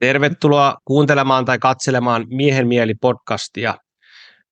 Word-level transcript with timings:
Tervetuloa 0.00 0.76
kuuntelemaan 0.84 1.44
tai 1.44 1.58
katselemaan 1.58 2.26
Miehen 2.28 2.66
mieli 2.66 2.94
podcastia. 2.94 3.74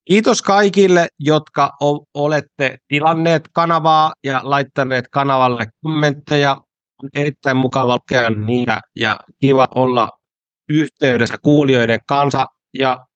Kiitos 0.05 0.43
kaikille, 0.43 1.09
jotka 1.19 1.71
olette 2.15 2.77
tilanneet 2.88 3.49
kanavaa 3.53 4.13
ja 4.24 4.40
laittaneet 4.42 5.08
kanavalle 5.11 5.67
kommentteja. 5.83 6.56
On 7.03 7.08
erittäin 7.15 7.56
mukava 7.56 7.95
lukea 7.95 8.31
niitä 8.31 8.81
ja 8.97 9.17
kiva 9.40 9.69
olla 9.74 10.11
yhteydessä 10.69 11.37
kuulijoiden 11.42 12.01
kanssa. 12.08 12.46
Ja 12.78 13.06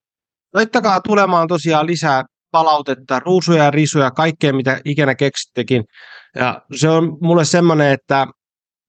laittakaa 0.54 1.00
tulemaan 1.00 1.48
tosiaan 1.48 1.86
lisää 1.86 2.24
palautetta, 2.50 3.20
ruusuja 3.20 3.64
ja 3.64 3.70
risuja, 3.70 4.10
kaikkea 4.10 4.52
mitä 4.52 4.80
ikinä 4.84 5.14
keksittekin. 5.14 5.84
Ja 6.36 6.62
se 6.76 6.88
on 6.88 7.18
mulle 7.20 7.44
semmoinen, 7.44 7.92
että 7.92 8.26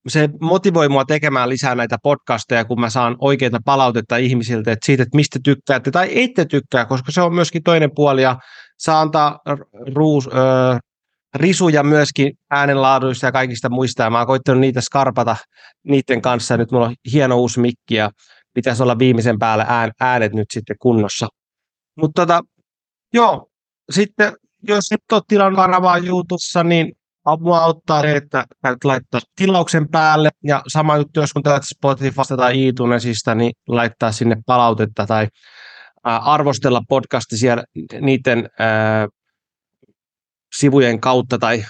se 0.08 0.30
motivoi 0.42 0.90
mua 0.90 1.06
tekemään 1.06 1.50
lisää 1.50 1.76
näitä 1.76 1.98
podcasteja, 2.04 2.66
kun 2.66 2.80
mä 2.80 2.90
saan 2.90 3.16
oikeita 3.20 3.60
palautetta 3.66 4.18
ihmisiltä 4.18 4.72
että 4.72 4.86
siitä, 4.86 5.04
että 5.04 5.16
mistä 5.16 5.40
tykkäätte 5.44 5.92
tai 5.92 6.24
ette 6.24 6.46
tykkää, 6.46 6.86
koska 6.86 7.12
se 7.12 7.22
on 7.22 7.36
myöskin 7.36 7.64
toinen 7.64 7.92
puoli 7.96 8.22
ja 8.22 8.38
saa 8.78 9.02
antaa 9.02 9.40
ruus, 9.96 10.28
ö, 10.28 10.32
risuja 11.36 11.84
myöskin 11.84 12.34
äänenlaaduista 12.50 13.26
ja 13.26 13.32
kaikista 13.32 13.70
muista. 13.70 14.04
Ja 14.04 14.10
mä 14.10 14.18
oon 14.18 14.28
koittanut 14.28 14.62
niitä 14.62 14.82
skarpata 14.82 15.36
niiden 15.84 16.22
kanssa. 16.22 16.58
Nyt 16.58 16.72
mulla 16.72 16.86
on 16.86 16.96
hieno 17.14 17.38
uusi 17.38 17.60
mikki 17.60 17.96
ja 17.96 18.10
pitäisi 18.54 18.84
olla 18.84 19.00
viimeisen 19.00 19.40
päälle 19.40 19.66
äänet 20.00 20.34
nyt 20.34 20.48
sitten 20.54 20.76
kunnossa. 20.82 21.28
Mutta 21.98 22.22
tota, 22.22 22.42
joo, 23.14 23.48
sitten 23.92 24.34
jos 24.68 24.92
et 24.92 25.12
ole 25.12 25.22
tilannut 25.28 26.08
YouTubessa, 26.08 26.64
niin 26.64 26.92
mua 27.40 27.58
auttaa 27.58 28.02
se, 28.02 28.16
että 28.16 28.46
laittaa 28.84 29.22
tilauksen 29.36 29.90
päälle 29.90 30.30
ja 30.44 30.62
sama 30.68 30.98
juttu, 30.98 31.20
jos 31.20 31.34
kun 31.34 31.44
täältä 31.44 31.66
Spotifysta 31.66 32.38
tai 32.38 32.68
iTunesista, 32.68 33.36
niin 33.36 33.52
laittaa 33.68 34.12
sinne 34.12 34.38
palautetta 34.46 35.06
tai 35.06 35.28
arvostella 36.04 36.82
podcasti 36.90 37.38
siellä 37.38 37.64
niiden 38.02 38.50
ää, 38.60 39.08
sivujen 40.56 41.00
kautta 41.00 41.38
tai 41.38 41.66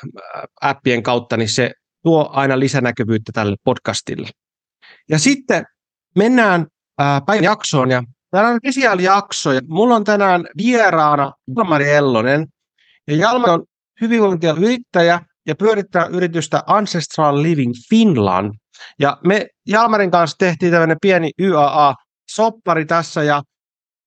appien 0.62 1.04
kautta, 1.04 1.38
niin 1.38 1.50
se 1.50 1.72
tuo 2.04 2.30
aina 2.34 2.60
lisänäkyvyyttä 2.60 3.32
tälle 3.34 3.56
podcastille. 3.64 4.30
Ja 5.10 5.20
sitten 5.20 5.66
mennään 6.16 6.68
ää, 7.00 7.22
päivän 7.22 7.44
jaksoon 7.44 7.92
ja 7.92 8.04
Tänään 8.34 8.60
on 8.92 9.04
jakso 9.04 9.52
ja 9.52 9.62
mulla 9.68 9.96
on 9.96 10.04
tänään 10.04 10.46
vieraana 10.58 11.34
Jalmari 11.58 11.92
Ellonen. 11.92 12.48
Ja 13.08 13.16
Jalmari 13.16 13.52
on 13.52 13.64
hyvinvointia 14.02 14.54
yrittäjä 14.54 15.20
ja 15.48 15.56
pyörittää 15.56 16.06
yritystä 16.06 16.64
Ancestral 16.68 17.44
Living 17.44 17.74
Finland. 17.90 18.54
Ja 19.00 19.18
me 19.28 19.48
Jalmarin 19.68 20.12
kanssa 20.12 20.38
tehtiin 20.38 20.72
tämmöinen 20.72 20.98
pieni 21.02 21.32
YAA-soppari 21.42 22.86
tässä 22.86 23.24
ja 23.24 23.44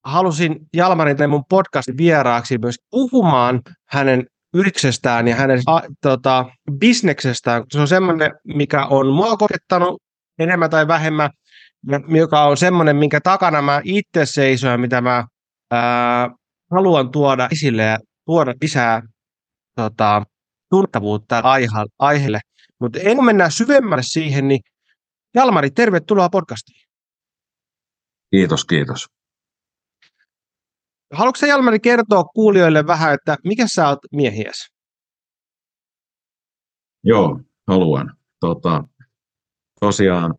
halusin 0.05 0.57
Jalmarin 0.77 1.31
mun 1.31 1.45
podcastin 1.49 1.97
vieraaksi 1.97 2.59
myös 2.59 2.77
puhumaan 2.91 3.61
hänen 3.89 4.27
yrityksestään 4.55 5.29
ja 5.29 5.37
hänen 5.37 5.63
a, 5.67 5.81
tota, 6.01 6.45
bisneksestään. 6.79 7.65
Se 7.73 7.81
on 7.81 7.89
semmoinen, 7.89 8.31
mikä 8.45 8.87
on 8.87 9.13
mua 9.13 9.37
koskettanut 9.37 10.03
enemmän 10.39 10.71
tai 10.71 10.89
vähemmän, 10.89 11.31
joka 12.09 12.45
on 12.45 12.57
semmoinen, 12.57 12.97
minkä 12.97 13.21
takana 13.21 13.63
mä 13.63 13.81
itse 13.85 14.27
seison 14.27 14.71
ja 14.71 14.79
mitä 14.79 15.01
mä 15.01 15.25
ää, 15.71 16.31
haluan 16.71 17.11
tuoda 17.11 17.49
esille 17.53 17.83
ja 17.83 17.99
tuoda 18.27 18.55
lisää 18.63 19.03
tota, 19.75 20.23
tuntavuutta 20.71 21.43
aiheelle. 21.99 22.41
Mutta 22.81 22.99
en 22.99 23.25
mennä 23.25 23.51
syvemmälle 23.51 24.03
siihen, 24.03 24.49
niin 24.49 24.61
Jalmari, 25.35 25.71
tervetuloa 25.71 26.29
podcastiin. 26.29 26.87
Kiitos, 28.31 28.65
kiitos. 28.65 29.07
Haluatko 31.13 31.41
sä 31.41 31.47
Jalmari 31.47 31.81
kertoa 31.81 32.25
kuulijoille 32.25 32.87
vähän, 32.87 33.15
että 33.15 33.37
mikä 33.45 33.67
sä 33.67 33.89
oot 33.89 33.99
miehiäs? 34.13 34.73
Joo, 37.05 37.41
haluan. 37.67 38.17
Tota, 38.41 38.85
tosiaan 39.81 40.35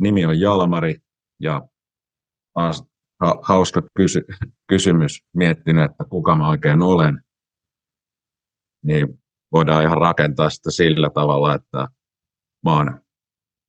nimi 0.00 0.26
on 0.26 0.40
Jalmari 0.40 0.96
ja 1.40 1.62
taas 2.54 2.84
hauska 3.42 3.82
kysy- 3.96 4.26
kysymys 4.66 5.24
miettinyt, 5.32 5.90
että 5.90 6.04
kuka 6.04 6.34
mä 6.34 6.48
oikein 6.48 6.82
olen. 6.82 7.22
Niin 8.84 9.23
voidaan 9.54 9.84
ihan 9.84 9.98
rakentaa 9.98 10.50
sitä 10.50 10.70
sillä 10.70 11.10
tavalla, 11.10 11.54
että 11.54 11.88
mä 12.64 12.76
oon 12.76 13.00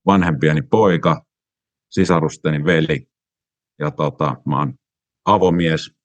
vanhempieni 0.06 0.62
poika, 0.62 1.24
sisarusteni 1.90 2.64
veli 2.64 3.10
ja 3.78 3.90
tota, 3.90 4.36
mä 4.46 4.58
oon 4.58 4.74
avomies, 5.24 5.96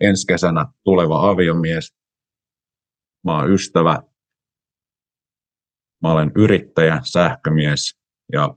ensi 0.00 0.26
kesänä 0.26 0.66
tuleva 0.84 1.30
aviomies, 1.30 1.96
mä 3.24 3.36
oon 3.36 3.52
ystävä, 3.52 4.02
mä 6.02 6.12
olen 6.12 6.32
yrittäjä, 6.36 7.00
sähkömies 7.04 7.98
ja 8.32 8.56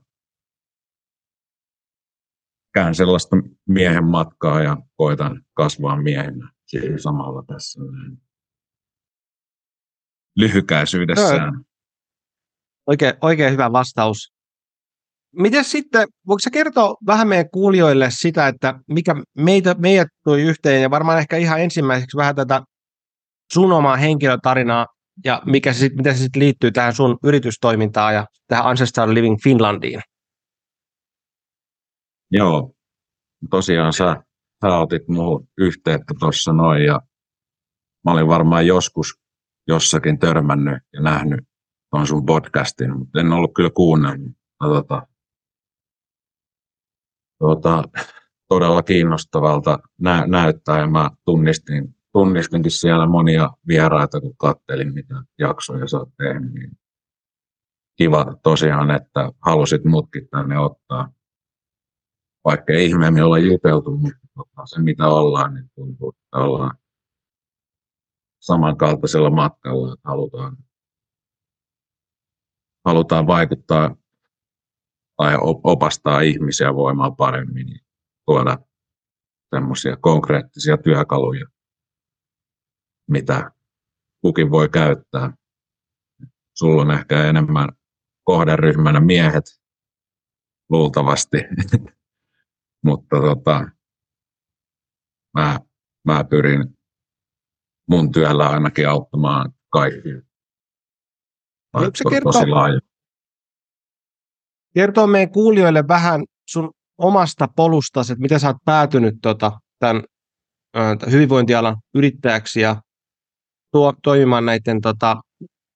käyn 2.74 2.94
sellaista 2.94 3.36
miehen 3.68 4.04
matkaa 4.04 4.62
ja 4.62 4.76
koitan 4.96 5.44
kasvaa 5.52 6.02
miehenä 6.02 6.52
siinä 6.66 6.98
samalla 6.98 7.44
tässä 7.46 7.80
lyhykäisyydessään. 10.36 11.64
Oikein, 12.86 13.14
oikein 13.20 13.52
hyvä 13.52 13.72
vastaus. 13.72 14.34
Miten 15.36 15.64
sitten, 15.64 16.08
voiko 16.26 16.38
sä 16.38 16.50
kertoa 16.50 16.94
vähän 17.06 17.28
meidän 17.28 17.50
kuulijoille 17.50 18.08
sitä, 18.10 18.48
että 18.48 18.74
mikä 18.88 19.14
meitä, 19.38 19.74
meidät 19.78 20.08
tuli 20.24 20.42
yhteen 20.42 20.82
ja 20.82 20.90
varmaan 20.90 21.18
ehkä 21.18 21.36
ihan 21.36 21.60
ensimmäiseksi 21.60 22.16
vähän 22.16 22.34
tätä 22.34 22.62
sun 23.52 23.72
omaa 23.72 23.96
henkilötarinaa 23.96 24.86
ja 25.24 25.42
mikä 25.46 25.72
se 25.72 25.78
sit, 25.78 25.94
miten 25.94 26.14
se 26.14 26.22
sitten 26.22 26.42
liittyy 26.42 26.72
tähän 26.72 26.94
sun 26.94 27.18
yritystoimintaan 27.24 28.14
ja 28.14 28.26
tähän 28.46 28.66
Ancestral 28.66 29.14
Living 29.14 29.36
Finlandiin? 29.44 30.00
Joo, 32.30 32.74
tosiaan 33.50 33.92
sä, 33.92 34.22
sä 34.64 34.78
otit 34.78 35.08
muuhun 35.08 35.48
yhteyttä 35.58 36.14
tuossa 36.20 36.52
noin 36.52 36.84
ja 36.84 37.00
mä 38.04 38.12
olin 38.12 38.28
varmaan 38.28 38.66
joskus 38.66 39.23
jossakin 39.68 40.18
törmännyt 40.18 40.82
ja 40.92 41.00
nähnyt 41.00 41.40
tuon 41.90 42.06
sun 42.06 42.26
podcastin, 42.26 42.98
mutta 42.98 43.20
en 43.20 43.32
ollut 43.32 43.54
kyllä 43.54 43.70
kuunnellut. 43.70 44.32
No, 44.62 44.68
tota, 44.74 45.06
tota, 47.38 47.84
todella 48.48 48.82
kiinnostavalta 48.82 49.78
nä- 50.00 50.26
näyttää 50.26 50.78
ja 50.78 50.86
mä 50.86 51.10
tunnistin, 51.24 51.96
tunnistinkin 52.12 52.70
siellä 52.70 53.06
monia 53.06 53.50
vieraita, 53.68 54.20
kun 54.20 54.36
kattelin 54.36 54.94
mitä 54.94 55.14
jaksoja 55.38 55.88
sä 55.88 55.98
oot 55.98 56.08
tehnyt. 56.18 56.54
Niin 56.54 56.78
kiva 57.96 58.36
tosiaan, 58.42 58.90
että 58.90 59.32
halusit 59.40 59.84
mutkin 59.84 60.28
tänne 60.28 60.58
ottaa 60.58 61.12
vaikka 62.44 62.72
ei 62.72 62.86
ihmeemmin 62.86 63.24
olla 63.24 63.38
juteltu, 63.38 63.90
mutta 63.90 64.28
tota, 64.34 64.62
se 64.64 64.80
mitä 64.80 65.08
ollaan, 65.08 65.54
niin 65.54 65.70
tuntuu, 65.74 66.14
että 66.16 66.36
ollaan 66.44 66.78
samankaltaisella 68.46 69.30
matkalla, 69.30 69.96
halutaan, 70.04 70.56
halutaan 72.84 73.26
vaikuttaa 73.26 73.96
tai 75.16 75.36
opastaa 75.40 76.20
ihmisiä 76.20 76.74
voimaan 76.74 77.16
paremmin, 77.16 77.66
niin 77.66 77.80
tuoda 78.26 78.58
semmoisia 79.54 79.96
konkreettisia 79.96 80.76
työkaluja, 80.78 81.46
mitä 83.10 83.50
kukin 84.20 84.50
voi 84.50 84.68
käyttää. 84.68 85.32
Sulla 86.54 86.82
on 86.82 86.90
ehkä 86.90 87.24
enemmän 87.24 87.68
kohderyhmänä 88.24 89.00
miehet 89.00 89.44
luultavasti 90.70 91.38
mutta 92.86 93.16
tota, 93.16 93.68
mä, 95.34 95.60
mä 96.04 96.24
pyrin 96.24 96.83
mun 97.88 98.12
työllä 98.12 98.48
ainakin 98.48 98.88
auttamaan 98.88 99.52
kaikkia. 99.68 100.22
Voitko 101.74 101.90
se 101.94 102.04
kertoa, 102.10 102.68
kertoa 104.74 105.06
meidän 105.06 105.32
kuulijoille 105.32 105.88
vähän 105.88 106.24
sun 106.50 106.70
omasta 106.98 107.48
polustasi, 107.56 108.12
että 108.12 108.22
miten 108.22 108.40
sä 108.40 108.48
oot 108.48 108.56
päätynyt 108.64 109.14
tota, 109.22 109.60
tämän 109.78 110.02
hyvinvointialan 111.10 111.76
yrittäjäksi 111.94 112.60
ja 112.60 112.82
tuo, 113.72 113.94
toimimaan 114.02 114.46
näiden 114.46 114.80
tota, 114.80 115.16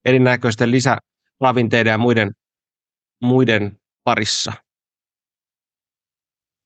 erinäköisten 0.05 0.71
lisäravinteiden 0.71 1.91
ja 1.91 1.99
muiden, 1.99 2.33
muiden 3.23 3.81
parissa? 4.05 4.53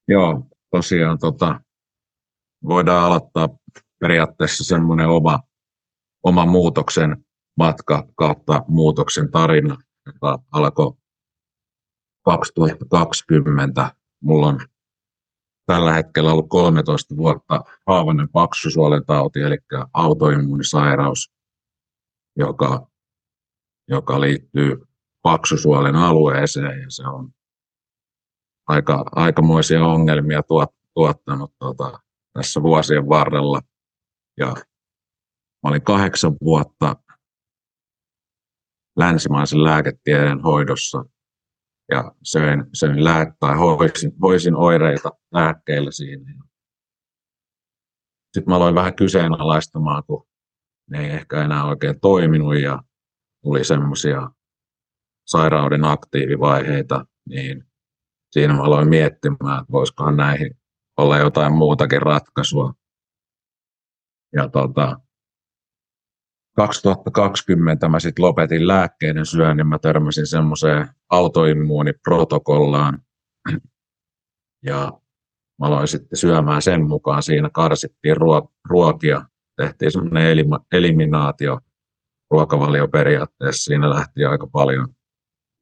Joo, 0.08 0.46
tosiaan 0.70 1.18
tota, 1.18 1.60
voidaan 2.64 3.04
aloittaa 3.04 3.48
periaatteessa 4.02 4.64
semmoinen 4.64 5.08
oma, 5.08 5.40
oma 6.22 6.46
muutoksen 6.46 7.25
matka 7.56 8.06
kautta 8.14 8.64
muutoksen 8.69 9.31
tarina, 9.31 9.76
joka 10.06 10.38
alkoi 10.52 10.93
2020 12.25 13.94
mulla 14.22 14.46
on 14.46 14.60
tällä 15.66 15.93
hetkellä 15.93 16.32
ollut 16.32 16.49
13 16.49 17.16
vuotta 17.16 17.60
haavainen 17.87 18.28
paksusuolen 18.28 19.04
tauti, 19.06 19.40
eli 19.40 19.58
autoimmuunisairaus, 19.94 21.32
joka, 22.37 22.87
joka 23.88 24.20
liittyy 24.20 24.87
paksusuolen 25.22 25.96
alueeseen 25.96 26.81
ja 26.81 26.87
se 26.88 27.02
on 27.06 27.31
aika, 28.69 29.04
aikamoisia 29.12 29.84
ongelmia 29.84 30.43
tuot, 30.43 30.70
tuottanut 30.94 31.52
tuota, 31.58 32.00
tässä 32.32 32.62
vuosien 32.62 33.08
varrella. 33.08 33.60
Ja 34.38 34.46
mä 35.62 35.70
olin 35.70 35.82
kahdeksan 35.82 36.32
vuotta 36.44 36.96
länsimaisen 38.99 39.64
lääketieteen 39.64 40.40
hoidossa 40.40 41.05
ja 41.90 42.12
söin, 42.23 42.64
söin 42.75 42.96
lääk- 42.96 43.37
tai 43.40 43.56
hoisin, 43.56 44.12
hoisin 44.23 44.56
oireita 44.56 45.11
lääkkeillä 45.32 45.90
siinä. 45.90 46.34
Sitten 48.32 48.52
mä 48.52 48.56
aloin 48.56 48.75
vähän 48.75 48.96
kyseenalaistamaan, 48.96 50.02
kun 50.06 50.26
ne 50.90 51.05
ei 51.05 51.11
ehkä 51.11 51.44
enää 51.44 51.64
oikein 51.64 52.00
toiminut 52.00 52.61
ja 52.61 52.82
tuli 53.43 53.64
semmoisia 53.64 54.31
sairauden 55.26 55.85
aktiivivaiheita, 55.85 57.06
niin 57.28 57.64
siinä 58.31 58.55
mä 58.55 58.62
aloin 58.62 58.88
miettimään, 58.88 59.61
että 59.61 59.73
voisikohan 59.73 60.17
näihin 60.17 60.50
olla 60.96 61.19
jotain 61.19 61.52
muutakin 61.52 62.02
ratkaisua. 62.02 62.75
Ja 64.37 64.49
tota, 64.49 65.00
2020 66.56 67.88
mä 67.88 68.00
sitten 68.00 68.25
lopetin 68.25 68.69
lääkkeiden 68.69 69.26
syön, 69.26 69.56
niin 69.56 69.67
mä 69.67 69.79
törmäsin 69.79 70.26
semmoiseen 70.26 70.88
autoimmuuniprotokollaan. 71.11 73.02
Ja 74.64 74.93
mä 75.61 75.67
aloin 75.67 75.88
sitten 75.88 76.19
syömään 76.19 76.62
sen 76.62 76.88
mukaan. 76.88 77.23
Siinä 77.23 77.50
karsittiin 77.50 78.17
ruokia, 78.64 79.23
tehtiin 79.56 79.93
semmoinen 79.93 80.37
eliminaatio 80.73 81.61
ruokavalioperiaatteessa. 82.31 83.64
Siinä 83.64 83.90
lähti 83.90 84.25
aika 84.25 84.46
paljon 84.46 84.88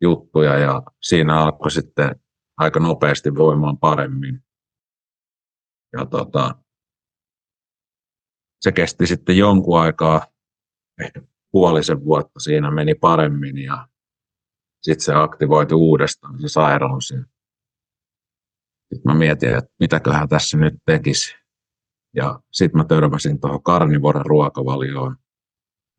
juttuja 0.02 0.58
ja 0.58 0.82
siinä 1.02 1.40
alkoi 1.42 1.70
sitten 1.70 2.16
aika 2.56 2.80
nopeasti 2.80 3.34
voimaan 3.34 3.78
paremmin. 3.78 4.44
Ja 5.92 6.06
tota, 6.06 6.54
kesti 8.74 9.06
sitten 9.06 9.36
jonkun 9.36 9.80
aikaa, 9.80 10.26
ehkä 11.00 11.22
puolisen 11.50 12.04
vuotta 12.04 12.40
siinä 12.40 12.70
meni 12.70 12.94
paremmin 12.94 13.58
ja 13.58 13.88
sitten 14.82 15.04
se 15.04 15.14
aktivoitu 15.14 15.76
uudestaan 15.76 16.40
se 16.40 16.48
sairaus. 16.48 17.08
Sitten 17.08 19.02
mä 19.04 19.14
mietin, 19.14 19.48
että 19.48 19.70
mitäköhän 19.80 20.28
tässä 20.28 20.58
nyt 20.58 20.74
tekisi. 20.86 21.34
Ja 22.16 22.40
sitten 22.52 22.80
mä 22.80 22.84
törmäsin 22.84 23.40
tuohon 23.40 23.62
karnivoran 23.62 24.26
ruokavalioon. 24.26 25.16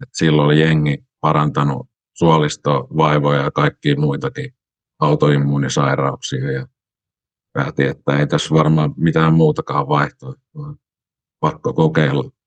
Et 0.01 0.09
silloin 0.13 0.45
oli 0.45 0.59
jengi 0.59 0.97
parantanut 1.21 1.89
suolistovaivoja 2.13 3.41
ja 3.41 3.51
kaikkia 3.51 3.95
muitakin 3.95 4.53
autoimmuunisairauksia. 4.99 6.51
Ja 6.51 6.67
päätin, 7.53 7.89
että 7.89 8.17
ei 8.17 8.27
tässä 8.27 8.55
varmaan 8.55 8.93
mitään 8.97 9.33
muutakaan 9.33 9.87
vaihtoehtoa. 9.87 10.75
Pakko 11.39 11.73
kokeilla. 11.73 12.40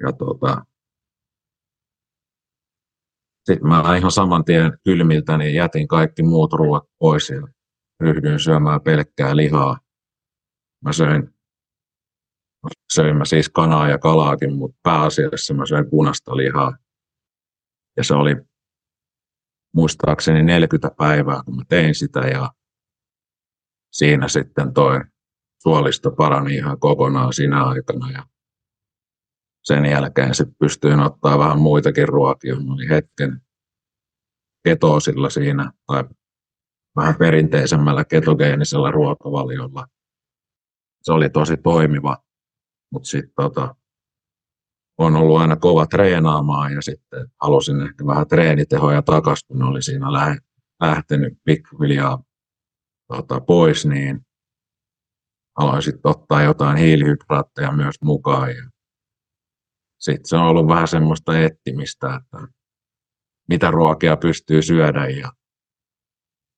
Ja 0.00 0.12
tuota, 0.12 0.64
sitten 3.44 3.68
mä 3.68 3.96
ihan 3.96 4.10
saman 4.10 4.44
tien 4.44 4.78
kylmiltä 4.84 5.38
niin 5.38 5.54
jätin 5.54 5.88
kaikki 5.88 6.22
muut 6.22 6.52
ruoat 6.52 6.84
pois 6.98 7.30
ja 7.30 7.46
ryhdyin 8.00 8.40
syömään 8.40 8.80
pelkkää 8.80 9.36
lihaa. 9.36 9.78
Mä 10.84 10.92
söin, 10.92 11.34
söin 12.94 13.16
mä 13.16 13.24
siis 13.24 13.48
kanaa 13.48 13.88
ja 13.88 13.98
kalaakin, 13.98 14.56
mutta 14.56 14.78
pääasiassa 14.82 15.54
mä 15.54 15.66
söin 15.66 15.90
punaista 15.90 16.36
lihaa. 16.36 16.76
Ja 17.96 18.04
se 18.04 18.14
oli 18.14 18.36
muistaakseni 19.74 20.42
40 20.42 20.90
päivää, 20.98 21.42
kun 21.44 21.56
mä 21.56 21.62
tein 21.68 21.94
sitä 21.94 22.20
ja 22.20 22.52
siinä 23.92 24.28
sitten 24.28 24.74
toi 24.74 25.00
suolisto 25.62 26.10
parani 26.10 26.54
ihan 26.54 26.80
kokonaan 26.80 27.32
siinä 27.32 27.64
aikana 27.64 28.10
ja 28.10 28.26
sen 29.68 29.86
jälkeen 29.86 30.34
sitten 30.34 30.56
pystyin 30.58 31.00
ottaa 31.00 31.38
vähän 31.38 31.58
muitakin 31.58 32.08
ruokia. 32.08 32.54
Mä 32.54 32.72
olin 32.72 32.88
hetken 32.88 33.40
ketoosilla 34.64 35.30
siinä 35.30 35.72
tai 35.86 36.04
vähän 36.96 37.14
perinteisemmällä 37.18 38.04
ketogeenisellä 38.04 38.90
ruokavaliolla. 38.90 39.86
Se 41.02 41.12
oli 41.12 41.30
tosi 41.30 41.56
toimiva, 41.56 42.16
mutta 42.92 43.08
sitten 43.08 43.32
tota, 43.36 43.74
on 44.98 45.16
ollut 45.16 45.38
aina 45.38 45.56
kova 45.56 45.86
treenaamaan 45.86 46.72
ja 46.72 46.82
sitten 46.82 47.28
halusin 47.42 47.80
ehkä 47.80 48.06
vähän 48.06 48.28
treenitehoja 48.28 49.02
takaisin, 49.02 49.48
kun 49.48 49.62
oli 49.62 49.82
siinä 49.82 50.06
lähtenyt 50.80 51.38
pikkuhiljaa 51.44 52.22
tota, 53.08 53.40
pois, 53.40 53.86
niin 53.86 54.26
aloin 55.58 55.82
sitten 55.82 56.10
ottaa 56.10 56.42
jotain 56.42 56.76
hiilihydraatteja 56.76 57.72
myös 57.72 57.94
mukaan. 58.02 58.50
Ja 58.50 58.70
sitten 59.98 60.26
se 60.28 60.36
on 60.36 60.42
ollut 60.42 60.68
vähän 60.68 60.88
semmoista 60.88 61.38
ettimistä, 61.38 62.14
että 62.14 62.48
mitä 63.48 63.70
ruokia 63.70 64.16
pystyy 64.16 64.62
syödä 64.62 65.08
ja 65.08 65.32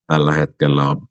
tällä 0.07 0.33
hetkellä 0.33 0.91
on 0.91 1.07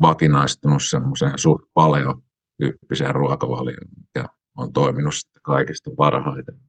vakinaistunut 0.00 0.82
semmoiseen 0.82 1.38
suht 1.38 1.64
paljon 1.74 2.22
tyyppiseen 2.58 3.14
ruokavalioon, 3.14 3.88
mikä 3.96 4.28
on 4.56 4.72
toiminut 4.72 5.14
kaikista 5.42 5.90
parhaiten. 5.96 6.60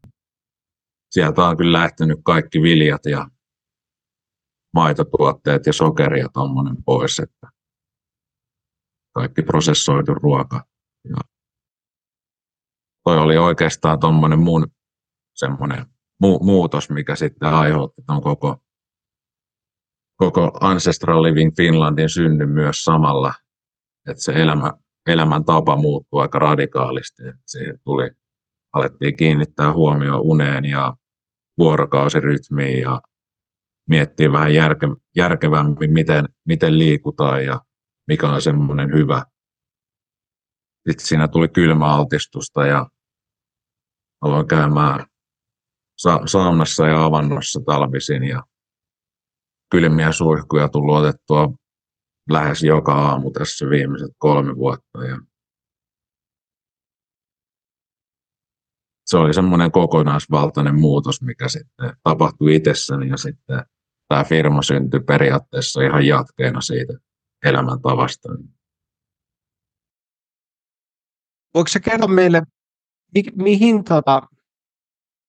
Sieltä 1.11 1.45
on 1.45 1.57
kyllä 1.57 1.79
lähtenyt 1.79 2.19
kaikki 2.25 2.61
viljat 2.61 3.05
ja 3.05 3.27
maitotuotteet 4.73 5.65
ja 5.65 5.73
sokeri 5.73 6.19
ja 6.19 6.29
tuommoinen 6.33 6.83
pois, 6.83 7.19
että 7.19 7.47
kaikki 9.13 9.41
prosessoitu 9.41 10.13
ruoka. 10.13 10.65
Ja 11.09 11.32
toi 13.03 13.17
oli 13.17 13.37
oikeastaan 13.37 13.99
tuommoinen 13.99 14.39
mun 14.39 14.67
semmoinen 15.35 15.85
mu- 16.25 16.43
muutos, 16.43 16.89
mikä 16.89 17.15
sitten 17.15 17.49
aiheutti 17.49 18.01
tuon 18.07 18.21
koko, 18.21 18.57
koko 20.15 20.51
Ancestral 20.61 21.23
Living 21.23 21.51
Finlandin 21.57 22.09
synnyn 22.09 22.49
myös 22.49 22.83
samalla, 22.83 23.33
että 24.09 24.23
se 24.23 24.31
elämä, 24.31 24.73
elämäntapa 25.07 25.75
muuttui 25.75 26.21
aika 26.21 26.39
radikaalisti. 26.39 27.27
Että 27.27 27.41
siihen 27.45 27.79
tuli, 27.83 28.11
alettiin 28.73 29.17
kiinnittää 29.17 29.73
huomioon 29.73 30.21
uneen 30.21 30.65
ja 30.65 30.95
vuorokausirytmiin 31.57 32.81
ja 32.81 33.01
miettiä 33.89 34.31
vähän 34.31 34.53
järke, 34.53 34.87
järkevämmin, 35.15 35.93
miten, 35.93 36.25
miten 36.45 36.79
liikutaan 36.79 37.45
ja 37.45 37.61
mikä 38.07 38.29
on 38.29 38.41
semmoinen 38.41 38.93
hyvä. 38.93 39.25
Sitten 40.89 41.07
siinä 41.07 41.27
tuli 41.27 41.47
kylmäaltistusta 41.47 42.65
ja 42.65 42.89
aloin 44.23 44.47
käymään 44.47 45.05
sa- 45.97 46.21
saunassa 46.25 46.87
ja 46.87 47.05
avannossa 47.05 47.59
talvisin 47.65 48.23
ja 48.23 48.43
kylmiä 49.71 50.11
suihkuja 50.11 50.69
tullut 50.69 50.95
otettua 50.95 51.53
lähes 52.29 52.63
joka 52.63 52.93
aamu 52.93 53.31
tässä 53.31 53.69
viimeiset 53.69 54.11
kolme 54.17 54.55
vuotta. 54.55 55.03
Ja 55.03 55.17
se 59.05 59.17
oli 59.17 59.33
semmoinen 59.33 59.71
kokonaisvaltainen 59.71 60.79
muutos, 60.79 61.21
mikä 61.21 61.47
sitten 61.47 61.93
tapahtui 62.03 62.55
itsessäni 62.55 63.09
ja 63.09 63.17
sitten 63.17 63.65
tämä 64.07 64.23
firma 64.23 64.61
syntyi 64.61 64.99
periaatteessa 64.99 65.81
ihan 65.81 66.05
jatkeena 66.05 66.61
siitä 66.61 66.93
elämäntavasta. 67.45 68.29
Voiko 71.53 71.67
se 71.67 71.79
kertoa 71.79 72.07
meille, 72.07 72.41
mi- 73.15 73.43
mihin 73.43 73.83
tota, 73.83 74.21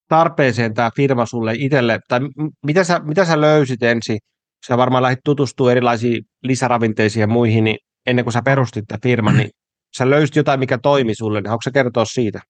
tarpeeseen 0.09 0.75
tämä 0.75 0.91
firma 0.97 1.27
sulle 1.27 1.53
itselle, 1.59 2.01
tai 2.09 2.21
mitä 2.67 2.85
sä, 2.85 2.99
mitä 2.99 3.25
sä 3.25 3.41
löysit 3.41 3.83
ensin? 3.83 4.19
Sä 4.67 4.77
varmaan 4.77 5.03
lähdit 5.03 5.21
tutustumaan 5.25 5.73
erilaisiin 5.73 6.25
lisäravinteisiin 6.43 7.21
ja 7.21 7.27
muihin, 7.27 7.65
niin 7.65 7.79
ennen 8.07 8.25
kuin 8.25 8.33
sä 8.33 8.43
perustit 8.45 8.85
tämän 8.89 9.01
firman, 9.03 9.37
niin 9.37 9.51
sä 9.97 10.11
löysit 10.11 10.37
jotain, 10.37 10.61
mikä 10.61 10.79
toimi 10.79 11.15
sulle, 11.15 11.41
niin 11.41 11.49
haluatko 11.49 11.71
kertoa 11.75 12.05
siitä? 12.05 12.41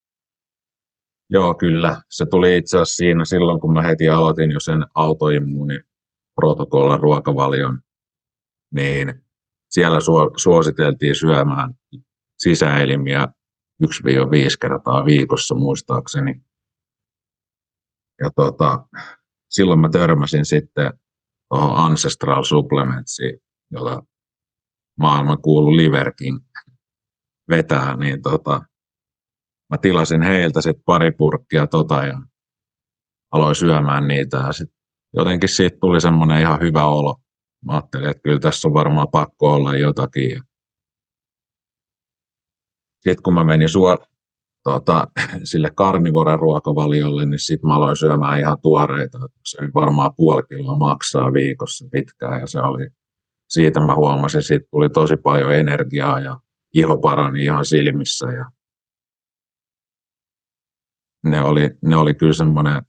Joo, 1.30 1.54
kyllä. 1.54 2.02
Se 2.10 2.26
tuli 2.26 2.56
itse 2.56 2.76
asiassa 2.76 2.96
siinä 2.96 3.24
silloin, 3.24 3.60
kun 3.60 3.72
mä 3.72 3.82
heti 3.82 4.08
aloitin 4.08 4.50
jo 4.50 4.60
sen 4.60 4.84
autoimmuuniprotokollan 4.94 7.00
ruokavalion, 7.00 7.80
niin 8.74 9.14
siellä 9.70 9.98
suositeltiin 10.36 11.14
syömään 11.14 11.74
sisäelimiä 12.38 13.28
1-5 13.82 13.86
kertaa 14.60 15.04
viikossa 15.04 15.54
muistaakseni. 15.54 16.42
Ja 18.20 18.30
tota, 18.36 18.86
silloin 19.50 19.80
mä 19.80 19.88
törmäsin 19.88 20.44
sitten 20.44 20.92
tuohon 21.48 21.76
Ancestral 21.76 22.44
Supplementsiin, 22.44 23.40
jota 23.70 24.02
maailman 24.98 25.42
kuulu 25.42 25.76
Liver 25.76 26.12
King 26.18 26.38
vetää, 27.50 27.96
niin 27.96 28.22
tota, 28.22 28.60
mä 29.70 29.78
tilasin 29.78 30.22
heiltä 30.22 30.60
sit 30.60 30.76
pari 30.84 31.12
purkkia 31.12 31.66
tota 31.66 32.06
ja 32.06 32.22
aloin 33.32 33.54
syömään 33.54 34.08
niitä 34.08 34.36
ja 34.36 34.52
sit 34.52 34.70
jotenkin 35.12 35.48
siitä 35.48 35.76
tuli 35.80 36.00
semmoinen 36.00 36.40
ihan 36.40 36.60
hyvä 36.60 36.84
olo. 36.84 37.16
Mä 37.64 37.72
ajattelin, 37.72 38.10
että 38.10 38.20
kyllä 38.22 38.40
tässä 38.40 38.68
on 38.68 38.74
varmaan 38.74 39.08
pakko 39.12 39.54
olla 39.54 39.76
jotakin. 39.76 40.42
Sitten 43.04 43.22
kun 43.22 43.34
mä 43.34 43.44
menin 43.44 43.68
suor, 43.68 43.98
tota, 44.62 45.08
sille 45.50 45.70
karnivoren 45.76 46.38
ruokavaliolle, 46.38 47.26
niin 47.26 47.38
sitten 47.38 47.68
mä 47.68 47.74
aloin 47.74 47.96
syömään 47.96 48.40
ihan 48.40 48.58
tuoreita. 48.62 49.18
Se 49.44 49.58
varmaan 49.74 50.14
puoli 50.16 50.42
kiloa 50.48 50.78
maksaa 50.78 51.32
viikossa 51.32 51.88
pitkään 51.92 52.40
ja 52.40 52.46
se 52.46 52.60
oli, 52.60 52.88
siitä 53.48 53.80
mä 53.80 53.94
huomasin, 53.94 54.42
siitä 54.42 54.66
tuli 54.70 54.90
tosi 54.90 55.16
paljon 55.16 55.54
energiaa 55.54 56.20
ja 56.20 56.40
iho 56.74 56.98
parani 56.98 57.44
ihan 57.44 57.64
silmissä 57.64 58.26
ja 58.26 58.50
ne 61.24 61.40
oli, 61.40 61.70
ne 61.82 61.96
oli 61.96 62.14
kyllä 62.14 62.32
semmoinen, 62.32 62.82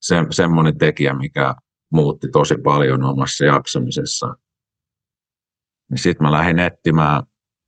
se, 0.00 0.16
semmoinen 0.30 0.78
tekijä, 0.78 1.14
mikä 1.14 1.54
muutti 1.92 2.28
tosi 2.28 2.54
paljon 2.64 3.02
omassa 3.04 3.44
jaksamisessa. 3.44 4.34
Niin 5.90 5.98
sitten 5.98 6.26
mä 6.26 6.32
lähdin 6.32 6.58
etsimään, 6.58 7.22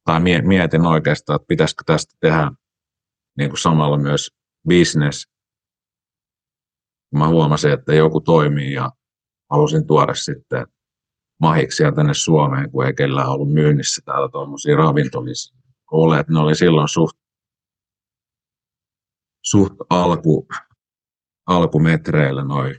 tai 0.09 0.21
mietin 0.43 0.87
oikeastaan, 0.87 1.37
että 1.37 1.47
pitäisikö 1.49 1.83
tästä 1.87 2.15
tehdä 2.21 2.53
niin 3.39 3.51
kuin 3.51 3.59
samalla 3.59 3.99
myös 3.99 4.31
business. 4.69 5.29
Mä 7.15 7.29
huomasin, 7.29 7.73
että 7.73 7.95
joku 7.95 8.21
toimii 8.21 8.73
ja 8.73 8.91
halusin 9.51 9.87
tuoda 9.87 10.15
sitten 10.15 10.67
mahiksia 11.41 11.93
tänne 11.93 12.15
Suomeen, 12.15 12.71
kun 12.71 12.87
ei 12.87 12.95
kellään 12.95 13.29
ollut 13.29 13.53
myynnissä 13.53 14.03
täällä 14.05 14.29
tuommoisia 14.29 14.77
ravintolisia. 14.77 15.57
Ole, 15.91 16.21
että 16.21 16.33
ne 16.33 16.39
oli 16.39 16.55
silloin 16.55 16.89
suht, 16.89 17.19
suht 19.45 19.75
alku, 19.91 20.49
alkumetreillä 21.47 22.45
noin 22.45 22.75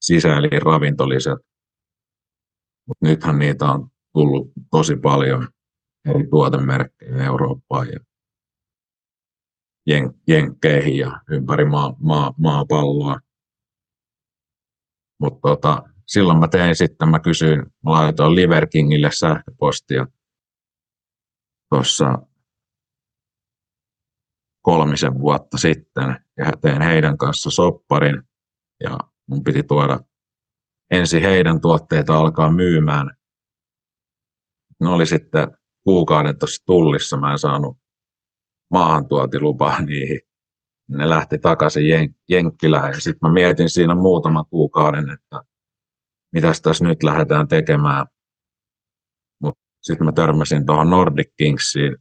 sisäelin 0.00 0.62
ravintoliset. 0.62 1.38
Mutta 2.88 3.06
nythän 3.06 3.38
niitä 3.38 3.64
on 3.64 3.88
tullut 4.12 4.52
tosi 4.70 4.96
paljon 4.96 5.48
eri 6.10 6.26
tuotemerkkejä 6.30 7.24
Eurooppaan 7.24 7.88
ja 7.88 8.00
jen, 9.86 10.14
jenkkeihin 10.28 10.96
ja 10.96 11.20
ympäri 11.30 11.64
maa, 11.64 11.96
maa, 11.98 12.34
maapalloa. 12.38 13.20
Mutta 15.20 15.48
tota, 15.48 15.82
silloin 16.06 16.38
mä 16.38 16.48
tein 16.48 16.76
sitten, 16.76 17.08
mä 17.08 17.20
kysyin, 17.20 17.58
mä 17.58 17.90
laitoin 17.90 18.34
Liver 18.34 18.66
Kingille 18.66 19.10
sähköpostia 19.12 20.06
tuossa 21.68 22.18
kolmisen 24.62 25.20
vuotta 25.20 25.58
sitten 25.58 26.16
ja 26.36 26.52
tein 26.60 26.82
heidän 26.82 27.18
kanssa 27.18 27.50
sopparin 27.50 28.22
ja 28.80 28.98
mun 29.26 29.44
piti 29.44 29.62
tuoda 29.62 30.00
ensin 30.90 31.22
heidän 31.22 31.60
tuotteita 31.60 32.16
alkaa 32.16 32.52
myymään. 32.52 33.10
Ne 34.80 34.88
oli 34.88 35.06
sitten 35.06 35.48
kuukauden 35.84 36.38
tuossa 36.38 36.62
tullissa, 36.66 37.16
mä 37.16 37.32
en 37.32 37.38
saanut 37.38 37.76
maahantuotilupaa 38.70 39.80
niihin. 39.86 40.20
Ne 40.88 41.08
lähti 41.08 41.38
takaisin 41.38 41.82
Jen- 41.82 42.14
Jenkkilään 42.28 42.92
ja 42.92 43.00
sitten 43.00 43.28
mä 43.28 43.32
mietin 43.32 43.70
siinä 43.70 43.94
muutaman 43.94 44.44
kuukauden, 44.50 45.10
että 45.10 45.42
mitäs 46.32 46.60
tässä 46.60 46.84
nyt 46.84 47.02
lähdetään 47.02 47.48
tekemään. 47.48 48.06
Mutta 49.42 49.60
sitten 49.82 50.04
mä 50.04 50.12
törmäsin 50.12 50.66
tuohon 50.66 50.90
Nordic 50.90 51.28
Kingsiin 51.36 51.96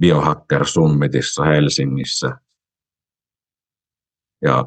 Biohacker 0.00 0.66
Summitissa 0.66 1.44
Helsingissä. 1.44 2.38
Ja 4.42 4.64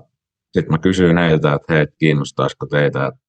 sitten 0.53 0.71
mä 0.71 0.77
kysyin 0.77 1.17
heiltä, 1.17 1.53
että 1.53 1.73
hei, 1.73 1.87
kiinnostaisiko 1.97 2.65
teitä 2.65 3.07
että 3.07 3.26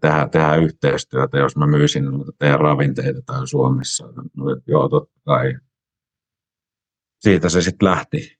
tehdä, 0.00 0.28
tehdä 0.28 0.56
yhteistyötä, 0.56 1.38
jos 1.38 1.56
mä 1.56 1.66
myisin 1.66 2.04
noita 2.04 2.32
teidän 2.38 2.60
ravinteita 2.60 3.22
täällä 3.26 3.46
Suomessa. 3.46 4.06
No, 4.36 4.44
joo, 4.66 4.88
totta 4.88 5.20
kai. 5.24 5.54
Siitä 7.20 7.48
se 7.48 7.62
sitten 7.62 7.88
lähti. 7.88 8.38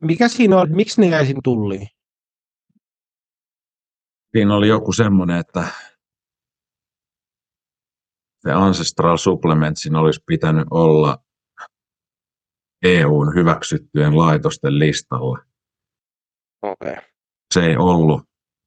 Mikä 0.00 0.28
siinä 0.28 0.60
on, 0.60 0.76
miksi 0.76 1.00
ne 1.00 1.06
jäi 1.06 1.34
tulliin? 1.44 1.88
Siinä 4.36 4.56
oli 4.56 4.68
joku 4.68 4.92
semmoinen, 4.92 5.36
että 5.36 5.68
se 8.38 8.52
Ancestral 8.52 9.16
Supplementsin 9.16 9.96
olisi 9.96 10.20
pitänyt 10.26 10.66
olla 10.70 11.18
EUn 12.84 13.34
hyväksyttyjen 13.34 14.18
laitosten 14.18 14.78
listalla. 14.78 15.38
Okay. 16.62 16.96
Se 17.54 17.66
ei 17.66 17.76
ollut, 17.76 18.22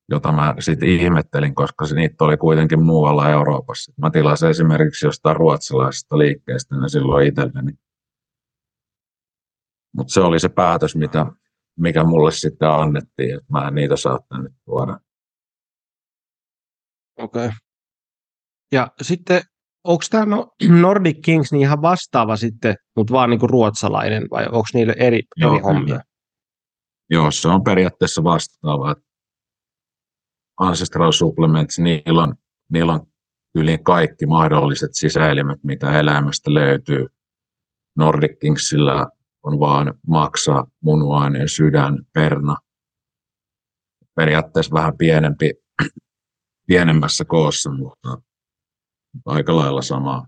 jota 0.10 0.32
mä 0.32 0.56
sitten 0.60 0.90
ihmettelin, 0.90 1.56
koska 1.56 1.86
se, 1.86 1.96
niitä 1.96 2.24
oli 2.24 2.38
kuitenkin 2.38 2.84
muualla 2.84 3.30
Euroopassa. 3.30 3.94
Mä 3.98 4.10
tilasin 4.10 4.50
esimerkiksi 4.50 5.06
jostain 5.06 5.36
ruotsalaisesta 5.36 6.18
liikkeestä 6.18 6.76
ne 6.76 6.90
silloin 6.90 7.28
itselleni. 7.28 7.72
Mutta 9.96 10.14
se 10.14 10.22
oli 10.22 10.40
se 10.40 10.50
päätös, 10.50 10.96
mitä, 10.96 11.26
mikä 11.80 12.04
mulle 12.04 12.32
sitten 12.32 12.70
annettiin, 12.70 13.36
että 13.36 13.54
mä 13.54 13.68
en 13.68 13.76
niitä 13.76 13.96
saa 13.96 14.20
tänne 14.30 14.50
tuoda. 14.66 15.00
Okei. 17.18 17.46
Okay. 17.46 17.58
Ja 18.72 18.92
sitten 19.02 19.42
onko 19.84 20.04
tämä 20.10 20.36
Nordic 20.82 21.18
Kings 21.22 21.52
niin 21.52 21.62
ihan 21.62 21.82
vastaava 21.82 22.36
sitten, 22.36 22.76
mutta 22.96 23.14
vaan 23.14 23.30
niin 23.30 23.40
kuin 23.40 23.50
ruotsalainen, 23.50 24.28
vai 24.32 24.46
onko 24.46 24.68
niille 24.74 24.96
eri, 24.98 25.22
Joo, 25.36 25.54
eri 25.54 25.62
hommia? 25.62 26.00
Joo, 27.10 27.32
se 27.32 27.48
on 27.48 27.64
periaatteessa 27.64 28.24
vastaava. 28.24 28.96
Ancestral 30.60 31.12
Supplements, 31.12 31.80
niillä 31.80 32.24
on, 32.24 32.36
niillä 32.72 32.94
on 32.94 33.08
yli 33.56 33.78
kaikki 33.78 34.26
mahdolliset 34.26 34.90
sisäelimet, 34.94 35.64
mitä 35.64 36.00
eläimestä 36.00 36.54
löytyy. 36.54 37.08
Nordic 37.98 38.40
Kingsillä 38.40 39.08
on 39.44 39.60
vaan 39.60 39.94
maksa, 40.08 40.66
munuainen, 40.84 41.50
sydän, 41.50 41.98
perna. 42.14 42.56
Periaatteessa 44.16 44.74
vähän 44.74 44.98
pienempi, 44.98 45.52
pienemmässä 46.68 47.26
koossa, 47.26 47.72
mutta 47.72 48.22
aika 49.26 49.56
lailla 49.56 49.82
samaa. 49.82 50.28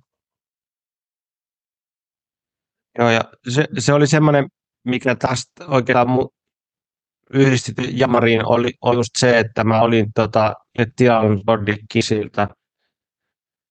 Joo, 2.98 3.10
ja 3.10 3.22
se, 3.50 3.68
se 3.80 3.94
oli 3.94 4.08
semmoinen, 4.08 4.48
mikä 4.84 5.16
tästä 5.16 5.66
oikeastaan 5.68 6.08
yhdisti 7.34 7.72
Jamariin, 7.92 8.46
oli, 8.46 8.72
oli 8.82 8.98
just 8.98 9.10
se, 9.18 9.40
että 9.40 9.64
mä 9.64 9.82
olin 9.82 10.06
tota, 10.16 10.54
tilannut 10.96 11.44
Kisiltä 11.92 12.48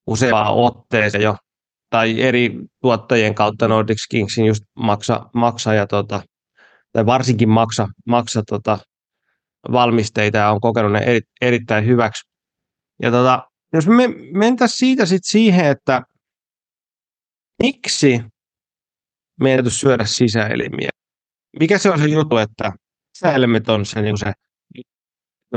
useaa 0.07 0.53
otteeseen 0.53 1.23
jo, 1.23 1.35
tai 1.89 2.21
eri 2.21 2.51
tuottajien 2.81 3.35
kautta 3.35 3.67
Nordic 3.67 3.97
Kingsin 4.09 4.45
just 4.45 4.63
maksa, 4.75 5.29
maksa 5.33 5.73
ja 5.73 5.87
tota, 5.87 6.21
tai 6.91 7.05
varsinkin 7.05 7.49
maksa, 7.49 7.87
maksa 8.07 8.41
tota, 8.47 8.79
valmisteita 9.71 10.37
ja 10.37 10.51
on 10.51 10.61
kokenut 10.61 10.91
ne 10.91 10.99
eri, 10.99 11.19
erittäin 11.41 11.85
hyväksi. 11.85 12.23
Ja 13.01 13.11
tota, 13.11 13.47
jos 13.73 13.87
me 13.87 14.07
mentäisiin 14.33 14.77
siitä 14.77 15.05
sitten 15.05 15.29
siihen, 15.31 15.65
että 15.65 16.01
miksi 17.63 18.21
meidän 19.39 19.71
syödä 19.71 20.05
sisäelimiä. 20.05 20.89
Mikä 21.59 21.77
se 21.77 21.91
on 21.91 21.99
se 21.99 22.05
juttu, 22.05 22.37
että 22.37 22.71
sisäelimet 23.13 23.69
on 23.69 23.85
se, 23.85 24.01
niin 24.01 24.17
se 24.17 24.33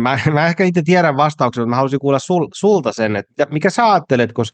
Mä, 0.01 0.19
mä 0.33 0.47
ehkä 0.47 0.65
itse 0.65 0.83
tiedän 0.83 1.17
vastauksen, 1.17 1.63
mutta 1.63 1.71
mä 1.71 1.77
haluaisin 1.77 1.99
kuulla 1.99 2.19
sul, 2.19 2.49
sulta 2.55 2.93
sen, 2.93 3.17
että 3.17 3.47
mikä 3.51 3.71
sä 3.71 3.93
ajattelet, 3.93 4.33
kun 4.33 4.45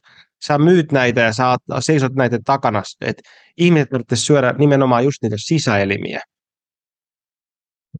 sä 0.46 0.58
myyt 0.58 0.92
näitä 0.92 1.20
ja 1.20 1.32
sä 1.32 1.58
seisot 1.80 2.14
näitä 2.14 2.38
takana, 2.44 2.82
että 3.00 3.22
ihmiset 3.56 3.90
tarvitsisi 3.90 4.24
syödä 4.24 4.54
nimenomaan 4.58 5.04
just 5.04 5.22
niitä 5.22 5.36
sisäelimiä. 5.38 6.20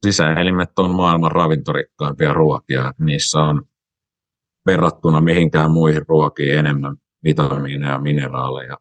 Sisäelimet 0.02 0.78
on 0.78 0.94
maailman 0.94 1.32
ravintorikkaimpia 1.32 2.32
ruokia. 2.32 2.92
Niissä 2.98 3.38
on 3.38 3.62
verrattuna 4.66 5.20
mihinkään 5.20 5.70
muihin 5.70 6.02
ruokiin 6.08 6.58
enemmän 6.58 6.96
vitamiineja, 7.24 7.98
mineraaleja 7.98 8.76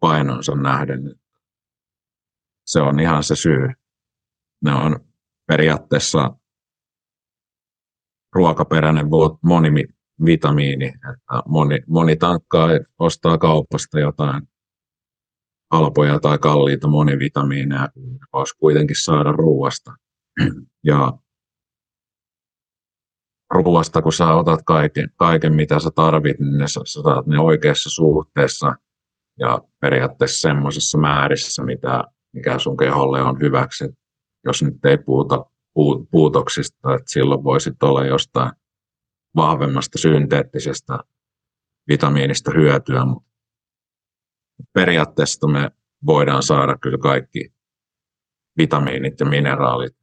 painonsa 0.00 0.54
nähden. 0.54 1.14
Se 2.66 2.80
on 2.80 3.00
ihan 3.00 3.24
se 3.24 3.36
syy. 3.36 3.68
Ne 4.64 4.74
on 4.74 5.13
periaatteessa 5.46 6.36
ruokaperäinen 8.34 9.06
monivitamiini. 9.42 10.86
Että 10.86 11.42
moni, 11.46 11.78
moni 11.86 12.16
tankkaa 12.16 12.68
ostaa 12.98 13.38
kaupasta 13.38 14.00
jotain 14.00 14.42
halpoja 15.72 16.20
tai 16.20 16.38
kalliita 16.38 16.88
monivitamiineja, 16.88 17.88
voisi 18.32 18.54
kuitenkin 18.58 18.96
saada 18.96 19.32
ruoasta. 19.32 19.92
Ja 20.84 21.12
ruoasta, 23.50 24.02
kun 24.02 24.12
sä 24.12 24.34
otat 24.34 24.60
kaiken, 24.66 25.10
kaiken 25.16 25.54
mitä 25.54 25.80
sä 25.80 25.90
tarvit, 25.94 26.38
niin 26.40 26.58
ne, 26.58 26.68
sä 26.68 26.80
saat 26.84 27.26
ne 27.26 27.38
oikeassa 27.38 27.90
suhteessa 27.90 28.74
ja 29.38 29.58
periaatteessa 29.80 30.40
semmoisessa 30.40 30.98
määrissä, 30.98 31.62
mitä, 31.62 32.04
mikä 32.32 32.58
sun 32.58 32.76
keholle 32.76 33.22
on 33.22 33.40
hyväksi. 33.40 33.84
Jos 34.44 34.62
nyt 34.62 34.84
ei 34.84 34.98
puhuta 34.98 35.44
puutoksista, 36.10 36.94
että 36.94 37.10
silloin 37.10 37.44
voisit 37.44 37.82
olla 37.82 38.04
jostain 38.04 38.52
vahvemmasta 39.36 39.98
synteettisestä 39.98 40.98
vitamiinista 41.88 42.50
hyötyä, 42.56 43.04
mutta 43.04 43.30
periaatteessa 44.72 45.46
me 45.46 45.70
voidaan 46.06 46.42
saada 46.42 46.78
kyllä 46.78 46.98
kaikki 46.98 47.54
vitamiinit 48.58 49.20
ja 49.20 49.26
mineraalit 49.26 49.96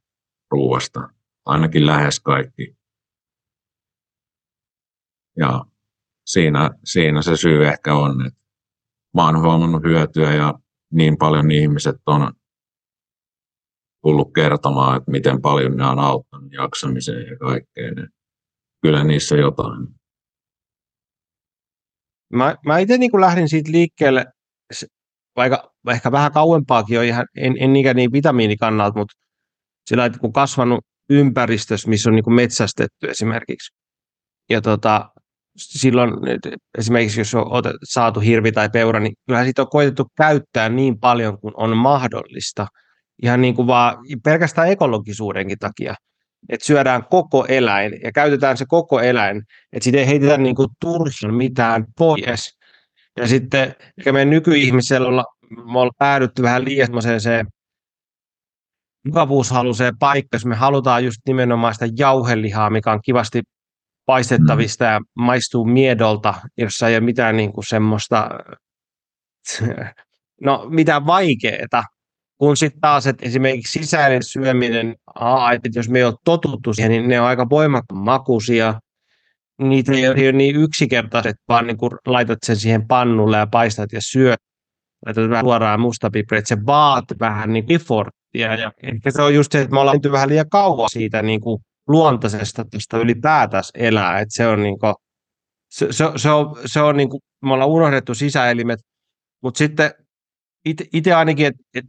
ruoasta, 0.50 1.08
ainakin 1.44 1.86
lähes 1.86 2.20
kaikki. 2.20 2.76
Ja 5.36 5.64
siinä, 6.26 6.70
siinä 6.84 7.22
se 7.22 7.36
syy 7.36 7.66
ehkä 7.66 7.94
on, 7.94 8.26
että 8.26 8.40
mä 9.14 9.26
oon 9.26 9.40
huomannut 9.40 9.82
hyötyä 9.82 10.34
ja 10.34 10.54
niin 10.92 11.18
paljon 11.18 11.50
ihmiset 11.50 11.96
on 12.06 12.32
tullut 14.02 14.32
kertomaan, 14.34 14.96
että 14.96 15.10
miten 15.10 15.42
paljon 15.42 15.76
ne 15.76 15.86
on 15.86 15.98
auttanut 15.98 16.52
jaksamiseen 16.52 17.26
ja 17.26 17.36
kaikkeen. 17.36 18.08
Kyllä 18.82 19.04
niissä 19.04 19.36
jotain. 19.36 19.88
Mä, 22.32 22.56
mä 22.66 22.78
itse 22.78 22.98
niin 22.98 23.20
lähdin 23.20 23.48
siitä 23.48 23.72
liikkeelle, 23.72 24.26
vaikka 25.36 25.72
ehkä 25.90 26.12
vähän 26.12 26.32
kauempaakin 26.32 26.98
on 26.98 27.04
ihan, 27.04 27.26
en, 27.36 27.54
en 27.58 27.72
niinkään 27.72 27.96
niin 27.96 28.12
vitamiinikannalta, 28.12 28.98
mutta 28.98 29.14
sillä 29.86 30.04
että 30.04 30.18
kun 30.18 30.32
kasvanut 30.32 30.84
ympäristössä, 31.10 31.88
missä 31.88 32.10
on 32.10 32.16
niin 32.16 32.24
kuin 32.24 32.34
metsästetty 32.34 33.08
esimerkiksi. 33.08 33.74
Ja 34.50 34.60
tota, 34.60 35.10
silloin 35.56 36.10
esimerkiksi 36.78 37.20
jos 37.20 37.34
on 37.34 37.44
saatu 37.84 38.20
hirvi 38.20 38.52
tai 38.52 38.70
peura, 38.70 39.00
niin 39.00 39.14
kyllähän 39.26 39.46
siitä 39.46 39.62
on 39.62 39.68
koitettu 39.70 40.06
käyttää 40.16 40.68
niin 40.68 41.00
paljon 41.00 41.38
kuin 41.38 41.54
on 41.56 41.76
mahdollista. 41.76 42.66
Ihan 43.22 43.40
niin 43.40 43.54
kuin 43.54 43.66
vaan 43.66 43.96
pelkästään 44.24 44.68
ekologisuudenkin 44.68 45.58
takia. 45.58 45.94
Että 46.48 46.66
syödään 46.66 47.04
koko 47.10 47.46
eläin 47.46 47.92
ja 48.04 48.12
käytetään 48.12 48.56
se 48.56 48.64
koko 48.68 49.00
eläin. 49.00 49.42
Että 49.72 49.84
siitä 49.84 49.98
ei 49.98 50.06
heitetä 50.06 50.36
niin 50.36 50.54
kuin 50.54 50.68
turhin 50.80 51.34
mitään 51.34 51.84
pois. 51.98 52.58
Ja 53.16 53.28
sitten 53.28 53.74
ehkä 53.98 54.12
meidän 54.12 54.30
nykyihmisellä 54.30 55.08
olla, 55.08 55.24
me 55.50 55.78
ollaan 55.78 55.90
päädytty 55.98 56.42
vähän 56.42 56.64
liian 56.64 57.02
se 57.18 57.44
mukavuushaluiseen 59.06 59.98
paikkaan, 59.98 60.38
jos 60.38 60.46
me 60.46 60.54
halutaan 60.54 61.04
just 61.04 61.18
nimenomaan 61.26 61.74
sitä 61.74 61.86
jauhelihaa, 61.96 62.70
mikä 62.70 62.92
on 62.92 63.00
kivasti 63.04 63.42
paistettavista 64.06 64.84
ja 64.84 65.00
maistuu 65.16 65.64
miedolta, 65.64 66.34
jossa 66.58 66.88
ei 66.88 66.94
ole 66.94 67.04
mitään 67.04 67.36
niin 67.36 67.52
kuin 67.52 67.64
semmoista, 67.68 68.28
no 70.46 70.66
mitään 70.70 71.06
vaikeaa, 71.06 71.82
kun 72.42 72.56
sitten 72.56 72.80
taas, 72.80 73.06
että 73.06 73.26
esimerkiksi 73.26 73.78
sisäinen 73.78 74.22
syöminen, 74.22 74.96
aa, 75.14 75.52
että 75.52 75.68
jos 75.74 75.88
me 75.88 75.98
ei 75.98 76.04
ole 76.04 76.14
totuttu 76.24 76.74
siihen, 76.74 76.90
niin 76.90 77.08
ne 77.08 77.20
on 77.20 77.26
aika 77.26 77.50
voimakkaan 77.50 78.04
makuisia, 78.04 78.80
niitä 79.58 79.92
ei 79.92 80.08
ole 80.08 80.32
niin 80.32 80.56
yksinkertaiset, 80.56 81.36
vaan 81.48 81.66
niin 81.66 81.76
kun 81.76 81.98
laitat 82.06 82.38
sen 82.46 82.56
siihen 82.56 82.88
pannulle 82.88 83.36
ja 83.36 83.46
paistat 83.46 83.92
ja 83.92 84.00
syöt, 84.02 84.40
laitat 85.06 85.30
vähän 85.30 85.44
suoraan 85.44 85.80
mustapipri, 85.80 86.38
että 86.38 86.48
se 86.48 86.66
vaatii 86.66 87.16
vähän 87.20 87.52
niin 87.52 87.64
efforttia. 87.68 88.54
Ja 88.54 88.72
ehkä 88.82 89.10
se 89.10 89.22
on 89.22 89.34
just 89.34 89.52
se, 89.52 89.60
että 89.60 89.74
me 89.74 89.80
ollaan 89.80 90.00
vähän 90.12 90.28
liian 90.28 90.50
kauan 90.50 90.90
siitä 90.90 91.22
niin 91.22 91.40
kuin 91.40 91.62
luontaisesta 91.88 92.64
tästä 92.70 92.96
ylipäätänsä 92.96 93.70
elää. 93.74 94.20
Että 94.20 94.34
se 94.34 94.46
on, 94.46 94.62
niin 94.62 94.78
kuin, 94.78 94.94
se, 95.70 95.92
se, 95.92 96.04
se, 96.16 96.30
on, 96.30 96.56
se 96.66 96.80
on 96.80 96.96
niin 96.96 97.08
kuin, 97.08 97.20
me 97.42 97.52
ollaan 97.52 97.70
unohdettu 97.70 98.14
sisäelimet, 98.14 98.80
mutta 99.42 99.58
sitten 99.58 99.90
itse 100.92 101.14
ainakin, 101.14 101.46
että 101.46 101.62
et 101.74 101.84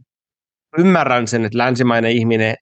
ymmärrän 0.78 1.28
sen, 1.28 1.44
että 1.44 1.58
länsimainen 1.58 2.12
ihminen 2.12 2.54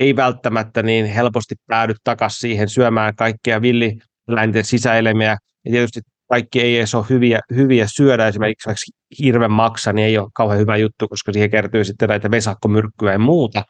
ei 0.00 0.16
välttämättä 0.16 0.82
niin 0.82 1.06
helposti 1.06 1.54
päädy 1.66 1.94
takaisin 2.04 2.40
siihen 2.40 2.68
syömään 2.68 3.16
kaikkia 3.16 3.62
villiläinten 3.62 4.64
sisäelimiä. 4.64 5.36
Ja 5.64 5.70
tietysti 5.70 6.00
kaikki 6.28 6.60
ei 6.60 6.76
edes 6.76 6.94
ole 6.94 7.06
hyviä, 7.10 7.40
hyviä 7.54 7.86
syödä, 7.88 8.28
esimerkiksi 8.28 8.92
hirven 9.18 9.52
maksa, 9.52 9.92
niin 9.92 10.06
ei 10.06 10.18
ole 10.18 10.30
kauhean 10.34 10.60
hyvä 10.60 10.76
juttu, 10.76 11.08
koska 11.08 11.32
siihen 11.32 11.50
kertyy 11.50 11.84
sitten 11.84 12.08
näitä 12.08 12.30
vesakkomyrkkyä 12.30 13.12
ja 13.12 13.18
muuta. 13.18 13.62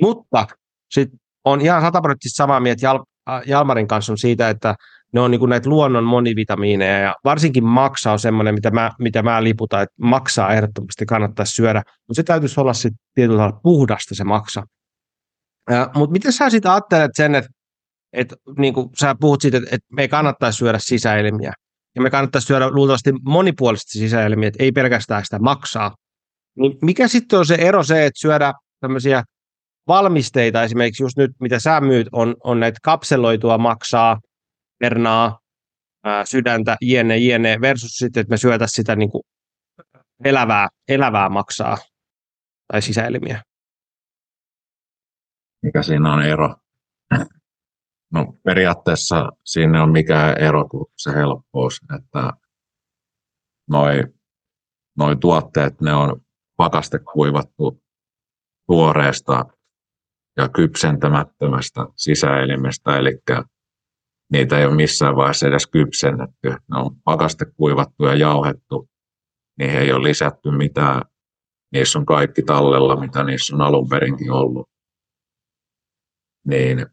Mutta 0.00 0.46
sitten 0.90 1.18
on 1.44 1.60
ihan 1.60 1.82
sataprosenttisesti 1.82 2.36
samaa 2.36 2.60
mieltä 2.60 2.86
Jal, 2.86 3.04
Jalmarin 3.46 3.88
kanssa 3.88 4.12
on 4.12 4.18
siitä, 4.18 4.50
että 4.50 4.74
ne 5.16 5.20
on 5.20 5.30
niin 5.30 5.48
näitä 5.48 5.68
luonnon 5.68 6.04
monivitamiineja 6.04 6.98
ja 6.98 7.14
varsinkin 7.24 7.64
maksa 7.64 8.12
on 8.12 8.18
semmoinen, 8.18 8.54
mitä 8.54 8.70
mä, 8.70 8.92
mitä 8.98 9.22
mä 9.22 9.44
liputan, 9.44 9.82
että 9.82 9.94
maksaa 10.00 10.52
ehdottomasti 10.52 11.06
kannattaisi 11.06 11.54
syödä, 11.54 11.82
mutta 11.86 12.14
se 12.14 12.22
täytyisi 12.22 12.60
olla 12.60 12.72
sitten 12.72 12.98
tietyllä 13.14 13.38
tavalla 13.38 13.60
puhdasta 13.62 14.14
se 14.14 14.24
maksa. 14.24 14.62
Mutta 15.94 16.12
miten 16.12 16.32
sä 16.32 16.50
sitten 16.50 16.70
ajattelet 16.70 17.10
sen, 17.14 17.34
että, 17.34 17.50
että 18.12 18.36
niin 18.58 18.74
kuin 18.74 18.88
sä 19.00 19.14
puhut 19.20 19.40
siitä, 19.40 19.56
että, 19.56 19.70
että 19.72 19.86
me 19.92 20.02
ei 20.02 20.08
kannattaisi 20.08 20.56
syödä 20.56 20.78
sisäelimiä 20.78 21.52
ja 21.94 22.02
me 22.02 22.10
kannattaisi 22.10 22.46
syödä 22.46 22.70
luultavasti 22.70 23.12
monipuolisesti 23.22 23.98
sisäelimiä, 23.98 24.48
että 24.48 24.62
ei 24.62 24.72
pelkästään 24.72 25.24
sitä 25.24 25.38
maksaa. 25.38 25.94
Niin 26.58 26.78
mikä 26.82 27.08
sitten 27.08 27.38
on 27.38 27.46
se 27.46 27.54
ero 27.54 27.82
se, 27.82 28.06
että 28.06 28.20
syödä 28.20 28.52
tämmöisiä 28.80 29.22
valmisteita, 29.88 30.62
esimerkiksi 30.62 31.02
just 31.02 31.16
nyt, 31.16 31.30
mitä 31.40 31.58
sä 31.58 31.80
myyt, 31.80 32.08
on, 32.12 32.34
on 32.44 32.60
näitä 32.60 32.78
kapseloitua 32.82 33.58
maksaa, 33.58 34.18
pernaa, 34.78 35.38
ää, 36.04 36.24
sydäntä, 36.24 36.76
jne, 36.80 37.16
jne, 37.18 37.60
versus 37.60 37.90
sitten, 37.90 38.20
että 38.20 38.30
me 38.30 38.36
syötä 38.36 38.66
sitä 38.66 38.96
niin 38.96 39.10
kuin 39.10 39.22
elävää, 40.24 40.68
elävää 40.88 41.28
maksaa 41.28 41.78
tai 42.72 42.82
sisäelimiä. 42.82 43.42
Mikä 45.62 45.82
siinä 45.82 46.12
on 46.12 46.22
ero? 46.22 46.54
No 48.12 48.34
periaatteessa 48.44 49.32
siinä 49.44 49.82
on 49.82 49.92
mikään 49.92 50.38
ero 50.38 50.68
kuin 50.68 50.86
se 50.96 51.12
helppous, 51.12 51.80
että 51.98 52.32
noi, 53.70 54.04
noi 54.98 55.16
tuotteet, 55.16 55.80
ne 55.80 55.94
on 55.94 56.20
pakaste 56.56 56.98
kuivattu 56.98 57.82
tuoreesta 58.66 59.44
ja 60.36 60.48
kypsentämättömästä 60.48 61.86
sisäelimestä, 61.96 62.96
eli 62.96 63.18
niitä 64.32 64.58
ei 64.58 64.66
ole 64.66 64.74
missään 64.74 65.16
vaiheessa 65.16 65.48
edes 65.48 65.66
kypsennetty. 65.66 66.48
Ne 66.48 66.78
on 66.78 66.96
pakaste 67.04 67.44
kuivattu 67.56 68.04
ja 68.04 68.14
jauhettu. 68.14 68.88
Niihin 69.58 69.78
ei 69.78 69.92
ole 69.92 70.08
lisätty 70.08 70.50
mitään. 70.50 71.02
Niissä 71.72 71.98
on 71.98 72.06
kaikki 72.06 72.42
tallella, 72.42 73.00
mitä 73.00 73.24
niissä 73.24 73.56
on 73.56 73.62
alun 73.62 73.88
perinkin 73.88 74.30
ollut. 74.30 74.70
Niin 76.46 76.86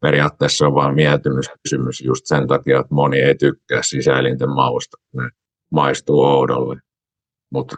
periaatteessa 0.00 0.66
on 0.66 0.74
vain 0.74 0.94
mietymyskysymys 0.94 2.00
just 2.00 2.26
sen 2.26 2.46
takia, 2.46 2.80
että 2.80 2.94
moni 2.94 3.18
ei 3.18 3.34
tykkää 3.34 3.80
sisäelinten 3.82 4.50
mausta. 4.50 4.96
Ne 5.12 5.30
maistuu 5.72 6.24
oudolle. 6.24 6.80
Mutta 7.52 7.76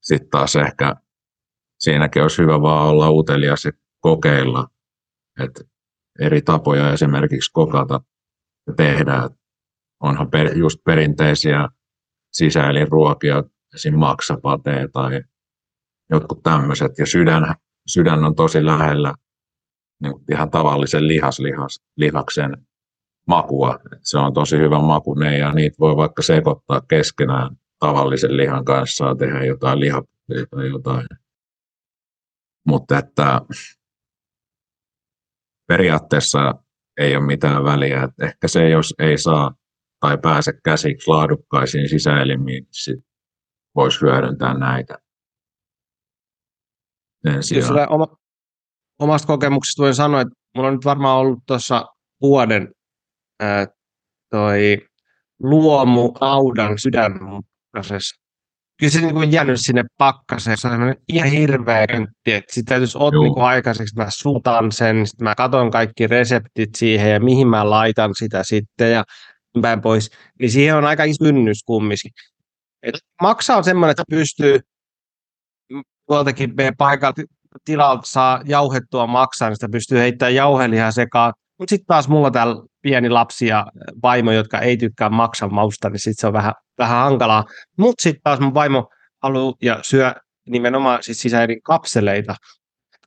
sitten 0.00 0.30
taas 0.30 0.56
ehkä 0.56 0.96
siinäkin 1.78 2.22
olisi 2.22 2.42
hyvä 2.42 2.62
vaan 2.62 2.88
olla 2.88 3.10
utelias 3.10 3.64
ja 3.64 3.72
kokeilla, 4.00 4.68
että 5.40 5.64
eri 6.20 6.42
tapoja 6.42 6.92
esimerkiksi 6.92 7.50
kokata 7.52 8.00
ja 8.66 8.72
tehdä. 8.74 9.30
Onhan 10.00 10.30
per, 10.30 10.58
just 10.58 10.78
perinteisiä 10.84 11.68
sisäelinruokia, 12.32 13.42
esim. 13.74 13.98
maksapatee 13.98 14.88
tai 14.88 15.22
jotkut 16.10 16.42
tämmöiset. 16.42 16.98
Ja 16.98 17.06
sydän, 17.06 17.54
sydän 17.86 18.24
on 18.24 18.34
tosi 18.34 18.66
lähellä 18.66 19.14
niin 20.02 20.14
ihan 20.30 20.50
tavallisen 20.50 21.08
lihas, 21.08 21.38
lihas, 21.38 21.80
lihaksen 21.96 22.66
makua. 23.26 23.78
Se 24.00 24.18
on 24.18 24.34
tosi 24.34 24.58
hyvä 24.58 24.78
makune 24.78 25.38
ja 25.38 25.52
niitä 25.52 25.76
voi 25.80 25.96
vaikka 25.96 26.22
sekoittaa 26.22 26.80
keskenään 26.80 27.56
tavallisen 27.78 28.36
lihan 28.36 28.64
kanssa 28.64 29.04
ja 29.04 29.14
tehdä 29.14 29.44
jotain 29.44 29.80
lihaputteja 29.80 30.46
tai 30.50 30.68
jotain. 30.68 31.06
Mutta 32.66 32.98
että 32.98 33.40
periaatteessa 35.66 36.54
ei 37.00 37.16
ole 37.16 37.26
mitään 37.26 37.64
väliä. 37.64 38.02
Että 38.02 38.26
ehkä 38.26 38.48
se, 38.48 38.68
jos 38.68 38.94
ei 38.98 39.18
saa 39.18 39.54
tai 40.00 40.18
pääse 40.18 40.52
käsiksi 40.64 41.10
laadukkaisiin 41.10 41.88
sisäelimiin, 41.88 42.66
niin 42.86 43.04
voisi 43.74 44.00
hyödyntää 44.00 44.58
näitä. 44.58 44.98
Jos 47.54 47.70
oma, 47.88 48.06
omasta 48.98 49.26
kokemuksesta 49.26 49.82
voin 49.82 49.94
sanoa, 49.94 50.20
että 50.20 50.34
mulla 50.56 50.68
on 50.68 50.74
nyt 50.74 50.84
varmaan 50.84 51.18
ollut 51.18 51.38
tuossa 51.46 51.86
vuoden 52.20 52.74
ää, 53.40 53.66
toi 54.30 54.78
luomu 55.42 56.12
audan 56.20 56.78
sydänmukaisessa 56.78 58.21
kyllä 58.80 58.90
se 58.92 59.00
niin 59.00 59.14
kuin 59.14 59.32
jäänyt 59.32 59.60
sinne 59.60 59.84
pakkaseen. 59.98 60.56
Se 60.56 60.68
on 60.68 60.94
ihan 61.08 61.28
hirveä 61.28 61.86
köntti, 61.86 62.32
että 62.32 62.54
sitten 62.54 62.72
täytyisi 62.72 62.98
ottaa 63.00 63.20
niin 63.20 63.38
aikaiseksi, 63.38 63.96
mä 63.96 64.06
suutan 64.08 64.72
sen, 64.72 65.06
sitten 65.06 65.24
mä 65.24 65.34
katson 65.34 65.70
kaikki 65.70 66.06
reseptit 66.06 66.74
siihen 66.76 67.10
ja 67.10 67.20
mihin 67.20 67.48
mä 67.48 67.70
laitan 67.70 68.10
sitä 68.18 68.42
sitten 68.44 68.92
ja 68.92 69.04
päin 69.62 69.80
pois. 69.80 70.10
Niin 70.40 70.50
siihen 70.50 70.76
on 70.76 70.84
aika 70.84 71.04
iso 71.04 71.24
kynnys 71.24 71.62
kumminkin. 71.66 72.10
Et 72.82 72.94
maksaa 73.22 73.56
on 73.56 73.64
semmoinen, 73.64 73.90
että 73.90 74.04
pystyy 74.10 74.60
tuoltakin 76.06 76.54
paikalta 76.78 77.22
tilalta 77.64 78.02
saa 78.04 78.40
jauhettua 78.44 79.06
maksaa, 79.06 79.48
niin 79.48 79.56
sitä 79.56 79.68
pystyy 79.72 79.98
heittämään 79.98 80.34
jauhelihaa 80.34 80.90
sekaan. 80.90 81.32
Mutta 81.58 81.70
sitten 81.70 81.86
taas 81.86 82.08
mulla 82.08 82.30
täällä 82.30 82.56
pieni 82.82 83.08
lapsi 83.08 83.46
ja 83.46 83.66
vaimo, 84.02 84.32
jotka 84.32 84.58
ei 84.58 84.76
tykkää 84.76 85.10
maksaa 85.10 85.48
mausta, 85.48 85.90
niin 85.90 86.00
sitten 86.00 86.20
se 86.20 86.26
on 86.26 86.32
vähän, 86.32 86.52
vähän 86.78 86.98
hankalaa. 86.98 87.44
Mutta 87.78 88.02
sitten 88.02 88.22
taas 88.24 88.40
mun 88.40 88.54
vaimo 88.54 88.90
haluaa 89.22 89.54
ja 89.62 89.78
syö 89.82 90.14
nimenomaan 90.48 91.02
siis 91.02 91.20
sisäirin 91.20 91.62
kapseleita, 91.62 92.36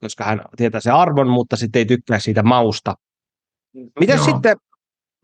koska 0.00 0.24
hän 0.24 0.40
tietää 0.56 0.80
se 0.80 0.90
arvon, 0.90 1.28
mutta 1.28 1.56
sitten 1.56 1.78
ei 1.78 1.86
tykkää 1.86 2.18
siitä 2.18 2.42
mausta. 2.42 2.94
Miten 4.00 4.24
sitten 4.24 4.56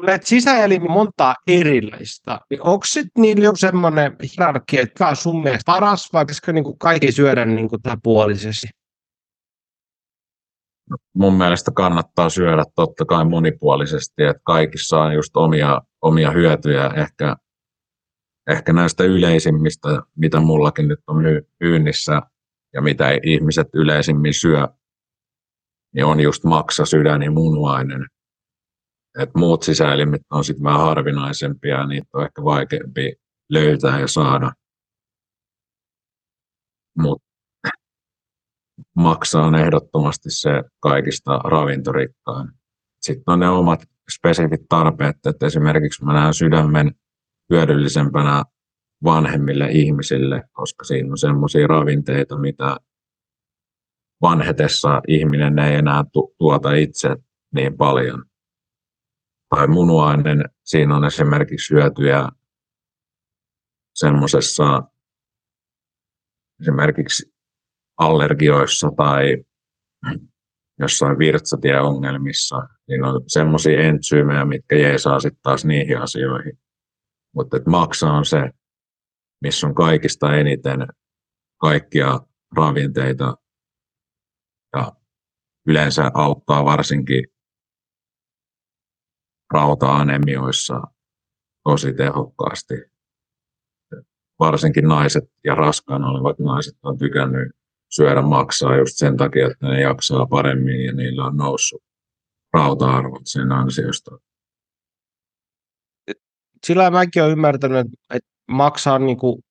näitä 0.03 0.27
sisäelimiä 0.27 0.89
montaa 0.89 1.35
erilaista, 1.47 2.41
niin 2.51 2.63
onko 2.63 2.85
sitten 2.85 3.23
niillä 3.23 3.45
jo 3.45 3.53
semmoinen 3.57 4.17
hierarkia, 4.37 4.83
että 4.83 5.09
on 5.09 5.17
sun 5.17 5.43
mielestä 5.43 5.73
paras 5.73 6.13
vai 6.13 6.25
pitäisikö 6.25 6.53
niin 6.53 6.79
kaikki 6.79 7.13
syödä 7.13 7.45
niin 7.45 7.69
kuin 7.69 7.83
tapuolisesti? 7.83 8.69
mun 11.15 11.35
mielestä 11.35 11.71
kannattaa 11.75 12.29
syödä 12.29 12.65
totta 12.75 13.05
kai 13.05 13.25
monipuolisesti, 13.25 14.23
että 14.23 14.43
kaikissa 14.45 15.01
on 15.01 15.15
just 15.15 15.37
omia, 15.37 15.81
omia 16.03 16.31
hyötyjä. 16.31 16.91
Ehkä, 16.97 17.37
ehkä 18.51 18.73
näistä 18.73 19.05
yleisimmistä, 19.05 19.89
mitä 20.17 20.41
mullakin 20.41 20.89
nyt 20.89 21.01
on 21.07 21.17
myynnissä 21.61 22.23
ja 22.73 22.83
mitä 22.83 23.11
ihmiset 23.23 23.69
yleisimmin 23.75 24.35
syö, 24.35 24.69
niin 25.95 26.05
on 26.05 26.21
just 26.21 26.45
maksa, 26.45 26.85
sydän 26.85 27.23
ja 27.23 27.31
munuainen. 27.31 28.07
Et 29.19 29.31
muut 29.37 29.63
sisäelimet 29.63 30.23
on 30.31 30.45
sitten 30.45 30.65
vähän 30.65 30.81
harvinaisempia 30.81 31.77
ja 31.77 31.87
niitä 31.87 32.09
on 32.13 32.25
ehkä 32.25 32.45
vaikeampi 32.45 33.15
löytää 33.51 34.01
ja 34.01 34.09
saada. 34.09 34.53
Mutta 36.99 37.29
maksaa 38.97 39.47
on 39.47 39.55
ehdottomasti 39.55 40.31
se 40.31 40.51
kaikista 40.81 41.39
ravintorikkain. 41.39 42.49
Sitten 43.01 43.33
on 43.33 43.41
ne 43.41 43.49
omat 43.49 43.83
spesifit 44.15 44.61
tarpeet, 44.69 45.17
että 45.27 45.47
esimerkiksi 45.47 46.05
mä 46.05 46.13
näen 46.13 46.35
sydämen 46.35 46.95
hyödyllisempänä 47.53 48.45
vanhemmille 49.05 49.69
ihmisille, 49.71 50.43
koska 50.53 50.85
siinä 50.85 51.11
on 51.11 51.19
semmoisia 51.19 51.67
ravinteita, 51.67 52.39
mitä 52.39 52.77
vanhetessa 54.23 55.03
ihminen 55.09 55.59
ei 55.59 55.75
enää 55.75 56.05
tuota 56.39 56.73
itse 56.73 57.09
niin 57.55 57.77
paljon. 57.77 58.25
Tai 59.49 59.67
munuainen, 59.67 60.45
siinä 60.65 60.97
on 60.97 61.05
esimerkiksi 61.05 61.75
hyötyjä 61.75 62.29
semmoisessa 63.95 64.83
esimerkiksi 66.61 67.33
allergioissa 67.99 68.89
tai 68.97 69.45
jossain 70.79 71.19
virtsatieongelmissa, 71.19 72.57
niin 72.89 73.05
on 73.05 73.23
semmoisia 73.27 73.81
entsyymejä, 73.81 74.45
mitkä 74.45 74.77
jeesaa 74.77 75.21
sitten 75.21 75.43
taas 75.43 75.65
niihin 75.65 75.99
asioihin. 75.99 76.59
Mutta 77.35 77.57
maksa 77.67 78.11
on 78.11 78.25
se, 78.25 78.51
missä 79.43 79.67
on 79.67 79.75
kaikista 79.75 80.37
eniten 80.37 80.87
kaikkia 81.61 82.21
ravinteita 82.57 83.37
ja 84.77 84.93
yleensä 85.67 86.11
auttaa 86.15 86.65
varsinkin 86.65 87.25
rauta-anemioissa 89.55 90.83
tosi 91.65 91.95
tehokkaasti. 91.95 92.75
Varsinkin 94.39 94.85
naiset 94.89 95.25
ja 95.45 95.55
raskaana 95.55 96.09
olevat 96.09 96.39
naiset 96.39 96.79
on 96.83 96.99
tykännyt 96.99 97.53
syödä 97.91 98.23
maksaa 98.23 98.77
just 98.77 98.93
sen 98.97 99.17
takia, 99.17 99.47
että 99.47 99.69
ne 99.69 99.81
jaksaa 99.81 100.27
paremmin 100.27 100.85
ja 100.85 100.93
niillä 100.93 101.25
on 101.25 101.37
noussut 101.37 101.83
rauta-arvot 102.53 103.23
sen 103.25 103.53
ansiosta. 103.53 104.19
Sillä 106.67 106.91
mäkin 106.91 107.23
olen 107.23 107.33
ymmärtänyt, 107.33 107.87
että 108.15 108.29
maksaa 108.49 108.99
niin 108.99 109.17
kuin, 109.17 109.43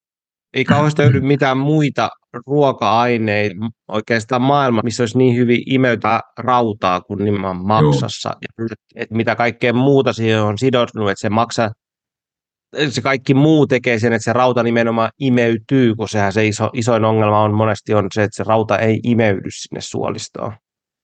ei 0.53 0.65
kauheasti 0.65 1.01
löydy 1.01 1.21
mitään 1.21 1.57
muita 1.57 2.09
ruoka-aineita 2.47 3.55
oikeastaan 3.87 4.41
maailma, 4.41 4.81
missä 4.83 5.03
olisi 5.03 5.17
niin 5.17 5.35
hyvin 5.35 5.63
imeytä 5.65 6.19
rautaa 6.37 7.01
kuin 7.01 7.25
nimenomaan 7.25 7.65
maksassa. 7.65 8.29
Ja, 8.29 8.65
että 8.95 9.15
mitä 9.15 9.35
kaikkea 9.35 9.73
muuta 9.73 10.13
siihen 10.13 10.41
on 10.41 10.57
sidottu, 10.57 11.07
että 11.07 11.21
se 11.21 11.29
maksaa 11.29 11.71
se 12.89 13.01
kaikki 13.01 13.33
muu 13.33 13.67
tekee 13.67 13.99
sen, 13.99 14.13
että 14.13 14.23
se 14.23 14.33
rauta 14.33 14.63
nimenomaan 14.63 15.11
imeytyy, 15.19 15.95
kun 15.95 16.09
sehän 16.09 16.33
se 16.33 16.47
iso, 16.47 16.69
isoin 16.73 17.05
ongelma 17.05 17.41
on 17.41 17.53
monesti 17.53 17.93
on 17.93 18.07
se, 18.13 18.23
että 18.23 18.35
se 18.35 18.43
rauta 18.43 18.79
ei 18.79 18.99
imeydy 19.03 19.49
sinne 19.51 19.81
suolistoon. 19.81 20.53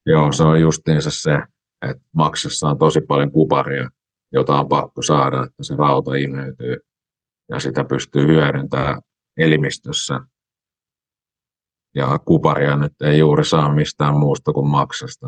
Joo, 0.05 0.31
se 0.31 0.43
on 0.43 0.61
justiinsa 0.61 1.11
se, 1.11 1.39
että 1.81 2.03
maksassa 2.15 2.67
on 2.67 2.77
tosi 2.77 3.01
paljon 3.01 3.31
kuparia, 3.31 3.89
jota 4.33 4.59
on 4.59 4.69
pakko 4.69 5.01
saada, 5.01 5.43
että 5.43 5.63
se 5.63 5.75
rauta 5.75 6.15
imeytyy 6.15 6.77
ja 7.49 7.59
sitä 7.59 7.83
pystyy 7.83 8.27
hyödyntämään 8.27 9.01
elimistössä. 9.37 10.19
Ja 11.95 12.19
kuparia 12.25 12.75
nyt 12.75 13.01
ei 13.01 13.19
juuri 13.19 13.45
saa 13.45 13.75
mistään 13.75 14.17
muusta 14.17 14.53
kuin 14.53 14.67
maksasta. 14.67 15.27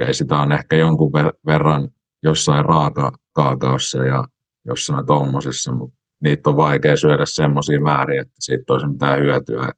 Okei, 0.00 0.14
sitä 0.14 0.36
on 0.38 0.52
ehkä 0.52 0.76
jonkun 0.76 1.12
verran 1.46 1.88
jossain 2.22 2.64
raaka-kaakaossa 2.64 4.04
ja 4.04 4.24
jossain 4.66 5.06
tuommoisessa, 5.06 5.72
mutta 5.72 5.96
niitä 6.22 6.50
on 6.50 6.56
vaikea 6.56 6.96
syödä 6.96 7.24
semmoisia 7.26 7.80
määriä, 7.80 8.22
että 8.22 8.34
siitä 8.38 8.72
olisi 8.72 8.86
mitään 8.86 9.20
hyötyä. 9.20 9.72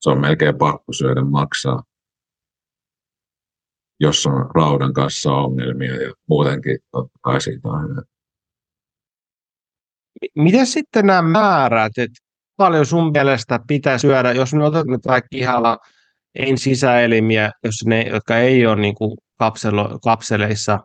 Se 0.00 0.10
on 0.10 0.20
melkein 0.20 0.58
pakko 0.58 0.92
syödä 0.92 1.24
maksaa, 1.24 1.82
jos 4.00 4.26
on 4.26 4.50
raudan 4.54 4.92
kanssa 4.92 5.32
ongelmia 5.32 6.02
ja 6.02 6.12
muutenkin 6.28 6.78
totta 6.90 7.18
kai 7.22 7.40
siitä 7.40 7.68
on 7.68 7.88
hyötyä. 7.88 8.18
Miten 10.34 10.66
sitten 10.66 11.06
nämä 11.06 11.22
määrät, 11.22 11.92
että 11.98 12.18
paljon 12.56 12.86
sun 12.86 13.12
mielestä 13.12 13.60
pitää 13.68 13.98
syödä, 13.98 14.32
jos 14.32 14.54
me 14.54 14.64
otat 14.64 14.86
nyt 14.86 15.06
vaikka 15.06 15.28
ihan 15.32 15.62
en 16.34 16.58
sisäelimiä, 16.58 17.50
jos 17.64 17.74
ne, 17.86 18.02
jotka 18.02 18.38
ei 18.38 18.66
ole 18.66 18.80
niin 18.80 18.94
kuin 18.94 19.18
kapselo, 19.38 19.98
kapseleissa, 20.04 20.80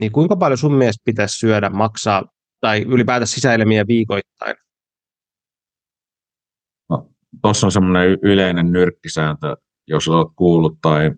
niin 0.00 0.12
kuinka 0.12 0.36
paljon 0.36 0.58
sun 0.58 0.74
mielestä 0.74 1.02
pitäisi 1.04 1.38
syödä, 1.38 1.70
maksaa 1.70 2.22
tai 2.60 2.82
ylipäätään 2.82 3.26
sisäilmiä 3.26 3.86
viikoittain? 3.86 4.56
No, 6.90 7.08
Tuossa 7.42 7.66
on 7.66 7.72
semmoinen 7.72 8.18
yleinen 8.22 8.72
nyrkkisääntö, 8.72 9.56
jos 9.86 10.08
olet 10.08 10.28
kuullut 10.36 10.78
tai 10.82 11.10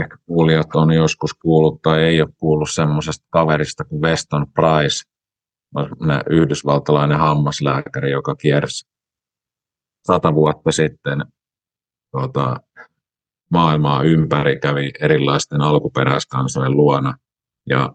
ehkä 0.00 0.16
kuulijat 0.26 0.74
on 0.74 0.92
joskus 0.92 1.34
kuullut 1.34 1.82
tai 1.82 2.02
ei 2.02 2.22
ole 2.22 2.30
kuullut 2.38 2.70
semmoisesta 2.70 3.26
kaverista 3.30 3.84
kuin 3.84 4.02
Weston 4.02 4.46
Price, 4.54 5.04
yhdysvaltalainen 6.30 7.18
hammaslääkäri, 7.18 8.10
joka 8.10 8.34
kiersi 8.34 8.88
sata 10.06 10.34
vuotta 10.34 10.72
sitten 10.72 11.24
tuota, 12.10 12.56
maailmaa 13.50 14.02
ympäri, 14.02 14.60
kävi 14.60 14.90
erilaisten 15.00 15.60
alkuperäiskansojen 15.60 16.72
luona 16.72 17.14
ja 17.68 17.92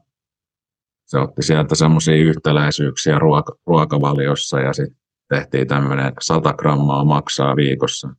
se 1.05 1.19
otti 1.19 1.43
sieltä 1.43 1.75
semmoisia 1.75 2.15
yhtäläisyyksiä 2.15 3.19
ruoka, 3.19 3.55
ruokavaliossa 3.65 4.59
ja 4.59 4.73
sitten 4.73 4.97
tehtiin 5.29 5.67
tämmöinen 5.67 6.13
100 6.21 6.53
grammaa 6.53 7.05
maksaa 7.05 7.55
viikossa 7.55 8.09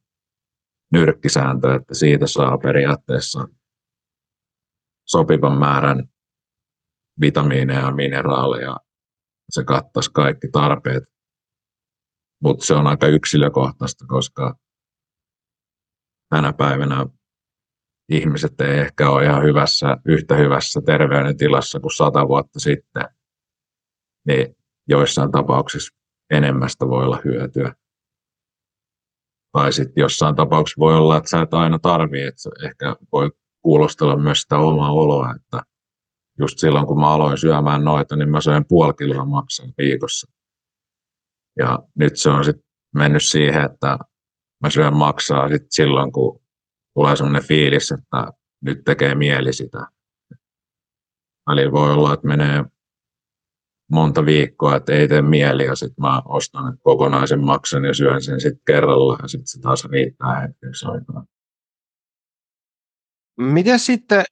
nyrkkisääntö, 0.92 1.74
että 1.74 1.94
siitä 1.94 2.26
saa 2.26 2.58
periaatteessa 2.58 3.48
sopivan 5.10 5.58
määrän 5.58 6.08
vitamiineja 7.20 7.80
ja 7.80 7.94
mineraaleja. 7.94 8.76
Se 9.50 9.64
kattaisi 9.64 10.10
kaikki 10.12 10.48
tarpeet. 10.52 11.04
Mutta 12.42 12.66
se 12.66 12.74
on 12.74 12.86
aika 12.86 13.06
yksilökohtaista, 13.06 14.04
koska 14.08 14.56
tänä 16.28 16.52
päivänä 16.52 17.06
ihmiset 18.08 18.60
ei 18.60 18.78
ehkä 18.78 19.10
ole 19.10 19.24
ihan 19.24 19.42
hyvässä, 19.42 19.96
yhtä 20.06 20.36
hyvässä 20.36 20.80
terveydentilassa 20.86 21.80
kuin 21.80 21.96
sata 21.96 22.28
vuotta 22.28 22.60
sitten, 22.60 23.04
niin 24.26 24.56
joissain 24.88 25.32
tapauksissa 25.32 25.96
enemmästä 26.30 26.88
voi 26.88 27.04
olla 27.04 27.20
hyötyä. 27.24 27.74
Tai 29.52 29.72
sitten 29.72 30.02
jossain 30.02 30.36
tapauksessa 30.36 30.80
voi 30.80 30.96
olla, 30.96 31.16
että 31.16 31.30
sä 31.30 31.40
et 31.40 31.54
aina 31.54 31.78
tarvii, 31.78 32.22
että 32.22 32.66
ehkä 32.66 32.96
voi 33.12 33.30
kuulostella 33.62 34.16
myös 34.16 34.40
sitä 34.40 34.58
omaa 34.58 34.92
oloa, 34.92 35.34
että 35.36 35.62
just 36.38 36.58
silloin 36.58 36.86
kun 36.86 37.00
mä 37.00 37.08
aloin 37.08 37.38
syömään 37.38 37.84
noita, 37.84 38.16
niin 38.16 38.30
mä 38.30 38.40
söin 38.40 38.64
puoli 38.68 38.94
kiloa 38.94 39.24
maksan 39.24 39.72
viikossa. 39.78 40.32
Ja 41.58 41.78
nyt 41.98 42.16
se 42.16 42.30
on 42.30 42.44
sitten 42.44 42.64
mennyt 42.94 43.24
siihen, 43.24 43.64
että 43.64 43.98
mä 44.62 44.70
syön 44.70 44.96
maksaa 44.96 45.48
sit 45.48 45.66
silloin, 45.70 46.12
kun 46.12 46.42
tulee 46.94 47.16
sellainen 47.16 47.44
fiilis, 47.44 47.92
että 47.92 48.32
nyt 48.64 48.84
tekee 48.84 49.14
mieli 49.14 49.52
sitä. 49.52 49.86
Eli 51.52 51.72
voi 51.72 51.92
olla, 51.92 52.14
että 52.14 52.26
menee 52.26 52.64
monta 53.90 54.26
viikkoa, 54.26 54.76
että 54.76 54.92
ei 54.92 55.08
tee 55.08 55.22
mieli 55.22 55.64
ja 55.64 55.76
sitten 55.76 56.02
mä 56.02 56.22
ostan 56.24 56.78
kokonaisen 56.78 57.44
maksan 57.44 57.84
ja 57.84 57.94
syön 57.94 58.22
sen 58.22 58.40
sitten 58.40 58.62
kerralla 58.66 59.18
ja 59.22 59.28
sitten 59.28 59.46
se 59.46 59.60
taas 59.60 59.84
riittää 59.84 60.40
hetkeksi 60.40 60.86
aikaa. 60.86 61.24
Miten 63.40 63.78
sitten, 63.78 64.24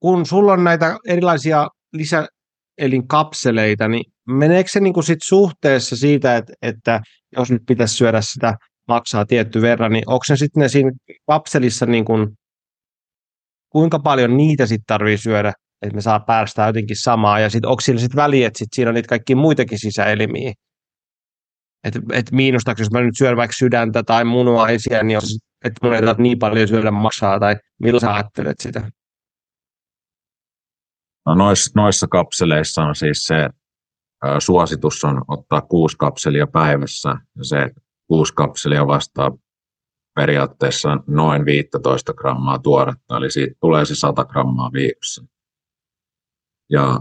kun 0.00 0.26
sulla 0.26 0.52
on 0.52 0.64
näitä 0.64 0.98
erilaisia 1.06 1.68
lisäelinkapseleita, 1.92 3.88
niin 3.88 4.04
meneekö 4.28 4.70
se 4.70 4.80
niin 4.80 4.94
kuin 4.94 5.04
sit 5.04 5.18
suhteessa 5.22 5.96
siitä, 5.96 6.36
että, 6.36 6.52
että 6.62 7.00
jos 7.36 7.50
nyt 7.50 7.62
pitäisi 7.66 7.94
syödä 7.94 8.20
sitä 8.20 8.54
maksaa 8.88 9.26
tietty 9.26 9.62
verran, 9.62 9.92
niin 9.92 10.04
onko 10.06 10.24
se 10.26 10.36
sitten 10.36 10.70
siinä 10.70 10.92
kapselissa, 11.26 11.86
niin 11.86 12.04
kuin, 12.04 12.28
kuinka 13.68 13.98
paljon 13.98 14.36
niitä 14.36 14.66
sitten 14.66 14.86
tarvii 14.86 15.18
syödä, 15.18 15.52
että 15.82 15.94
me 15.94 16.00
saa 16.00 16.20
päästä 16.20 16.66
jotenkin 16.66 16.96
samaa, 16.96 17.40
ja 17.40 17.50
sitten 17.50 17.70
onko 17.70 17.80
sillä 17.80 18.00
sitten 18.00 18.16
väliä, 18.16 18.46
että 18.46 18.58
sit 18.58 18.68
siinä 18.72 18.88
on 18.88 18.94
niitä 18.94 19.08
kaikki 19.08 19.34
muitakin 19.34 19.78
sisäelimiä, 19.78 20.52
että 21.84 22.00
et 22.12 22.32
miinustaako, 22.32 22.80
jos 22.80 22.90
mä 22.90 23.00
nyt 23.00 23.16
syön 23.18 23.36
vaikka 23.36 23.56
sydäntä 23.58 24.02
tai 24.02 24.24
munuaisia, 24.24 25.02
niin 25.02 25.14
jos, 25.14 25.38
että 25.64 25.80
tarvitse 25.80 26.22
niin 26.22 26.38
paljon 26.38 26.68
syödä 26.68 26.90
maksaa, 26.90 27.40
tai 27.40 27.56
millä 27.80 28.00
sä 28.00 28.14
ajattelet 28.14 28.60
sitä? 28.60 28.90
No 31.26 31.34
noissa, 31.34 31.70
noissa 31.74 32.06
kapseleissa 32.08 32.82
on 32.82 32.94
siis 32.94 33.24
se, 33.24 33.48
suositus 34.38 35.04
on 35.04 35.22
ottaa 35.28 35.60
kuusi 35.60 35.96
kapselia 35.96 36.46
päivässä, 36.46 37.08
ja 37.08 37.44
se 37.44 37.70
kuusi 38.06 38.34
kapselia 38.34 38.86
vastaa 38.86 39.30
periaatteessa 40.14 40.88
noin 41.06 41.44
15 41.44 42.14
grammaa 42.14 42.58
tuoretta, 42.58 43.16
eli 43.16 43.30
siitä 43.30 43.54
tulee 43.60 43.84
se 43.84 43.94
100 43.94 44.24
grammaa 44.24 44.72
viikossa. 44.72 45.24
Ja 46.70 47.00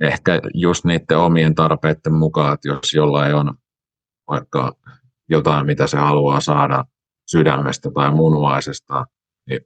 ehkä 0.00 0.40
just 0.54 0.84
niiden 0.84 1.18
omien 1.18 1.54
tarpeiden 1.54 2.14
mukaan, 2.14 2.54
että 2.54 2.68
jos 2.68 2.94
jollain 2.94 3.34
on 3.34 3.54
vaikka 4.30 4.72
jotain, 5.28 5.66
mitä 5.66 5.86
se 5.86 5.96
haluaa 5.96 6.40
saada 6.40 6.84
sydämestä 7.30 7.90
tai 7.94 8.10
munuaisesta, 8.14 9.06
niin 9.48 9.60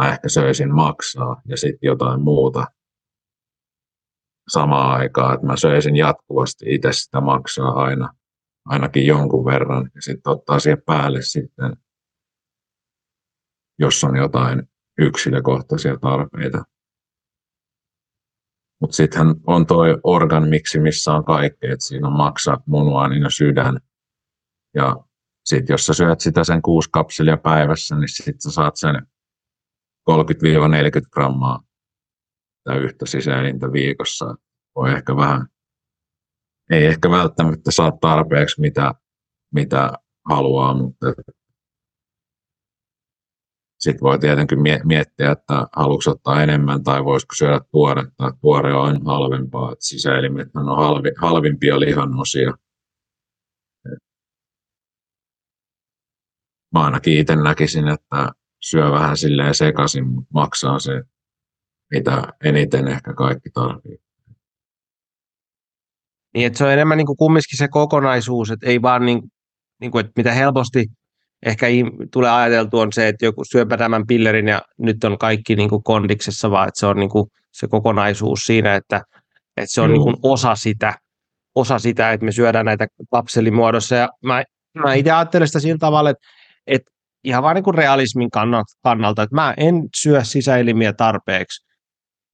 mä 0.00 0.08
ehkä 0.08 0.28
söisin 0.28 0.74
maksaa 0.74 1.42
ja 1.48 1.56
sitten 1.56 1.88
jotain 1.88 2.20
muuta 2.20 2.66
samaan 4.48 5.00
aikaan, 5.00 5.34
että 5.34 5.46
mä 5.46 5.56
söisin 5.56 5.96
jatkuvasti 5.96 6.74
itse 6.74 6.92
sitä 6.92 7.20
maksaa 7.20 7.72
aina, 7.72 8.14
ainakin 8.64 9.06
jonkun 9.06 9.44
verran 9.44 9.90
ja 9.94 10.02
sitten 10.02 10.32
ottaa 10.32 10.58
siihen 10.58 10.82
päälle 10.86 11.22
sitten, 11.22 11.76
jos 13.78 14.04
on 14.04 14.16
jotain 14.16 14.62
yksilökohtaisia 14.98 15.96
tarpeita. 15.98 16.64
Mutta 18.82 18.96
sittenhän 18.96 19.34
on 19.46 19.66
toi 19.66 19.98
organ 20.04 20.48
miksi, 20.48 20.80
missä 20.80 21.12
on 21.12 21.24
kaikki, 21.24 21.66
että 21.66 21.86
siinä 21.86 22.06
on 22.06 22.16
maksa, 22.16 22.60
munuaini 22.66 23.20
ja 23.20 23.30
sydän. 23.30 23.80
Ja 24.74 24.96
sitten 25.44 25.74
jos 25.74 25.86
sä 25.86 25.94
syöt 25.94 26.20
sitä 26.20 26.44
sen 26.44 26.62
kuusi 26.62 26.90
kapselia 26.92 27.36
päivässä, 27.36 27.96
niin 27.96 28.08
sitten 28.08 28.40
sä 28.40 28.50
saat 28.50 28.76
sen 28.76 28.94
30-40 30.10 30.14
grammaa 31.12 31.60
tai 32.64 32.78
yhtä 32.78 33.06
sisäelintä 33.06 33.72
viikossa. 33.72 34.34
Voi 34.76 34.92
ehkä 34.92 35.16
vähän, 35.16 35.46
ei 36.70 36.86
ehkä 36.86 37.10
välttämättä 37.10 37.70
saa 37.70 37.92
tarpeeksi 38.00 38.60
mitä, 38.60 38.94
mitä 39.54 39.92
haluaa, 40.30 40.74
mutta 40.74 41.06
sitten 43.82 44.00
voi 44.00 44.18
tietenkin 44.18 44.58
miettiä, 44.84 45.30
että 45.32 45.66
haluatko 45.76 46.10
ottaa 46.10 46.42
enemmän 46.42 46.82
tai 46.82 47.04
voisiko 47.04 47.34
syödä 47.34 47.60
tuoretta. 47.70 48.32
Tuore 48.40 48.74
on 48.74 49.06
halvempaa, 49.06 49.72
että 49.72 49.84
sisäelimet 49.84 50.48
on 50.56 50.76
halvi, 50.76 51.10
halvimpia 51.18 51.80
lihanosia. 51.80 52.52
Mä 56.72 56.84
ainakin 56.84 57.18
itse 57.18 57.36
näkisin, 57.36 57.88
että 57.88 58.28
syö 58.62 58.90
vähän 58.90 59.16
silleen 59.16 59.54
sekaisin, 59.54 60.08
mutta 60.08 60.30
maksaa 60.34 60.78
se, 60.78 61.02
mitä 61.90 62.22
eniten 62.44 62.88
ehkä 62.88 63.14
kaikki 63.14 63.50
tarvitsee. 63.50 64.12
Niin, 66.34 66.46
että 66.46 66.58
se 66.58 66.64
on 66.64 66.72
enemmän 66.72 66.98
niin 66.98 67.06
kuin 67.06 67.16
kumminkin 67.16 67.58
se 67.58 67.68
kokonaisuus, 67.68 68.50
että 68.50 68.66
ei 68.66 68.82
vaan 68.82 69.06
niin, 69.06 69.22
niin 69.80 69.90
kuin, 69.90 70.04
että 70.04 70.12
mitä 70.16 70.32
helposti 70.32 70.86
ehkä 71.46 71.66
tulee 72.12 72.30
ajateltu 72.30 72.78
on 72.78 72.92
se, 72.92 73.08
että 73.08 73.24
joku 73.24 73.44
syöpä 73.44 73.76
tämän 73.76 74.06
pillerin 74.06 74.48
ja 74.48 74.62
nyt 74.78 75.04
on 75.04 75.18
kaikki 75.18 75.56
niin 75.56 75.68
kuin 75.68 75.82
kondiksessa, 75.82 76.50
vaan 76.50 76.68
että 76.68 76.80
se 76.80 76.86
on 76.86 76.96
niin 76.96 77.10
kuin 77.10 77.30
se 77.52 77.68
kokonaisuus 77.68 78.40
siinä, 78.40 78.74
että, 78.74 79.02
että 79.56 79.72
se 79.72 79.80
on 79.80 79.92
niin 79.92 80.02
kuin 80.02 80.16
osa 80.22 80.54
sitä, 80.54 80.94
osa 81.54 81.78
sitä, 81.78 82.12
että 82.12 82.24
me 82.24 82.32
syödään 82.32 82.66
näitä 82.66 82.86
kapselimuodossa. 83.10 83.94
Ja 83.94 84.08
mä, 84.24 84.42
mä 84.78 84.94
itse 84.94 85.10
ajattelen 85.10 85.48
sitä 85.48 85.60
sillä 85.60 85.78
tavalla, 85.78 86.10
että, 86.10 86.22
että 86.66 86.92
ihan 87.24 87.42
vain 87.42 87.54
niin 87.54 87.64
kuin 87.64 87.74
realismin 87.74 88.30
kannalta, 88.82 89.22
että 89.22 89.34
mä 89.34 89.54
en 89.56 89.74
syö 89.96 90.24
sisäelimiä 90.24 90.92
tarpeeksi. 90.92 91.66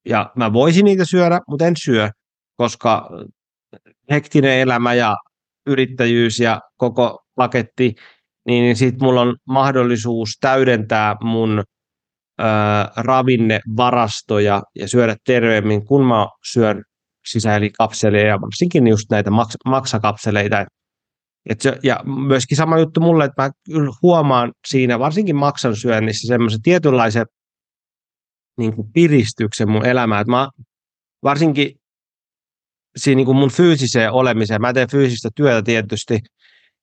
Ja 0.05 0.31
mä 0.35 0.53
voisin 0.53 0.85
niitä 0.85 1.05
syödä, 1.05 1.39
mutta 1.47 1.65
en 1.65 1.77
syö, 1.77 2.09
koska 2.55 3.09
hektinen 4.11 4.59
elämä 4.59 4.93
ja 4.93 5.15
yrittäjyys 5.67 6.39
ja 6.39 6.61
koko 6.77 7.23
paketti 7.35 7.95
niin, 8.49 8.63
niin 8.63 8.75
sitten 8.75 9.05
mulla 9.05 9.21
on 9.21 9.35
mahdollisuus 9.47 10.29
täydentää 10.41 11.15
mun 11.23 11.59
ö, 11.59 12.43
ravinnevarastoja 12.97 14.63
ja 14.75 14.87
syödä 14.87 15.15
terveemmin, 15.25 15.85
kun 15.85 16.05
mä 16.05 16.27
syön 16.51 16.83
sisäelikapseleja 17.25 18.27
ja 18.27 18.41
varsinkin 18.41 18.87
just 18.87 19.05
näitä 19.11 19.29
maks- 19.29 19.69
maksakapseleita. 19.69 20.65
Et 21.49 21.61
se, 21.61 21.77
ja 21.83 21.99
myöskin 22.27 22.57
sama 22.57 22.79
juttu 22.79 23.01
mulle, 23.01 23.25
että 23.25 23.41
mä 23.41 23.51
kyllä 23.65 23.91
huomaan 24.01 24.51
siinä, 24.67 24.99
varsinkin 24.99 25.35
maksan 25.35 25.75
syönnissä, 25.75 26.27
semmoisen 26.27 26.61
tietynlaisen 26.61 27.25
niin 28.57 28.75
kuin 28.75 28.91
piristyksen 28.93 29.69
mun 29.69 29.85
elämään. 29.85 30.25
Mä 30.27 30.49
varsinkin 31.23 31.71
siinä 32.97 33.15
niin 33.15 33.25
kuin 33.25 33.37
mun 33.37 33.51
fyysiseen 33.51 34.11
olemiseen, 34.11 34.61
mä 34.61 34.73
teen 34.73 34.91
fyysistä 34.91 35.29
työtä 35.35 35.61
tietysti, 35.63 36.19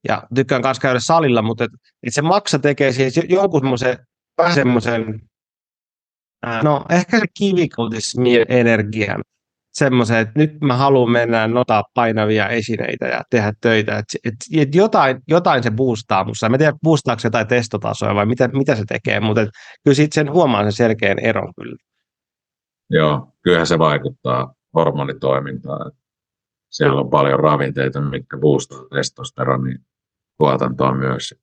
ja 0.08 0.22
tykkään 0.34 0.62
myös 0.64 0.80
käydä 0.80 1.00
salilla, 1.00 1.42
mutta 1.42 1.64
et, 1.64 1.70
et 2.02 2.14
se 2.14 2.22
maksa 2.22 2.58
tekee 2.58 2.92
siis 2.92 3.20
jonkun 3.28 3.60
semmoisen, 3.60 3.98
semmoisen 4.54 5.20
no 6.62 6.84
ehkä 6.90 7.18
se 7.18 7.26
kivikutis 7.38 8.16
energian, 8.48 9.22
semmoisen, 9.72 10.16
että 10.16 10.32
nyt 10.36 10.60
mä 10.60 10.76
haluan 10.76 11.10
mennä 11.10 11.48
notaa 11.48 11.84
painavia 11.94 12.48
esineitä 12.48 13.06
ja 13.06 13.22
tehdä 13.30 13.52
töitä, 13.60 13.98
että 13.98 14.18
et, 14.24 14.34
et 14.56 14.74
jotain, 14.74 15.22
jotain 15.28 15.62
se 15.62 15.70
boostaa 15.70 16.24
musta. 16.24 16.48
Mä 16.48 16.54
en 16.54 16.58
tiedä, 16.58 16.78
boostaako 16.82 17.20
se 17.20 17.26
jotain 17.26 17.46
testotasoa 17.46 18.14
vai 18.14 18.26
mitä, 18.26 18.48
mitä 18.48 18.74
se 18.74 18.84
tekee, 18.88 19.20
mutta 19.20 19.40
et, 19.40 19.48
kyllä 19.84 19.94
siitä 19.94 20.14
sen 20.14 20.32
huomaa 20.32 20.62
sen 20.62 20.72
selkeän 20.72 21.18
eron 21.18 21.52
kyllä. 21.60 21.76
Joo, 22.90 23.32
kyllähän 23.42 23.66
se 23.66 23.78
vaikuttaa 23.78 24.54
hormonitoimintaan. 24.74 25.92
Siellä 26.70 27.00
on 27.00 27.10
paljon 27.10 27.40
ravinteita, 27.40 28.00
mitkä 28.00 28.38
boostaa 28.38 28.78
testosteronin 28.94 29.78
tuotantoa 30.38 30.94
myös. 30.94 31.34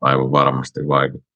Aivan 0.00 0.32
varmasti 0.32 0.80
vaikuttaa. 0.88 1.34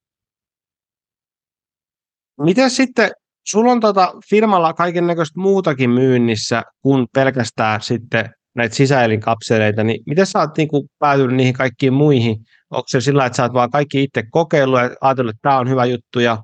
Miten 2.40 2.70
sitten, 2.70 3.10
sulla 3.46 3.72
on 3.72 3.80
tota 3.80 4.12
firmalla 4.30 4.72
kaiken 4.72 5.06
näköistä 5.06 5.40
muutakin 5.40 5.90
myynnissä 5.90 6.62
kuin 6.82 7.06
pelkästään 7.14 7.80
sitten 7.80 8.30
näitä 8.54 8.74
sisäelinkapseleita, 8.74 9.84
niin 9.84 10.02
miten 10.06 10.26
sä 10.26 10.38
oot 10.38 10.56
niin 10.56 10.68
päätynyt 10.98 11.36
niihin 11.36 11.54
kaikkiin 11.54 11.92
muihin? 11.92 12.36
Onko 12.70 12.84
se 12.88 13.00
sillä, 13.00 13.26
että 13.26 13.36
sä 13.36 13.42
oot 13.42 13.52
vaan 13.52 13.70
kaikki 13.70 14.02
itse 14.02 14.22
kokeillut 14.30 14.80
ja 14.80 14.90
ajatellut, 15.00 15.30
että 15.30 15.48
tämä 15.48 15.58
on 15.58 15.68
hyvä 15.68 15.84
juttu 15.84 16.20
ja 16.20 16.42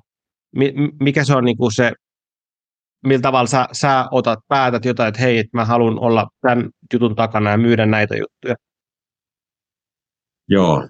mikä 0.99 1.23
se 1.23 1.35
on 1.35 1.45
niin 1.45 1.57
se 1.75 1.91
millä 3.05 3.21
tavalla 3.21 3.47
sä, 3.47 3.67
sä 3.71 4.07
otat, 4.11 4.39
päätät 4.47 4.85
jotain, 4.85 5.09
että 5.09 5.21
hei, 5.21 5.37
että 5.37 5.57
mä 5.57 5.65
haluan 5.65 5.99
olla 5.99 6.27
tämän 6.41 6.69
jutun 6.93 7.15
takana 7.15 7.51
ja 7.51 7.57
myydä 7.57 7.85
näitä 7.85 8.15
juttuja? 8.15 8.55
Joo, 10.49 10.87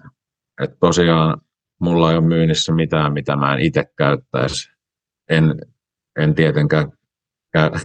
että 0.62 0.76
tosiaan 0.80 1.40
mulla 1.80 2.10
ei 2.10 2.16
ole 2.16 2.26
myynnissä 2.26 2.72
mitään, 2.72 3.12
mitä 3.12 3.36
mä 3.36 3.54
en 3.54 3.60
itse 3.60 3.84
käyttäisi. 3.98 4.70
En, 5.30 5.54
en 6.18 6.34
tietenkään 6.34 6.92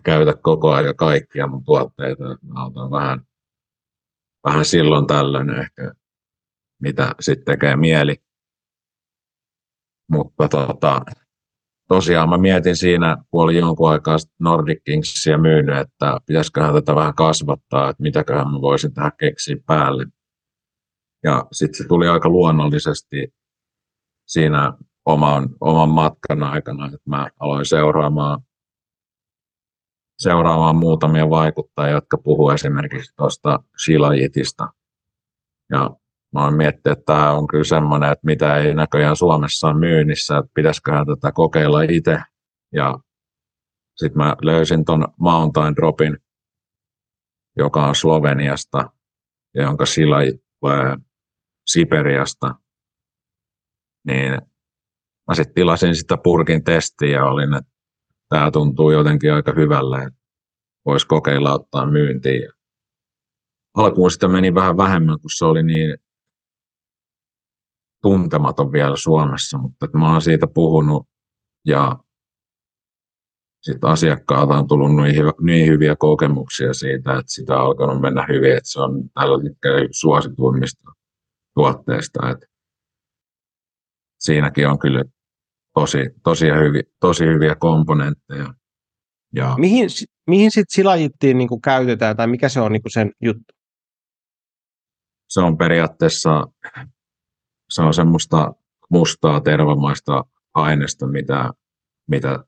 käytä 0.03 0.33
koko 0.41 0.71
ajan 0.71 0.95
kaikkia 0.95 1.47
mun 1.47 1.63
tuotteita. 1.63 2.23
Mä 2.23 2.65
otan 2.65 2.91
vähän, 2.91 3.21
vähän 4.43 4.65
silloin 4.65 5.07
tällöin 5.07 5.49
ehkä, 5.49 5.91
mitä 6.81 7.15
sitten 7.19 7.45
tekee 7.45 7.75
mieli. 7.75 8.15
Mutta 10.11 10.47
tota, 10.47 11.01
tosiaan 11.87 12.29
mä 12.29 12.37
mietin 12.37 12.75
siinä, 12.75 13.17
kun 13.31 13.43
oli 13.43 13.57
jonkun 13.57 13.91
aikaa 13.91 14.17
Nordic 14.39 14.83
Kingsia 14.83 15.37
myynyt, 15.37 15.77
että 15.77 16.17
pitäisiköhän 16.25 16.73
tätä 16.73 16.95
vähän 16.95 17.15
kasvattaa, 17.15 17.89
että 17.89 18.03
mitäköhän 18.03 18.51
mä 18.51 18.61
voisin 18.61 18.93
tähän 18.93 19.11
keksiä 19.19 19.55
päälle. 19.65 20.05
Ja 21.23 21.45
sitten 21.51 21.77
se 21.77 21.87
tuli 21.87 22.07
aika 22.07 22.29
luonnollisesti 22.29 23.33
siinä 24.27 24.73
oman, 25.05 25.49
oman 25.61 25.89
matkan 25.89 26.43
aikana, 26.43 26.85
että 26.85 27.09
mä 27.09 27.29
aloin 27.39 27.65
seuraamaan, 27.65 28.39
seuraamaan 30.19 30.75
muutamia 30.75 31.29
vaikuttajia, 31.29 31.91
jotka 31.91 32.17
puhuu 32.17 32.49
esimerkiksi 32.49 33.15
tuosta 33.15 33.59
Shilajitista. 33.85 34.67
Ja 35.71 35.89
mä 36.33 36.43
oon 36.43 36.53
miettinyt, 36.53 36.99
että 36.99 37.13
tämä 37.13 37.31
on 37.31 37.47
kyllä 37.47 37.63
semmoinen, 37.63 38.11
että 38.11 38.25
mitä 38.25 38.57
ei 38.57 38.75
näköjään 38.75 39.15
Suomessa 39.15 39.67
ole 39.67 39.79
myynnissä, 39.79 40.37
että 40.37 40.51
pitäisiköhän 40.53 41.05
tätä 41.05 41.31
kokeilla 41.31 41.81
itse. 41.81 42.19
Ja 42.73 42.99
sitten 43.95 44.17
mä 44.17 44.35
löysin 44.41 44.85
ton 44.85 45.07
Mountain 45.19 45.75
Dropin, 45.75 46.17
joka 47.57 47.85
on 47.85 47.95
Sloveniasta, 47.95 48.89
ja 49.55 49.63
jonka 49.63 49.85
Shilajit 49.85 50.41
Siperiasta, 51.67 52.55
niin 54.07 54.31
mä 55.27 55.35
sitten 55.35 55.53
tilasin 55.53 55.95
sitä 55.95 56.17
purkin 56.23 56.63
testiä 56.63 57.09
ja 57.09 57.25
olin, 57.25 57.53
että 57.53 57.71
tämä 58.29 58.51
tuntuu 58.51 58.91
jotenkin 58.91 59.33
aika 59.33 59.53
hyvälle, 59.55 60.03
että 60.03 60.19
voisi 60.85 61.07
kokeilla 61.07 61.53
ottaa 61.53 61.85
myyntiin. 61.85 62.49
Alkuun 63.77 64.11
sitä 64.11 64.27
meni 64.27 64.55
vähän 64.55 64.77
vähemmän, 64.77 65.19
kun 65.21 65.29
se 65.37 65.45
oli 65.45 65.63
niin 65.63 65.97
tuntematon 68.01 68.71
vielä 68.71 68.95
Suomessa, 68.95 69.57
mutta 69.57 69.85
että 69.85 69.97
mä 69.97 70.11
oon 70.11 70.21
siitä 70.21 70.47
puhunut 70.47 71.07
ja 71.65 71.99
sitten 73.61 73.89
asiakkaalta 73.89 74.53
on 74.53 74.67
tullut 74.67 74.95
niin, 74.95 75.15
hyvä, 75.15 75.31
niin 75.41 75.67
hyviä 75.67 75.95
kokemuksia 75.95 76.73
siitä, 76.73 77.11
että 77.11 77.31
sitä 77.31 77.55
on 77.55 77.61
alkanut 77.61 78.01
mennä 78.01 78.25
hyvin, 78.29 78.51
että 78.57 78.69
se 78.69 78.81
on 78.81 79.09
tällä 79.13 79.43
hetkellä 79.43 79.87
suosituimmista 79.91 80.91
tuotteista. 81.53 82.29
Että 82.29 82.45
siinäkin 84.19 84.67
on 84.67 84.79
kyllä 84.79 85.03
tosi, 85.73 85.97
tosi, 86.23 86.45
hyvi, 86.45 86.81
tosi 86.99 87.25
hyviä 87.25 87.55
komponentteja. 87.55 88.53
Ja 89.35 89.55
mihin 89.57 89.89
mihin 90.27 90.51
sitten 90.51 90.73
silajittiin 90.73 91.37
niin 91.37 91.49
kuin 91.49 91.61
käytetään 91.61 92.17
tai 92.17 92.27
mikä 92.27 92.49
se 92.49 92.61
on 92.61 92.71
niin 92.71 92.81
kuin 92.81 92.91
sen 92.91 93.11
juttu? 93.21 93.53
Se 95.29 95.39
on 95.39 95.57
periaatteessa 95.57 96.47
se 97.71 97.81
on 97.81 97.93
semmoista 97.93 98.53
mustaa 98.89 99.41
tervamaista 99.41 100.25
aineesta, 100.53 101.07
mitä, 101.07 101.49
mitä 102.07 102.43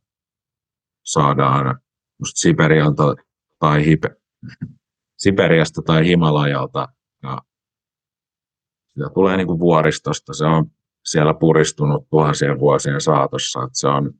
saadaan 1.03 1.79
Siberialta 2.25 3.15
tai 3.59 3.85
Hipe, 3.85 4.09
Siberiasta 5.17 5.81
tai 5.81 6.07
Himalajalta. 6.07 6.87
Sitä 8.93 9.09
tulee 9.13 9.37
niin 9.37 9.47
kuin 9.47 9.59
vuoristosta. 9.59 10.33
Se 10.33 10.45
on 10.45 10.65
siellä 11.05 11.33
puristunut 11.33 12.09
tuhansien 12.09 12.59
vuosien 12.59 13.01
saatossa. 13.01 13.63
Että 13.63 13.79
se, 13.79 13.87
on, 13.87 14.13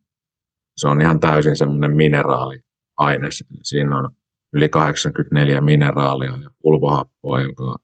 se 0.77 0.87
on 0.87 1.01
ihan 1.01 1.19
täysin 1.19 1.55
semmoinen 1.55 1.95
mineraaliaine. 1.95 3.27
Siinä 3.63 3.97
on 3.97 4.09
yli 4.53 4.69
84 4.69 5.61
mineraalia 5.61 6.37
ja 6.41 6.49
pulvohappoa, 6.61 7.41
joka 7.41 7.75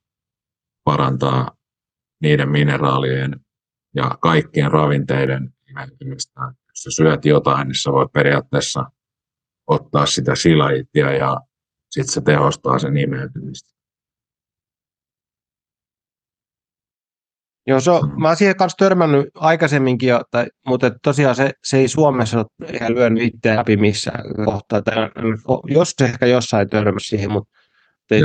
parantaa 0.84 1.58
niiden 2.21 2.49
mineraalien 2.49 3.39
ja 3.95 4.17
kaikkien 4.21 4.71
ravinteiden 4.71 5.54
imeytymistä. 5.69 6.41
Jos 6.41 6.84
sä 6.84 6.89
syöt 6.91 7.25
jotain, 7.25 7.67
niin 7.67 7.82
sä 7.82 7.91
voit 7.91 8.12
periaatteessa 8.12 8.86
ottaa 9.67 10.06
sitä 10.06 10.36
silaitia 10.36 11.12
ja 11.12 11.38
sitten 11.91 12.13
se 12.13 12.21
tehostaa 12.21 12.80
sen 12.80 12.97
imeytymistä. 12.97 13.79
Joo, 17.69 17.79
se 17.79 17.91
on, 17.91 18.21
mä 18.21 18.27
oon 18.27 18.38
siihen 18.38 18.55
kanssa 18.55 18.77
törmännyt 18.77 19.29
aikaisemminkin, 19.36 20.10
jo, 20.10 20.21
tai, 20.32 20.45
mutta 20.67 20.91
tosiaan 21.03 21.36
se, 21.36 21.51
se 21.63 21.77
ei 21.77 21.88
Suomessa 21.88 22.39
ole 22.39 22.71
ihan 22.73 22.95
lyönyt 22.95 23.23
itseään 23.23 23.58
läpi 23.58 23.77
missään 23.77 24.23
kohtaa. 24.45 24.82
Tai, 24.82 24.95
jos 25.67 25.93
se 25.97 26.05
ehkä 26.05 26.25
jossain 26.25 26.69
törmäsi 26.69 27.08
siihen, 27.08 27.32
mutta 27.32 27.49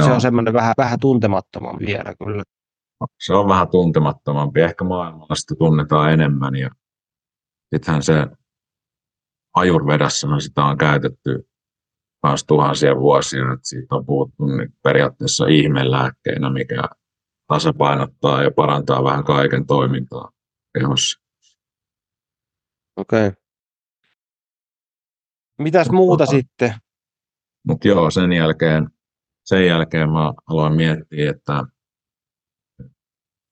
se 0.05 0.13
on 0.13 0.21
semmoinen 0.21 0.55
vähän, 0.55 0.75
vähän 0.79 1.01
tuntemattoman 1.01 1.79
vielä 1.79 2.15
kyllä. 2.25 2.43
Se 3.21 3.35
on 3.35 3.49
vähän 3.49 3.69
tuntemattomampi. 3.69 4.61
Ehkä 4.61 4.85
maailmalla 4.85 5.35
sitä 5.35 5.55
tunnetaan 5.59 6.13
enemmän. 6.13 6.57
Ja 6.57 6.71
sittenhän 7.75 8.03
se 8.03 8.27
ajurvedassahan 9.55 10.41
sitä 10.41 10.65
on 10.65 10.79
käytetty 10.79 11.49
taas 12.21 12.45
tuhansia 12.45 12.97
vuosia, 12.97 13.43
että 13.43 13.69
siitä 13.69 13.95
on 13.95 14.07
puhuttu 14.07 14.47
niin 14.47 14.75
periaatteessa 14.83 15.47
ihmelääkkeenä, 15.47 16.51
mikä 16.51 16.83
tasapainottaa 17.47 18.43
ja 18.43 18.51
parantaa 18.51 19.05
vähän 19.05 19.25
kaiken 19.25 19.67
toimintaa 19.67 20.31
kehossa. 20.79 21.21
Okei. 22.97 23.27
Okay. 23.27 23.43
Mitäs 25.59 25.91
muuta 25.91 26.27
tota, 26.27 26.37
sitten? 26.37 26.75
Mutta 27.67 27.89
joo, 27.89 28.11
sen 28.11 28.33
jälkeen, 28.33 28.91
sen 29.45 29.67
jälkeen 29.67 30.11
mä 30.11 30.33
aloin 30.47 30.75
miettiä, 30.75 31.31
että 31.31 31.65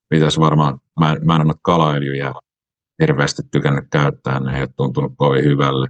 pitäisi 0.09 0.41
varmaan, 0.41 0.81
mä, 1.01 1.17
mä 1.25 1.37
en 1.37 1.47
ole 1.47 1.55
kalaöljyjä 1.63 2.33
hirveästi 3.03 3.43
tykännyt 3.51 3.85
käyttää, 3.93 4.41
ne 4.41 4.57
ei 4.57 4.63
ole 4.63 4.69
tuntunut 4.77 5.13
kovin 5.17 5.45
hyvälle. 5.45 5.89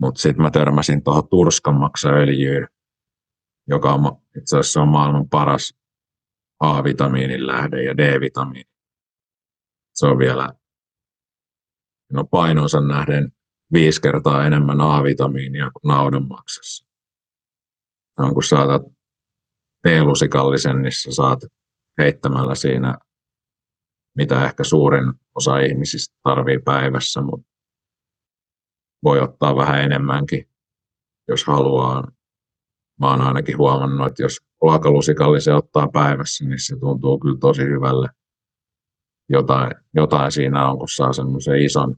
Mutta 0.00 0.20
sitten 0.20 0.42
mä 0.42 0.50
törmäsin 0.50 1.04
tuohon 1.04 1.28
turskanmaksaöljyyn, 1.28 2.68
joka 3.66 3.92
on 3.92 4.22
itse 4.38 4.58
asiassa 4.58 4.82
on 4.82 4.88
maailman 4.88 5.28
paras 5.28 5.74
A-vitamiinin 6.60 7.46
lähde 7.46 7.82
ja 7.82 7.96
D-vitamiini. 7.96 8.70
Se 9.94 10.06
on 10.06 10.18
vielä 10.18 10.52
no 12.12 12.24
painonsa 12.24 12.80
nähden 12.80 13.32
viisi 13.72 14.00
kertaa 14.00 14.46
enemmän 14.46 14.80
A-vitamiinia 14.80 15.70
kuin 15.70 15.88
naudanmaksassa. 15.88 16.86
on 18.18 18.34
kun 18.34 18.42
saatat 18.42 18.82
teelusikallisen, 19.82 20.82
niin 20.82 20.92
sä 20.92 21.12
saat 21.12 21.40
heittämällä 21.98 22.54
siinä, 22.54 22.98
mitä 24.16 24.44
ehkä 24.44 24.64
suurin 24.64 25.12
osa 25.34 25.58
ihmisistä 25.58 26.16
tarvii 26.22 26.58
päivässä, 26.58 27.20
mutta 27.20 27.46
voi 29.04 29.20
ottaa 29.20 29.56
vähän 29.56 29.80
enemmänkin, 29.80 30.48
jos 31.28 31.44
haluaa 31.44 32.08
mä 33.00 33.10
oon 33.10 33.20
ainakin 33.20 33.58
huomannut, 33.58 34.06
että 34.06 34.22
jos 34.22 34.40
ruokalusikallisen 34.62 35.56
ottaa 35.56 35.88
päivässä, 35.88 36.44
niin 36.44 36.58
se 36.66 36.76
tuntuu 36.80 37.20
kyllä 37.20 37.38
tosi 37.40 37.62
hyvälle. 37.62 38.08
Jotain, 39.28 39.70
jotain 39.94 40.32
siinä 40.32 40.68
on, 40.70 40.78
kun 40.78 40.88
saa 40.88 41.12
semmoisen 41.12 41.62
ison 41.62 41.96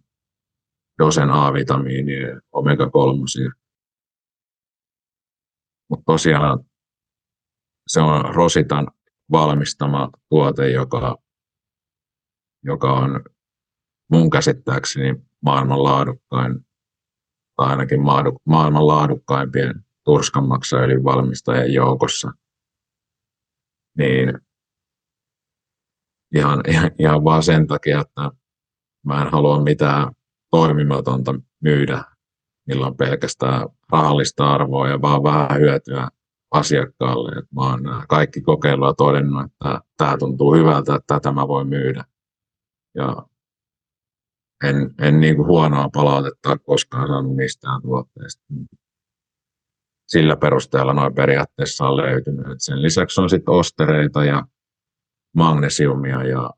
dosen 1.02 1.30
A-vitamiinia 1.30 2.40
omega-3. 2.52 3.52
Mutta 5.90 6.04
tosiaan 6.06 6.64
se 7.87 8.00
on 8.00 8.35
Rositan 8.35 8.87
valmistama 9.32 10.11
tuote, 10.28 10.70
joka, 10.70 11.16
joka 12.64 12.92
on 12.92 13.24
mun 14.12 14.30
käsittääkseni 14.30 15.14
maailman 15.44 15.82
laadukkain, 15.82 16.66
tai 17.56 17.66
ainakin 17.68 18.00
maailman 18.44 18.87
laadukkaimpien 18.87 19.86
turskanmaksaöljyn 20.06 21.04
valmistajien 21.04 21.72
joukossa, 21.72 22.30
niin 23.98 24.38
ihan, 26.34 26.60
ihan, 26.68 26.90
ihan 26.98 27.24
vaan 27.24 27.42
sen 27.42 27.66
takia, 27.66 28.00
että 28.00 28.30
mä 29.06 29.22
en 29.22 29.32
halua 29.32 29.62
mitään 29.62 30.12
toimimatonta 30.50 31.34
myydä, 31.62 32.04
millä 32.66 32.86
on 32.86 32.96
pelkästään 32.96 33.68
rahallista 33.92 34.50
arvoa 34.50 34.88
ja 34.88 35.02
vaan 35.02 35.22
vähän 35.22 35.60
hyötyä 35.60 36.08
asiakkaalle. 36.50 37.38
Et 37.38 37.52
mä 37.52 37.61
oon 37.61 37.80
kaikki 38.09 38.40
kokeilua 38.40 38.94
todennut, 38.94 39.44
että 39.44 39.80
tämä 39.96 40.16
tuntuu 40.18 40.54
hyvältä, 40.54 40.94
että 40.94 41.14
tätä 41.14 41.32
mä 41.32 41.48
voin 41.48 41.68
myydä. 41.68 42.04
Ja 42.94 43.16
en, 44.64 44.94
en 45.00 45.20
niin 45.20 45.36
kuin 45.36 45.48
huonoa 45.48 45.88
palautetta 45.92 46.59
koskaan 46.59 47.09
saanut 47.09 47.36
mistään 47.36 47.82
tuotteesta 47.82 48.44
sillä 50.07 50.36
perusteella 50.36 50.92
noin 50.92 51.14
periaatteessa 51.14 51.84
on 51.84 51.96
löytynyt. 51.96 52.46
Et 52.46 52.61
sen 52.61 52.82
lisäksi 52.82 53.20
on 53.20 53.30
sitten 53.30 53.54
ostereita 53.54 54.24
ja 54.24 54.42
magnesiumia 55.36 56.24
ja 56.24 56.50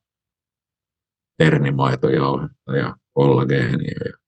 ternimaitoja 1.39 2.23
ja 2.77 2.97
kollageenia. 3.13 4.19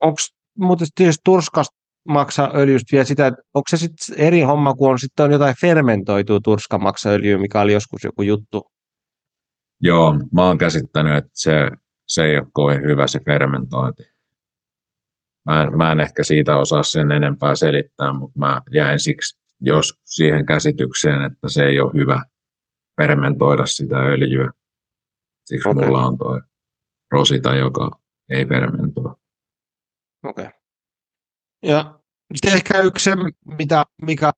Onko 0.00 0.16
muuten 0.58 0.88
tietysti 0.94 1.20
turskasta 1.24 1.76
maksaa 2.08 2.50
öljystä 2.54 2.92
vielä 2.92 3.04
sitä, 3.04 3.26
että 3.26 3.42
onko 3.54 3.64
se 3.70 3.76
sitten 3.76 4.18
eri 4.18 4.40
homma, 4.40 4.74
kun 4.74 4.90
on 4.90 4.98
sitten 4.98 5.24
on 5.24 5.32
jotain 5.32 5.54
fermentoitua 5.60 6.40
turskamaksaöljyä, 6.40 7.38
mikä 7.38 7.60
oli 7.60 7.72
joskus 7.72 8.04
joku 8.04 8.22
juttu? 8.22 8.72
Joo, 9.80 10.14
mä 10.32 10.46
oon 10.46 10.58
käsittänyt, 10.58 11.16
että 11.16 11.30
se, 11.34 11.70
se 12.06 12.24
ei 12.24 12.38
ole 12.38 12.46
kovin 12.52 12.82
hyvä 12.82 13.06
se 13.06 13.20
fermentointi. 13.24 14.02
Mä 15.46 15.62
en, 15.62 15.76
mä 15.76 15.92
en 15.92 16.00
ehkä 16.00 16.24
siitä 16.24 16.56
osaa 16.56 16.82
sen 16.82 17.12
enempää 17.12 17.54
selittää, 17.54 18.12
mutta 18.12 18.38
mä 18.38 18.62
jäin 18.74 19.00
siksi 19.00 19.40
jos 19.60 20.00
siihen 20.04 20.46
käsitykseen, 20.46 21.22
että 21.22 21.48
se 21.48 21.64
ei 21.64 21.80
ole 21.80 21.92
hyvä 21.94 22.22
fermentoida 23.02 23.66
sitä 23.66 23.96
öljyä. 23.96 24.50
Siksi 25.44 25.68
okay. 25.68 25.84
mulla 25.84 26.06
on 26.06 26.18
tuo 26.18 26.40
rosita, 27.10 27.54
joka 27.54 27.90
ei 28.28 28.46
fermentoi. 28.46 29.14
Okei. 30.24 30.44
Okay. 30.44 30.60
Ja 31.62 32.00
sitten 32.34 32.54
ehkä 32.54 32.78
yksi, 32.78 33.10
mitä, 33.58 33.84
mikä 34.02 34.32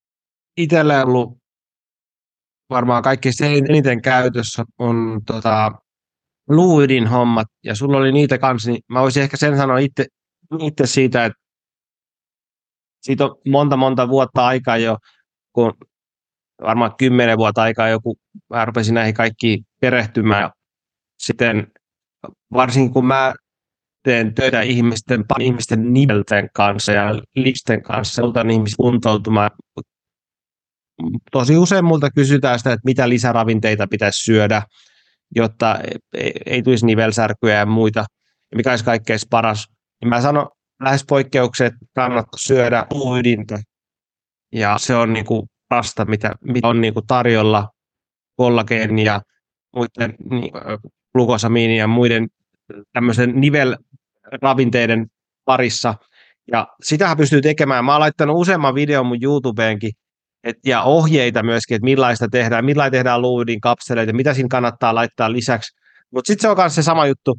itselle 0.56 1.04
ollut 1.04 1.38
varmaan 2.70 3.02
kaikkein 3.02 3.34
eniten 3.68 4.02
käytössä, 4.02 4.64
on 4.78 5.20
tota, 5.26 5.72
luuidin 6.48 7.06
hommat, 7.06 7.46
ja 7.64 7.74
sulla 7.74 7.96
oli 7.98 8.12
niitä 8.12 8.38
kanssa, 8.38 8.70
niin 8.70 8.82
mä 8.88 9.00
voisin 9.00 9.22
ehkä 9.22 9.36
sen 9.36 9.56
sanoa 9.56 9.78
itse, 9.78 10.06
itse 10.60 10.86
siitä, 10.86 11.24
että 11.24 11.38
siitä 13.02 13.24
on 13.24 13.36
monta 13.48 13.76
monta 13.76 14.08
vuotta 14.08 14.46
aikaa 14.46 14.76
jo, 14.76 14.96
kun 15.52 15.72
varmaan 16.62 16.96
kymmenen 16.98 17.38
vuotta 17.38 17.62
aikaa 17.62 17.88
joku, 17.88 18.16
mä 18.50 18.64
rupesin 18.64 18.94
näihin 18.94 19.14
kaikkiin 19.14 19.64
perehtymään. 19.80 20.50
Sitten 21.18 21.66
varsinkin 22.52 22.92
kun 22.92 23.06
mä 23.06 23.34
teen 24.02 24.34
töitä 24.34 24.60
ihmisten, 24.60 25.24
ihmisten 25.40 25.92
nivelten 25.92 26.48
kanssa 26.54 26.92
ja 26.92 27.14
listen 27.36 27.82
kanssa, 27.82 28.22
autan 28.22 28.50
ihmisiä 28.50 28.74
kuntoutumaan. 28.76 29.50
Tosi 31.32 31.56
usein 31.56 31.84
multa 31.84 32.10
kysytään 32.10 32.58
sitä, 32.58 32.72
että 32.72 32.84
mitä 32.84 33.08
lisäravinteita 33.08 33.86
pitäisi 33.86 34.24
syödä, 34.24 34.62
jotta 35.36 35.78
ei, 36.14 36.32
ei 36.46 36.62
tulisi 36.62 36.86
nivelsärkyjä 36.86 37.58
ja 37.58 37.66
muita, 37.66 38.04
ja 38.50 38.56
mikä 38.56 38.70
olisi 38.70 38.84
kaikkein 38.84 39.18
paras. 39.30 39.68
Ja 40.02 40.08
mä 40.08 40.20
sanon 40.20 40.48
lähes 40.82 41.04
poikkeukset, 41.08 41.74
kannattaa 41.94 42.38
syödä 42.38 42.86
puuydintä, 42.88 43.58
ja 44.52 44.78
se 44.78 44.94
on 44.94 45.12
niin 45.12 45.24
kuin 45.24 45.50
parasta, 45.68 46.04
mitä, 46.04 46.34
mitä 46.40 46.68
on 46.68 46.80
niin 46.80 46.94
kuin 46.94 47.06
tarjolla 47.06 47.68
kollageenia, 48.36 49.20
muiden 49.76 50.14
niin, 50.30 50.52
glukosamiinin 51.12 51.76
ja 51.76 51.86
muiden 51.86 52.28
tämmöisen 52.92 53.40
nivelravinteiden 53.40 55.06
parissa. 55.44 55.94
Ja 56.52 56.68
sitähän 56.82 57.16
pystyy 57.16 57.40
tekemään. 57.42 57.84
Mä 57.84 57.92
oon 57.92 58.00
laittanut 58.00 58.36
useamman 58.40 58.74
videon 58.74 59.06
mun 59.06 59.18
YouTubeenkin, 59.22 59.92
et, 60.44 60.56
ja 60.66 60.82
ohjeita 60.82 61.42
myöskin, 61.42 61.74
että 61.74 61.84
millaista 61.84 62.28
tehdään, 62.28 62.64
millaista 62.64 62.90
tehdään 62.90 63.22
luudin 63.22 63.60
kapseleita, 63.60 64.12
mitä 64.12 64.34
siinä 64.34 64.48
kannattaa 64.50 64.94
laittaa 64.94 65.32
lisäksi. 65.32 65.76
Mutta 66.10 66.26
sitten 66.26 66.42
se 66.42 66.48
on 66.48 66.56
myös 66.56 66.74
se 66.74 66.82
sama 66.82 67.06
juttu, 67.06 67.38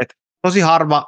että 0.00 0.14
tosi 0.42 0.60
harva 0.60 1.06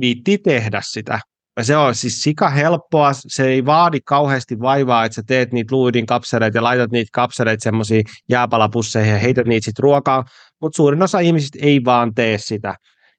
viittii 0.00 0.38
tehdä 0.38 0.80
sitä. 0.84 1.20
Ja 1.56 1.64
se 1.64 1.76
on 1.76 1.94
siis 1.94 2.22
sika 2.22 2.50
helppoa, 2.50 3.10
se 3.12 3.48
ei 3.48 3.66
vaadi 3.66 4.00
kauheasti 4.00 4.60
vaivaa, 4.60 5.04
että 5.04 5.14
sä 5.14 5.22
teet 5.26 5.52
niitä 5.52 5.76
luidin 5.76 6.06
kapseleita 6.06 6.58
ja 6.58 6.62
laitat 6.62 6.90
niitä 6.90 7.10
kapseleita 7.12 7.62
semmoisiin 7.62 8.04
jääpalapusseihin 8.28 9.12
ja 9.12 9.18
heität 9.18 9.46
niitä 9.46 9.64
sitten 9.64 9.82
ruokaan, 9.82 10.24
mutta 10.60 10.76
suurin 10.76 11.02
osa 11.02 11.18
ihmisistä 11.18 11.58
ei 11.62 11.84
vaan 11.84 12.14
tee 12.14 12.38
sitä. 12.38 12.74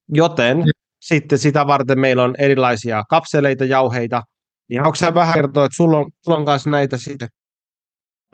Joten 0.09 0.59
ja. 0.59 0.71
sitten 1.01 1.39
sitä 1.39 1.67
varten 1.67 1.99
meillä 1.99 2.23
on 2.23 2.35
erilaisia 2.37 3.03
kapseleita, 3.09 3.65
jauheita. 3.65 4.23
Ja 4.69 4.83
onko 4.83 4.95
sä 4.95 5.13
vähän 5.13 5.33
kertoa, 5.33 5.65
että 5.65 5.75
sulla 5.75 5.97
on, 5.97 6.11
sulla 6.25 6.37
on 6.37 6.45
kanssa 6.45 6.69
näitä 6.69 6.97
sitten 6.97 7.27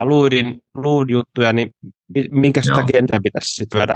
luidin, 0.00 0.60
luud-juttuja, 0.74 1.52
niin 1.52 1.70
minkä 2.30 2.62
takia 2.74 2.98
enää 2.98 3.20
pitäisi 3.22 3.54
sitten? 3.54 3.88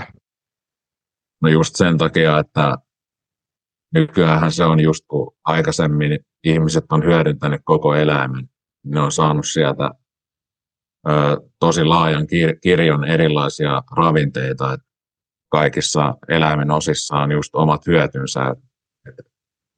No 1.41 1.49
just 1.49 1.75
sen 1.75 1.97
takia, 1.97 2.39
että 2.39 2.75
nykyään 3.99 4.51
se 4.51 4.63
on 4.63 4.79
just 4.79 5.03
kun 5.07 5.35
aikaisemmin 5.43 6.19
ihmiset 6.43 6.85
on 6.91 7.03
hyödyntänyt 7.03 7.61
koko 7.63 7.95
eläimen, 7.95 8.49
ne 8.85 8.99
on 8.99 9.11
saanut 9.11 9.45
sieltä 9.47 9.91
ö, 11.09 11.11
tosi 11.59 11.83
laajan 11.83 12.23
kir- 12.23 12.59
kirjon 12.61 13.05
erilaisia 13.05 13.83
ravinteita, 13.97 14.73
että 14.73 14.87
kaikissa 15.49 16.15
eläimen 16.29 16.71
osissa 16.71 17.17
on 17.17 17.31
just 17.31 17.55
omat 17.55 17.87
hyötynsä. 17.87 18.55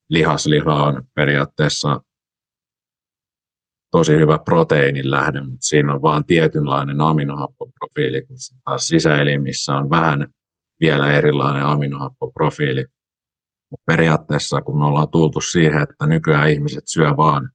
Lihasliha 0.10 0.84
on 0.84 1.04
periaatteessa 1.16 2.02
tosi 3.92 4.14
hyvä 4.14 4.40
proteiinin 4.46 5.12
lähde, 5.12 5.42
mutta 5.42 5.58
siinä 5.66 5.94
on 5.94 6.02
vain 6.02 6.26
tietynlainen 6.26 7.02
aminohappoprofiili, 7.02 8.22
kun 8.22 8.38
taas 8.66 8.88
sisäelimissä 8.88 9.76
on 9.76 9.90
vähän 9.90 10.28
vielä 10.80 11.12
erilainen 11.12 11.64
aminohappoprofiili. 11.64 12.86
Periaatteessa, 13.86 14.62
kun 14.62 14.82
ollaan 14.82 15.10
tultu 15.10 15.42
siihen, 15.42 15.82
että 15.82 16.08
nykyään 16.08 16.50
ihmiset 16.50 16.84
syö 16.88 17.18
vaan, 17.18 17.50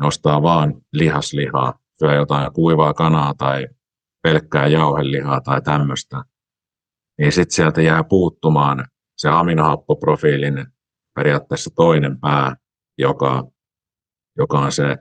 nostaa 0.00 0.42
vaan 0.42 0.74
lihaslihaa, 0.92 1.78
syö 1.98 2.14
jotain 2.14 2.52
kuivaa 2.52 2.94
kanaa 2.94 3.34
tai 3.34 3.66
pelkkää 4.22 4.66
jauhelihaa 4.66 5.40
tai 5.40 5.62
tämmöistä, 5.62 6.24
niin 7.18 7.32
sitten 7.32 7.54
sieltä 7.54 7.82
jää 7.82 8.04
puuttumaan 8.04 8.84
se 9.16 9.28
aminohappoprofiilin 9.28 10.66
periaatteessa 11.14 11.70
toinen 11.74 12.20
pää, 12.20 12.56
joka, 12.98 13.44
joka 14.38 14.58
on 14.58 14.72
se 14.72 14.96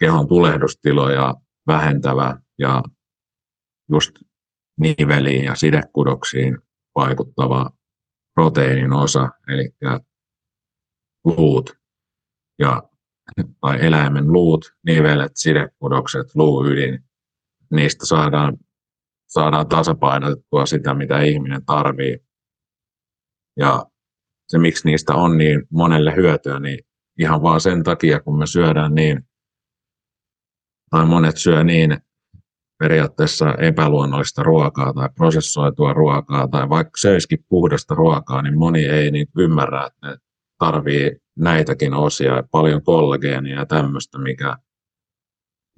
kehon 0.00 0.28
tulehdustiloja 0.28 1.34
vähentävä 1.66 2.36
ja 2.58 2.82
just 3.90 4.10
niveliin 4.80 5.44
ja 5.44 5.54
sidekudoksiin 5.54 6.58
vaikuttava 6.94 7.70
proteiinin 8.34 8.92
osa, 8.92 9.28
eli 9.48 9.70
luut 11.24 11.70
ja, 12.58 12.82
tai 13.60 13.86
eläimen 13.86 14.32
luut, 14.32 14.74
nivelet, 14.86 15.32
sidekudokset, 15.34 16.34
luuydin, 16.34 17.04
niistä 17.70 18.06
saadaan, 18.06 18.56
saadaan 19.28 19.68
tasapainotettua 19.68 20.66
sitä, 20.66 20.94
mitä 20.94 21.20
ihminen 21.20 21.64
tarvii. 21.64 22.18
Ja 23.56 23.86
se, 24.48 24.58
miksi 24.58 24.88
niistä 24.88 25.14
on 25.14 25.38
niin 25.38 25.62
monelle 25.70 26.16
hyötyä, 26.16 26.60
niin 26.60 26.78
ihan 27.18 27.42
vaan 27.42 27.60
sen 27.60 27.82
takia, 27.82 28.20
kun 28.20 28.38
me 28.38 28.46
syödään 28.46 28.94
niin, 28.94 29.28
tai 30.90 31.06
monet 31.06 31.36
syö 31.36 31.64
niin 31.64 31.96
periaatteessa 32.82 33.54
epäluonnollista 33.58 34.42
ruokaa 34.42 34.92
tai 34.92 35.08
prosessoitua 35.14 35.92
ruokaa 35.92 36.48
tai 36.48 36.68
vaikka 36.68 36.96
söisikin 36.96 37.44
puhdasta 37.48 37.94
ruokaa, 37.94 38.42
niin 38.42 38.58
moni 38.58 38.84
ei 38.84 39.10
niin 39.10 39.26
ymmärrä, 39.38 39.86
että 39.86 40.08
ne 40.08 40.16
tarvii 40.58 41.16
näitäkin 41.38 41.94
osia 41.94 42.36
ja 42.36 42.42
paljon 42.50 42.82
kollageenia 42.82 43.58
ja 43.58 43.66
tämmöistä, 43.66 44.18
mikä 44.18 44.56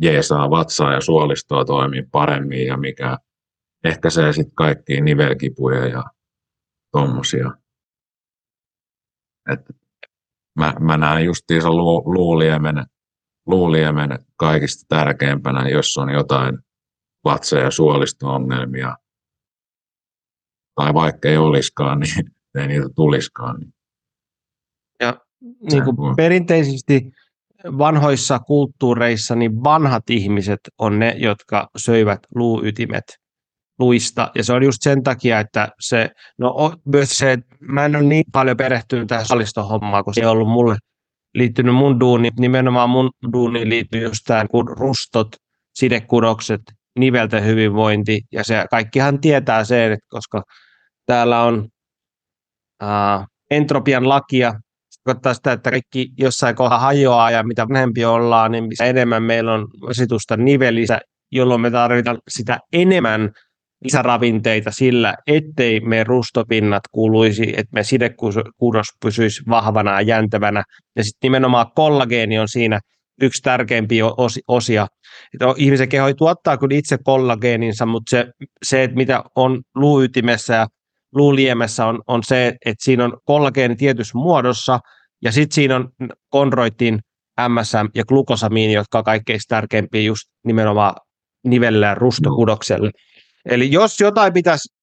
jeesaa 0.03 0.51
vatsaa 0.51 0.93
ja 0.93 1.01
suolistoa 1.01 1.65
toimii 1.65 2.03
paremmin 2.13 2.67
ja 2.67 2.77
mikä 2.77 3.19
ehkäisee 3.85 4.33
sitten 4.33 4.55
kaikkia 4.55 5.03
nivelkipuja 5.03 5.87
ja 5.87 6.05
tommosia. 6.93 7.51
Et 9.53 9.61
mä, 10.59 10.75
mä 10.81 10.97
näen 10.97 11.25
justiinsa 11.25 11.71
lu, 11.71 12.15
luuliemen, 12.15 12.87
luuliemen 13.47 14.19
kaikista 14.37 14.85
tärkeimpänä, 14.89 15.69
jos 15.69 15.99
on 15.99 16.11
jotain 16.11 16.59
vatsa- 17.25 17.59
ja 17.59 17.71
suolisto-ongelmia, 17.71 18.97
tai 20.75 20.95
vaikka 20.95 21.29
ei 21.29 21.37
olisikaan, 21.37 22.01
niin 22.01 22.15
ei 22.59 22.69
niitä 22.69 22.89
tulisikaan. 22.95 23.61
Niin 23.61 23.75
ja 25.01 25.21
niin 25.71 25.85
kuin 25.85 26.17
perinteisesti 26.17 27.13
vanhoissa 27.65 28.39
kulttuureissa 28.39 29.35
niin 29.35 29.65
vanhat 29.65 30.11
ihmiset 30.11 30.61
on 30.79 30.99
ne, 30.99 31.15
jotka 31.19 31.71
söivät 31.77 32.21
luuytimet 32.35 33.05
luista. 33.79 34.31
Ja 34.35 34.45
se 34.45 34.53
on 34.53 34.63
just 34.63 34.79
sen 34.83 35.03
takia, 35.03 35.41
että 35.41 35.69
se, 35.81 36.11
no 36.39 36.73
myös 36.85 37.19
se, 37.19 37.33
että 37.33 37.57
mä 37.61 37.85
en 37.85 37.97
ole 37.97 38.05
niin 38.05 38.25
paljon 38.33 38.57
perehtynyt 38.57 39.09
tähän 39.09 39.27
salistohommaan, 39.27 40.05
kun 40.05 40.15
se 40.15 40.21
ei 40.21 40.27
ollut 40.27 40.49
mulle 40.49 40.77
liittynyt 41.35 41.75
mun 41.75 42.01
duuni. 42.01 42.31
Nimenomaan 42.39 42.91
mun 42.91 43.11
duuni 43.33 43.69
liittyy 43.69 44.03
just 44.03 44.21
tähän 44.25 44.49
rustot, 44.79 45.29
sidekudokset, 45.75 46.61
nivelten 46.99 47.45
hyvinvointi, 47.45 48.21
ja 48.33 48.45
se 48.45 48.65
kaikkihan 48.71 49.21
tietää 49.21 49.65
sen, 49.65 49.93
että 49.93 50.07
koska 50.09 50.43
täällä 51.07 51.43
on 51.43 51.69
ää, 52.81 53.27
entropian 53.51 54.09
lakia, 54.09 54.53
se 54.91 55.01
tarkoittaa 55.05 55.35
sitä, 55.35 55.53
että 55.53 55.71
kaikki 55.71 56.09
jossain 56.19 56.57
kohdassa 56.57 56.79
hajoaa, 56.79 57.31
ja 57.31 57.43
mitä 57.43 57.69
vanhempi 57.69 58.05
ollaan, 58.05 58.53
niin 58.53 58.65
mitä 58.65 58.85
enemmän 58.85 59.23
meillä 59.23 59.55
on 59.55 59.69
vesitusta 59.89 60.37
nivelissä, 60.37 61.01
jolloin 61.33 61.61
me 61.61 61.71
tarvitaan 61.71 62.19
sitä 62.29 62.59
enemmän 62.73 63.31
lisäravinteita 63.85 64.71
sillä, 64.71 65.15
ettei 65.27 65.81
me 65.81 66.05
rustopinnat 66.05 66.83
kuuluisi, 66.93 67.43
että 67.43 67.71
me 67.73 67.83
sidekudos 67.83 68.87
pysyisi 69.03 69.43
vahvana 69.49 69.93
ja 69.93 70.01
jäntävänä. 70.01 70.63
Ja 70.97 71.05
sitten 71.05 71.19
nimenomaan 71.23 71.67
kollageeni 71.75 72.39
on 72.39 72.49
siinä 72.49 72.81
yksi 73.21 73.43
tärkeimpiä 73.43 74.05
osia. 74.49 74.87
Että 75.35 75.47
ihmisen 75.57 75.89
keho 75.89 76.15
tuottaa 76.15 76.57
kyllä 76.57 76.77
itse 76.77 76.99
kollageeninsa, 77.05 77.87
mutta 77.87 78.11
se, 78.11 78.27
se 78.63 78.83
että 78.83 78.97
mitä 78.97 79.25
on 79.37 79.63
luuytimessä 79.75 80.55
ja 80.55 80.67
luuliemessä 81.15 81.87
on, 81.87 82.03
on 82.07 82.23
se, 82.23 82.47
että 82.67 82.85
siinä 82.85 83.05
on 83.05 83.19
kollageeni 83.25 83.77
tietyssä 83.77 84.19
muodossa, 84.19 84.81
ja 85.23 85.33
sitten 85.33 85.55
siinä 85.55 85.77
on 85.77 85.89
konroitin, 86.29 86.99
MSM 87.49 87.89
ja 87.95 88.05
glukosamiini, 88.05 88.73
jotka 88.73 88.99
on 88.99 89.05
kaikkein 89.05 89.41
tärkeimpiä 89.49 90.01
just 90.01 90.23
nimenomaan 90.45 90.95
nivelle 91.45 91.87
ja 91.87 91.95
rustokudokselle. 91.95 92.91
Eli 93.45 93.73
jos 93.73 94.01
jotain 94.01 94.33
pitäisi 94.33 94.75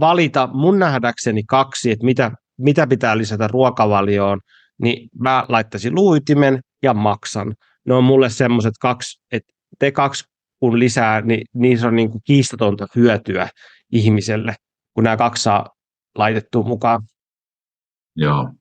valita 0.00 0.48
mun 0.52 0.78
nähdäkseni 0.78 1.42
kaksi, 1.42 1.90
että 1.90 2.04
mitä, 2.04 2.30
mitä 2.58 2.86
pitää 2.86 3.18
lisätä 3.18 3.48
ruokavalioon, 3.48 4.40
niin 4.82 5.08
mä 5.18 5.44
laittaisin 5.48 5.94
luuytimen 5.94 6.60
ja 6.82 6.94
maksan. 6.94 7.54
Ne 7.86 7.94
on 7.94 8.04
mulle 8.04 8.30
semmoiset 8.30 8.74
kaksi, 8.80 9.20
että 9.32 9.52
te 9.78 9.92
kaksi 9.92 10.24
kun 10.60 10.78
lisää, 10.78 11.20
niin 11.20 11.46
niissä 11.54 11.88
on 11.88 11.96
niin 11.96 12.10
kuin 12.10 12.22
kiistatonta 12.24 12.86
hyötyä 12.96 13.48
ihmiselle, 13.92 14.54
kun 14.94 15.04
nämä 15.04 15.16
kaksi 15.16 15.42
saa 15.42 15.66
laitettua 16.18 16.62
mukaan. 16.62 17.02
Joo. 18.16 18.52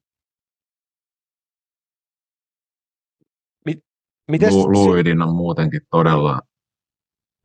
Mites... 4.29 4.53
Lu, 4.53 4.71
luidin 4.71 5.21
on 5.21 5.35
muutenkin 5.35 5.81
todella, 5.91 6.41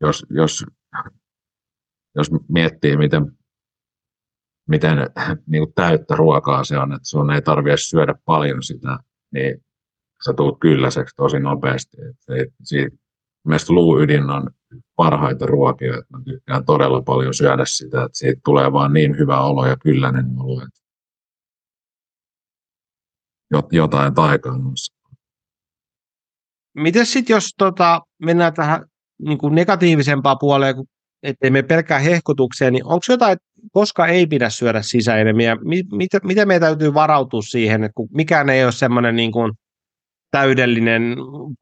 jos, 0.01 0.25
jos, 0.29 0.65
jos 2.15 2.27
miettii, 2.49 2.97
miten, 2.97 3.37
miten 4.69 4.97
niin 5.47 5.63
kuin 5.63 5.73
täyttä 5.73 6.15
ruokaa 6.15 6.63
se 6.63 6.77
on, 6.77 6.93
että 6.93 7.07
sun 7.07 7.31
ei 7.31 7.41
tarvitse 7.41 7.77
syödä 7.77 8.13
paljon 8.25 8.63
sitä, 8.63 8.99
niin 9.33 9.65
sä 10.25 10.33
tuut 10.33 10.59
kylläiseksi 10.59 11.15
tosi 11.15 11.39
nopeasti. 11.39 11.97
Et 12.41 12.53
siitä, 12.63 12.97
mielestäni 13.43 13.75
luuydin 13.75 14.29
on 14.29 14.49
parhaita 14.95 15.45
ruokia, 15.45 15.97
että 15.97 16.17
mä 16.17 16.23
tykkään 16.25 16.65
todella 16.65 17.01
paljon 17.01 17.33
syödä 17.33 17.63
sitä, 17.65 18.03
että 18.03 18.17
siitä 18.17 18.41
tulee 18.45 18.73
vaan 18.73 18.93
niin 18.93 19.17
hyvä 19.17 19.41
olo 19.41 19.65
ja 19.65 19.77
kylläinen 19.77 20.25
olo, 20.39 20.61
että 20.61 20.79
jotain 23.71 24.13
taikaa 24.13 24.57
noissa. 24.57 24.95
Miten 26.73 27.05
sitten, 27.05 27.33
jos 27.33 27.49
tota, 27.57 28.01
mennään 28.23 28.53
tähän 28.53 28.85
niin 29.21 29.37
kuin 29.37 29.55
negatiivisempaan 29.55 30.37
puoleen, 30.39 30.75
ettei 31.23 31.49
me 31.49 31.63
pelkää 31.63 31.99
hehkutukseen, 31.99 32.73
niin 32.73 32.85
onko 32.85 33.05
jotain, 33.09 33.37
koska 33.71 34.07
ei 34.07 34.27
pidä 34.27 34.49
syödä 34.49 34.81
sisäilmiä? 34.81 35.57
Miten, 35.91 36.21
miten 36.23 36.47
meidän 36.47 36.67
täytyy 36.67 36.93
varautua 36.93 37.41
siihen, 37.41 37.83
että 37.83 37.95
kun 37.95 38.09
mikään 38.13 38.49
ei 38.49 38.63
ole 38.63 38.71
semmoinen 38.71 39.15
niin 39.15 39.31
kuin 39.31 39.53
täydellinen 40.31 41.15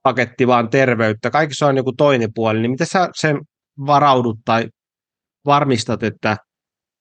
paketti, 0.04 0.48
vaan 0.48 0.70
terveyttä, 0.70 1.30
kaikissa 1.30 1.68
on 1.68 1.78
joku 1.78 1.94
toinen 1.94 2.34
puoli, 2.34 2.62
niin 2.62 2.72
miten 2.72 2.88
sä 2.88 3.10
sen 3.16 3.42
varaudut 3.86 4.40
tai 4.46 4.70
varmistat, 5.46 6.04
että 6.04 6.38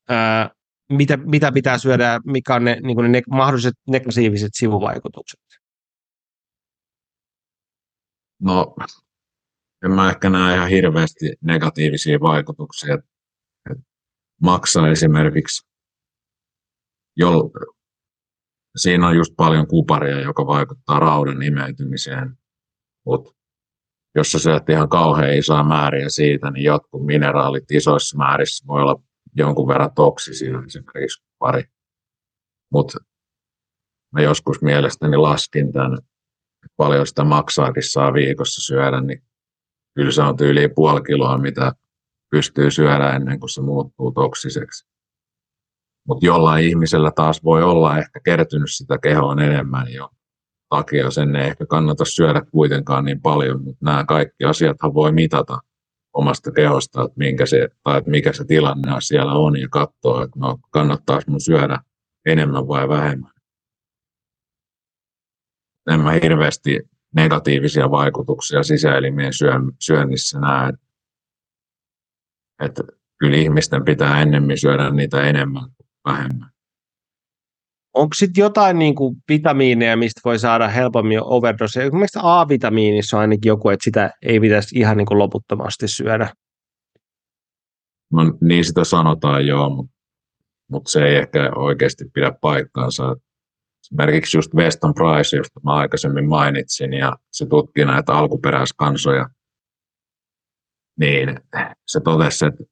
ää, 0.09 0.51
mitä, 0.93 1.17
mitä 1.17 1.53
pitää 1.53 1.79
syödä, 1.79 2.21
mikä 2.27 2.55
on 2.55 2.65
ne, 2.65 2.81
niin 2.83 2.97
kuin 2.97 3.13
ne 3.13 3.23
mahdolliset 3.31 3.75
negatiiviset 3.89 4.51
sivuvaikutukset? 4.53 5.41
No, 8.41 8.75
en 9.85 9.91
mä 9.91 10.11
ehkä 10.11 10.31
näe 10.31 10.57
ihan 10.57 10.69
hirveästi 10.69 11.33
negatiivisia 11.41 12.21
vaikutuksia. 12.21 12.99
Maksaa 14.43 14.89
esimerkiksi, 14.89 15.69
jo, 17.17 17.51
siinä 18.77 19.09
on 19.09 19.17
just 19.17 19.33
paljon 19.37 19.67
kuparia, 19.67 20.21
joka 20.21 20.47
vaikuttaa 20.47 20.99
raudan 20.99 21.43
imeytymiseen, 21.43 22.39
mutta 23.07 23.33
jos 24.15 24.33
sä 24.33 24.39
syöt 24.39 24.69
ihan 24.69 24.89
kauhean 24.89 25.35
isoa 25.35 25.65
määriä 25.65 26.09
siitä, 26.09 26.51
niin 26.51 26.65
jotkut 26.65 27.07
mineraalit 27.07 27.71
isoissa 27.71 28.19
määrissä 28.19 28.67
voi 28.67 28.83
olla 28.83 29.03
jonkun 29.37 29.69
verran 29.69 29.95
toksisia, 29.95 30.63
esimerkiksi 30.67 31.23
kupari. 31.23 31.65
Mutta 32.73 32.99
mä 34.13 34.23
joskus 34.23 34.63
mielestäni 34.63 35.17
laskin 35.17 35.73
tämän 35.73 35.99
paljon 36.77 37.07
sitä 37.07 37.25
maksaakin 37.25 37.91
saa 37.91 38.13
viikossa 38.13 38.61
syödä, 38.61 39.01
niin 39.01 39.23
kyllä 39.95 40.11
se 40.11 40.23
on 40.23 40.37
tyyliin 40.37 40.75
puoli 40.75 41.03
kiloa, 41.03 41.39
mitä 41.39 41.73
pystyy 42.31 42.71
syödä 42.71 43.11
ennen 43.11 43.41
kuin 43.41 43.51
se 43.51 43.61
muuttuu 43.61 44.13
toksiseksi. 44.13 44.89
Mutta 46.09 46.27
jollain 46.27 46.65
ihmisellä 46.65 47.11
taas 47.17 47.45
voi 47.45 47.63
olla 47.63 47.99
ehkä 47.99 48.21
kertynyt 48.25 48.71
sitä 48.71 48.99
kehoa 48.99 49.33
enemmän 49.33 49.93
jo 49.93 50.09
takia 50.69 51.11
sen 51.11 51.37
ei 51.37 51.47
ehkä 51.47 51.67
kannata 51.67 52.05
syödä 52.05 52.43
kuitenkaan 52.51 53.05
niin 53.05 53.21
paljon, 53.21 53.65
mutta 53.65 53.85
nämä 53.85 54.05
kaikki 54.05 54.45
asiathan 54.45 54.95
voi 54.95 55.13
mitata 55.13 55.59
omasta 56.13 56.53
kehosta, 56.53 57.03
että, 57.03 57.15
minkä 57.17 57.47
se, 57.47 57.69
tai 57.83 57.99
että 57.99 58.11
mikä 58.11 58.33
se 58.33 58.45
tilanne 58.45 58.93
siellä 59.01 59.33
on 59.33 59.61
ja 59.61 59.69
katsoa, 59.69 60.25
että 60.25 60.39
no, 60.41 60.59
kannattaisi 60.71 61.31
mun 61.31 61.41
syödä 61.41 61.79
enemmän 62.27 62.69
vai 62.69 62.89
vähemmän 62.89 63.33
en 65.91 66.01
mä 66.01 66.13
hirveästi 66.13 66.81
negatiivisia 67.15 67.91
vaikutuksia 67.91 68.63
sisäelimien 68.63 69.33
syönnissä 69.79 70.41
näe. 70.41 70.73
Että 72.63 72.83
kyllä 73.19 73.37
ihmisten 73.37 73.85
pitää 73.85 74.23
ennemmin 74.23 74.61
syödä 74.61 74.91
niitä 74.91 75.23
enemmän 75.23 75.65
vähemmän. 76.05 76.51
Onko 77.95 78.15
sitten 78.15 78.43
jotain 78.43 78.79
niin 78.79 78.95
kuin 78.95 79.17
vitamiineja, 79.29 79.97
mistä 79.97 80.21
voi 80.25 80.39
saada 80.39 80.69
helpommin 80.69 81.21
overdose? 81.23 81.91
Mielestäni 81.91 82.23
A-vitamiinissa 82.27 83.17
on 83.17 83.21
ainakin 83.21 83.49
joku, 83.49 83.69
että 83.69 83.85
sitä 83.85 84.11
ei 84.23 84.41
pitäisi 84.41 84.79
ihan 84.79 84.97
niin 84.97 85.07
kuin 85.07 85.19
loputtomasti 85.19 85.89
syödä. 85.89 86.33
No 88.13 88.23
niin 88.41 88.65
sitä 88.65 88.85
sanotaan 88.85 89.47
joo, 89.47 89.71
mutta, 89.71 89.93
mutta 90.71 90.91
se 90.91 91.05
ei 91.05 91.17
ehkä 91.17 91.51
oikeasti 91.57 92.05
pidä 92.15 92.33
paikkaansa 92.41 93.17
esimerkiksi 93.87 94.37
just 94.37 94.55
Weston 94.55 94.95
Price, 94.95 95.37
josta 95.37 95.61
mä 95.65 95.73
aikaisemmin 95.73 96.29
mainitsin, 96.29 96.93
ja 96.93 97.17
se 97.33 97.47
tutkii 97.47 97.85
näitä 97.85 98.13
alkuperäiskansoja, 98.13 99.29
niin 100.99 101.41
se 101.87 102.01
totesi, 102.01 102.47
että 102.47 102.65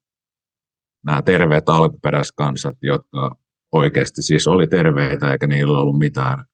nämä 1.05 1.21
terveet 1.21 1.69
alkuperäiskansat, 1.69 2.77
jotka 2.81 3.35
oikeasti 3.71 4.21
siis 4.21 4.47
oli 4.47 4.67
terveitä 4.67 5.31
eikä 5.31 5.47
niillä 5.47 5.79
ollut 5.79 5.99
mitään 5.99 6.45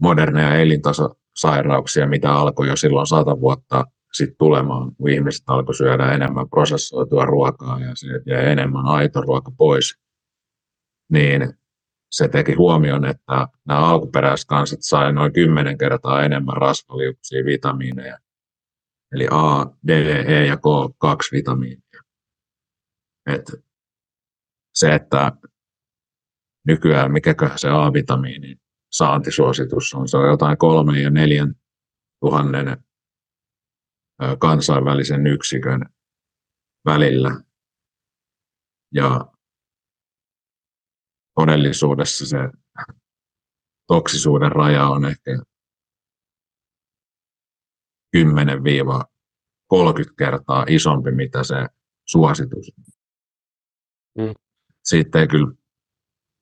moderneja 0.00 0.54
elintasosairauksia, 0.54 2.08
mitä 2.08 2.32
alkoi 2.32 2.68
jo 2.68 2.76
silloin 2.76 3.06
sata 3.06 3.40
vuotta 3.40 3.84
sitten 4.12 4.36
tulemaan, 4.38 4.94
kun 4.96 5.10
ihmiset 5.10 5.42
alkoi 5.46 5.74
syödä 5.74 6.12
enemmän 6.12 6.48
prosessoitua 6.48 7.24
ruokaa 7.24 7.80
ja 7.80 7.90
se 7.94 8.06
jäi 8.26 8.46
enemmän 8.46 8.86
aito 8.86 9.20
ruoka 9.20 9.50
pois, 9.58 9.98
niin 11.12 11.54
se 12.10 12.28
teki 12.28 12.54
huomion, 12.54 13.04
että 13.04 13.48
nämä 13.64 13.80
alkuperäiskansat 13.80 14.78
sai 14.82 15.12
noin 15.12 15.32
kymmenen 15.32 15.78
kertaa 15.78 16.24
enemmän 16.24 16.56
rasvaliuksia 16.56 17.44
vitamiineja, 17.44 18.18
eli 19.12 19.28
A, 19.30 19.66
D, 19.86 19.90
E 20.26 20.46
ja 20.46 20.54
K2-vitamiinia. 20.54 21.83
Et 23.26 23.52
se, 24.74 24.94
että 24.94 25.32
nykyään 26.66 27.12
mikä 27.12 27.34
se 27.56 27.68
A-vitamiini 27.68 28.56
saantisuositus 28.92 29.94
on, 29.94 30.08
se 30.08 30.16
on 30.16 30.28
jotain 30.28 30.58
kolmen 30.58 31.02
ja 31.02 31.10
neljän 31.10 31.54
tuhannen 32.20 32.84
kansainvälisen 34.38 35.26
yksikön 35.26 35.80
välillä. 36.84 37.40
Ja 38.94 39.32
todellisuudessa 41.34 42.26
se 42.26 42.38
toksisuuden 43.86 44.52
raja 44.52 44.86
on 44.86 45.04
ehkä 45.04 45.30
10-30 48.16 48.20
kertaa 50.18 50.64
isompi, 50.68 51.10
mitä 51.10 51.44
se 51.44 51.54
suositus. 52.08 52.72
Mm. 54.18 54.34
Siitä, 54.84 55.20
ei 55.20 55.28
kyllä, 55.28 55.52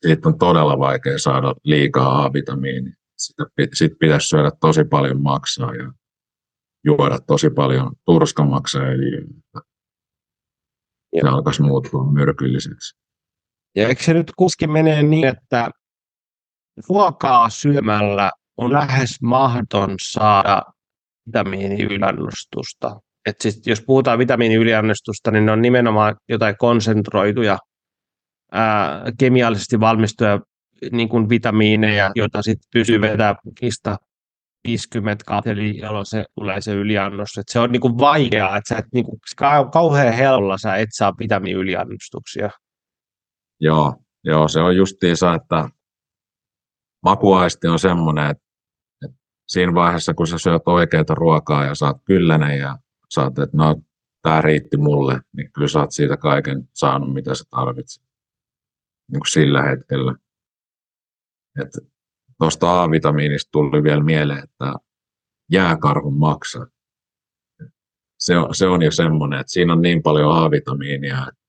siitä 0.07 0.29
on 0.29 0.39
todella 0.39 0.79
vaikea 0.79 1.19
saada 1.19 1.55
liikaa 1.65 2.25
A-vitamiinia. 2.25 2.95
Sitä, 3.17 3.45
sit 3.75 3.93
pitäisi 3.99 4.29
syödä 4.29 4.51
tosi 4.61 4.85
paljon 4.85 5.23
maksaa 5.23 5.75
ja 5.75 5.93
juoda 6.85 7.19
tosi 7.27 7.51
paljon 7.51 7.93
turskamaksaa, 8.05 8.93
eli 8.93 9.27
se 11.21 11.29
alkaisi 11.29 11.63
muuttua 11.63 12.13
myrkylliseksi. 12.13 12.99
Ja 13.77 13.89
eikö 13.89 14.03
se 14.03 14.15
nyt 14.15 14.33
kuski 14.37 14.67
menee 14.67 15.03
niin, 15.03 15.29
että 15.29 15.71
ruokaa 16.89 17.51
syömällä 17.51 18.31
on 18.57 18.73
lähes 18.73 19.23
mahdoton 19.23 19.95
saada 20.03 20.63
vitamiiniyliannostusta. 21.27 23.01
Et 23.27 23.41
siis, 23.41 23.67
jos 23.67 23.83
puhutaan 23.87 24.19
vitamiiniyliannostusta, 24.19 25.31
niin 25.31 25.47
ne 25.47 25.53
on 25.53 25.63
nimenomaan 25.63 26.17
jotain 26.29 26.57
konsentroituja, 26.59 27.59
ää, 28.53 29.03
kemiallisesti 29.19 29.81
valmistuja 29.81 30.41
niin 30.93 31.09
kuin 31.09 31.29
vitamiineja, 31.29 32.11
joita 32.15 32.43
sitten 32.43 32.69
pysyy 32.73 33.01
vetää 33.01 33.35
pukista 33.45 33.97
50 34.69 35.25
kaapeli, 35.25 35.79
jolloin 35.79 36.07
se 36.07 36.25
tulee 36.35 36.61
se 36.61 36.73
yliannos. 36.73 37.39
Et 37.39 37.49
se 37.49 37.61
on 37.61 37.73
niin 37.73 37.81
kuin 37.81 37.99
vaikeaa, 37.99 38.57
että 38.57 38.69
sä 38.69 38.79
et, 38.79 38.87
niin 38.95 39.05
kuin, 39.05 39.21
kauhean 39.73 40.15
helpolla 40.15 40.59
sä 40.59 40.77
et 40.77 40.89
saa 40.93 41.13
vitamiiniyliannostuksia. 41.19 42.51
Joo, 43.61 43.95
joo, 44.25 44.49
se 44.49 44.61
on 44.61 44.77
justiinsa, 44.77 45.35
että 45.35 45.69
makuaisti 47.03 47.69
on 47.69 47.79
semmoinen, 47.79 48.31
että, 48.31 48.43
siinä 49.49 49.75
vaiheessa, 49.75 50.15
kun 50.15 50.27
sä 50.27 50.39
syöt 50.39 50.63
oikeaa 50.67 51.05
ruokaa 51.15 51.65
ja 51.65 51.75
saat 51.75 51.97
kyllänen 52.05 52.59
ja 52.59 52.79
saat, 53.13 53.39
että 53.39 53.57
no, 53.57 53.83
tämä 54.23 54.41
riitti 54.41 54.77
mulle, 54.77 55.21
niin 55.37 55.53
kyllä 55.53 55.69
sä 55.69 55.81
oot 55.81 55.93
siitä 55.93 56.17
kaiken 56.17 56.69
saanut, 56.73 57.15
mitä 57.15 57.35
sä 57.35 57.45
tarvitset 57.51 58.03
niin 59.13 59.21
kuin 59.21 59.31
sillä 59.31 59.63
hetkellä. 59.63 60.15
Tuosta 62.39 62.83
A-vitamiinista 62.83 63.49
tuli 63.53 63.83
vielä 63.83 64.03
mieleen, 64.03 64.45
että 64.45 64.75
jääkarhun 65.53 66.19
maksaa. 66.19 66.67
Se 68.19 68.37
on, 68.37 68.55
se 68.55 68.67
on 68.67 68.83
jo 68.83 68.91
semmoinen, 68.91 69.41
että 69.41 69.53
siinä 69.53 69.73
on 69.73 69.83
niin 69.83 70.03
paljon 70.03 70.45
A-vitamiinia, 70.45 71.19
että 71.19 71.43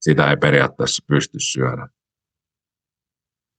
sitä 0.00 0.30
ei 0.30 0.36
periaatteessa 0.36 1.04
pysty 1.08 1.38
syödä. 1.40 1.88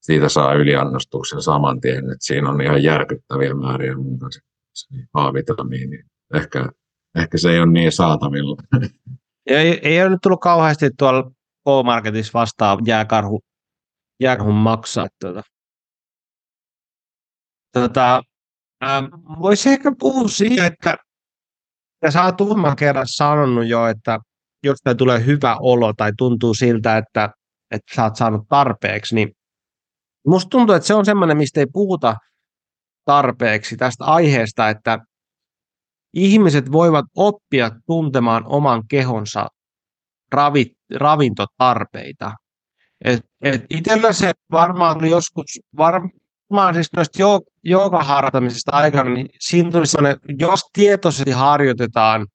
Siitä 0.01 0.29
saa 0.29 0.53
yliannostuksen 0.53 1.41
saman 1.41 1.81
tien, 1.81 2.11
että 2.11 2.25
siinä 2.25 2.49
on 2.49 2.61
ihan 2.61 2.83
järkyttäviä 2.83 3.53
määriä 3.53 3.95
muuta 3.95 4.25
A-vitamiinia. 5.13 6.03
Ehkä, 6.33 6.69
ehkä 7.15 7.37
se 7.37 7.49
ei 7.49 7.59
ole 7.59 7.71
niin 7.71 7.91
saatavilla. 7.91 8.55
Ei, 9.45 9.79
ei 9.83 10.01
ole 10.01 10.09
nyt 10.09 10.19
tullut 10.21 10.39
kauheasti 10.39 10.89
tuolla 10.97 11.23
K-Marketissa 11.63 12.39
vastaan 12.39 12.79
jääkarhu, 12.85 13.41
jääkarhun 14.19 14.55
maksaa. 14.55 15.07
Tuota. 15.21 15.43
Tuota, 17.73 18.21
ähm, 18.83 19.05
Voisi 19.39 19.69
ehkä 19.69 19.91
puhua 19.99 20.27
siitä, 20.27 20.65
että 20.65 20.97
sä 22.09 22.23
oot 22.23 22.41
uudemman 22.41 22.75
kerran 22.75 23.05
sanonut 23.07 23.67
jo, 23.67 23.87
että 23.87 24.19
jos 24.63 24.77
tulee 24.97 25.25
hyvä 25.25 25.57
olo 25.59 25.93
tai 25.93 26.11
tuntuu 26.17 26.53
siltä, 26.53 26.97
että, 26.97 27.29
että 27.71 27.95
sä 27.95 28.03
oot 28.03 28.15
saanut 28.15 28.47
tarpeeksi, 28.49 29.15
niin 29.15 29.31
musta 30.27 30.49
tuntuu, 30.49 30.75
että 30.75 30.87
se 30.87 30.93
on 30.93 31.05
semmoinen, 31.05 31.37
mistä 31.37 31.59
ei 31.59 31.67
puhuta 31.73 32.15
tarpeeksi 33.05 33.77
tästä 33.77 34.05
aiheesta, 34.05 34.69
että 34.69 34.99
ihmiset 36.15 36.71
voivat 36.71 37.05
oppia 37.15 37.71
tuntemaan 37.85 38.43
oman 38.45 38.83
kehonsa 38.89 39.47
ravit, 40.31 40.71
ravintotarpeita. 40.95 42.31
Et, 43.05 43.25
et 43.41 43.65
itsellä 43.69 44.13
se 44.13 44.31
varmaan 44.51 45.09
joskus, 45.09 45.59
varmaan 45.77 46.73
siis 46.73 46.87
noista 46.95 47.19
joogaharjoittamisesta 47.63 48.71
aikana, 48.71 49.09
niin 49.09 49.29
siinä 49.39 49.71
tuli 49.71 49.87
sellainen, 49.87 50.19
jos 50.39 50.61
tietoisesti 50.73 51.31
harjoitetaan 51.31 52.27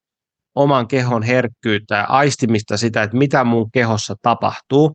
oman 0.55 0.89
kehon 0.89 1.23
herkkyyttä 1.23 1.97
ja 1.97 2.05
aistimista 2.05 2.77
sitä, 2.77 3.03
että 3.03 3.17
mitä 3.17 3.45
mun 3.45 3.71
kehossa 3.73 4.15
tapahtuu. 4.23 4.93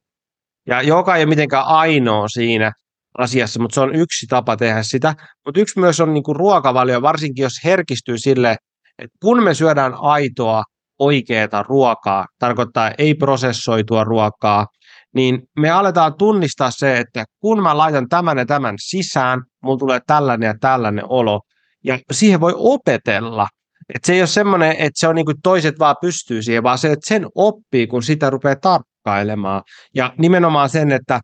Ja 0.68 0.82
joka 0.82 1.16
ei 1.16 1.24
ole 1.24 1.30
mitenkään 1.30 1.66
ainoa 1.66 2.28
siinä 2.28 2.72
asiassa, 3.18 3.60
mutta 3.60 3.76
se 3.76 3.82
on 3.82 3.96
yksi 3.96 4.26
tapa 4.30 4.58
tehdä 4.58 4.84
sitä. 4.84 5.16
Mutta 5.46 5.60
yksi 5.62 5.80
myös 5.80 6.00
on 6.00 6.14
niinku 6.14 6.34
ruokavalio, 6.34 7.02
varsinkin 7.02 7.44
jos 7.44 7.54
herkistyy 7.64 8.18
sille, 8.18 8.56
että 9.00 9.18
kun 9.22 9.44
me 9.44 9.54
syödään 9.54 9.94
aitoa, 9.94 10.64
oikeaa 11.00 11.64
ruokaa, 11.64 12.26
tarkoittaa 12.40 12.92
ei-prosessoitua 12.98 14.04
ruokaa, 14.04 14.68
niin 15.16 15.42
me 15.60 15.70
aletaan 15.70 16.14
tunnistaa 16.18 16.72
se, 16.72 16.98
että 16.98 17.26
kun 17.40 17.64
mä 17.64 17.78
laitan 17.78 18.10
tämän 18.10 18.38
ja 18.38 18.46
tämän 18.46 18.76
sisään, 18.80 19.42
mulla 19.64 19.78
tulee 19.78 20.00
tällainen 20.08 20.48
ja 20.48 20.56
tällainen 20.62 21.06
olo, 21.10 21.42
ja 21.84 22.00
siihen 22.12 22.40
voi 22.40 22.54
opetella. 22.56 23.48
Et 23.96 24.04
se 24.04 24.14
ei 24.14 24.22
ole 24.22 24.28
semmoinen, 24.28 24.72
että 24.72 25.00
se 25.00 25.08
on 25.08 25.16
niin 25.16 25.26
kuin 25.26 25.42
toiset 25.44 25.80
vaan 25.80 25.96
pystyy 26.02 26.42
siihen, 26.42 26.64
vaan 26.64 26.78
se, 26.78 26.92
että 26.92 27.08
sen 27.08 27.26
oppii, 27.36 27.88
kun 27.88 28.04
sitä 28.04 28.30
rupeaa 28.30 28.56
tarkkailemaan. 28.56 29.62
Ja 29.96 30.14
nimenomaan 30.18 30.70
sen, 30.70 30.92
että 30.92 31.20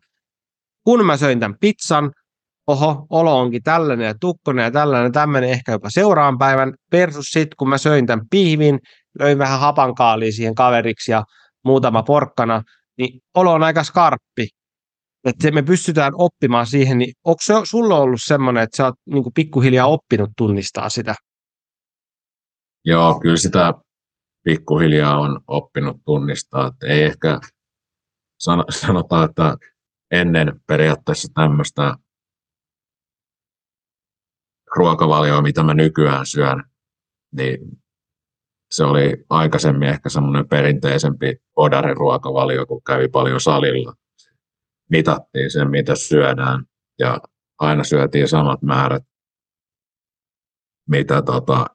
kun 0.84 1.06
mä 1.06 1.16
söin 1.16 1.40
tämän 1.40 1.56
pizzan, 1.60 2.12
oho, 2.66 3.06
olo 3.10 3.38
onkin 3.40 3.62
tällainen 3.62 4.06
ja 4.06 4.14
tukkonen 4.20 4.62
ja 4.62 4.70
tällainen, 4.70 5.12
tämmöinen 5.12 5.50
ehkä 5.50 5.72
jopa 5.72 5.90
seuraavan 5.90 6.38
päivän, 6.38 6.74
versus 6.92 7.26
sitten 7.26 7.56
kun 7.58 7.68
mä 7.68 7.78
söin 7.78 8.06
tämän 8.06 8.26
pihvin, 8.30 8.78
löin 9.18 9.38
vähän 9.38 9.60
hapankaalia 9.60 10.32
siihen 10.32 10.54
kaveriksi 10.54 11.12
ja 11.12 11.24
muutama 11.64 12.02
porkkana, 12.02 12.62
niin 12.98 13.20
olo 13.34 13.52
on 13.52 13.62
aika 13.62 13.84
skarppi. 13.84 14.48
Että 15.24 15.50
me 15.50 15.62
pystytään 15.62 16.12
oppimaan 16.18 16.66
siihen, 16.66 16.98
niin 16.98 17.14
onko 17.24 17.38
se 17.42 17.54
sulla 17.64 17.98
ollut 17.98 18.20
semmoinen, 18.24 18.62
että 18.62 18.76
sä 18.76 18.84
oot 18.84 18.94
niin 19.06 19.24
pikkuhiljaa 19.34 19.86
oppinut 19.86 20.30
tunnistaa 20.36 20.88
sitä? 20.88 21.14
Joo, 22.84 23.20
kyllä 23.20 23.36
sitä 23.36 23.74
pikkuhiljaa 24.44 25.18
on 25.18 25.40
oppinut 25.46 25.96
tunnistaa. 26.04 26.66
Että 26.66 26.86
ei 26.86 27.02
ehkä 27.02 27.40
sanota, 28.80 29.24
että 29.24 29.56
ennen 30.10 30.60
periaatteessa 30.66 31.28
tämmöistä 31.34 31.94
ruokavalioa, 34.76 35.42
mitä 35.42 35.62
mä 35.62 35.74
nykyään 35.74 36.26
syön, 36.26 36.64
niin 37.32 37.58
se 38.70 38.84
oli 38.84 39.24
aikaisemmin 39.30 39.88
ehkä 39.88 40.08
semmoinen 40.08 40.48
perinteisempi 40.48 41.36
odarin 41.56 41.96
ruokavalio, 41.96 42.66
kun 42.66 42.82
kävi 42.82 43.08
paljon 43.08 43.40
salilla. 43.40 43.94
Mitattiin 44.90 45.50
sen, 45.50 45.70
mitä 45.70 45.94
syödään, 45.94 46.64
ja 46.98 47.20
aina 47.58 47.84
syötiin 47.84 48.28
samat 48.28 48.62
määrät, 48.62 49.02
mitä 50.88 51.22
tota, 51.22 51.66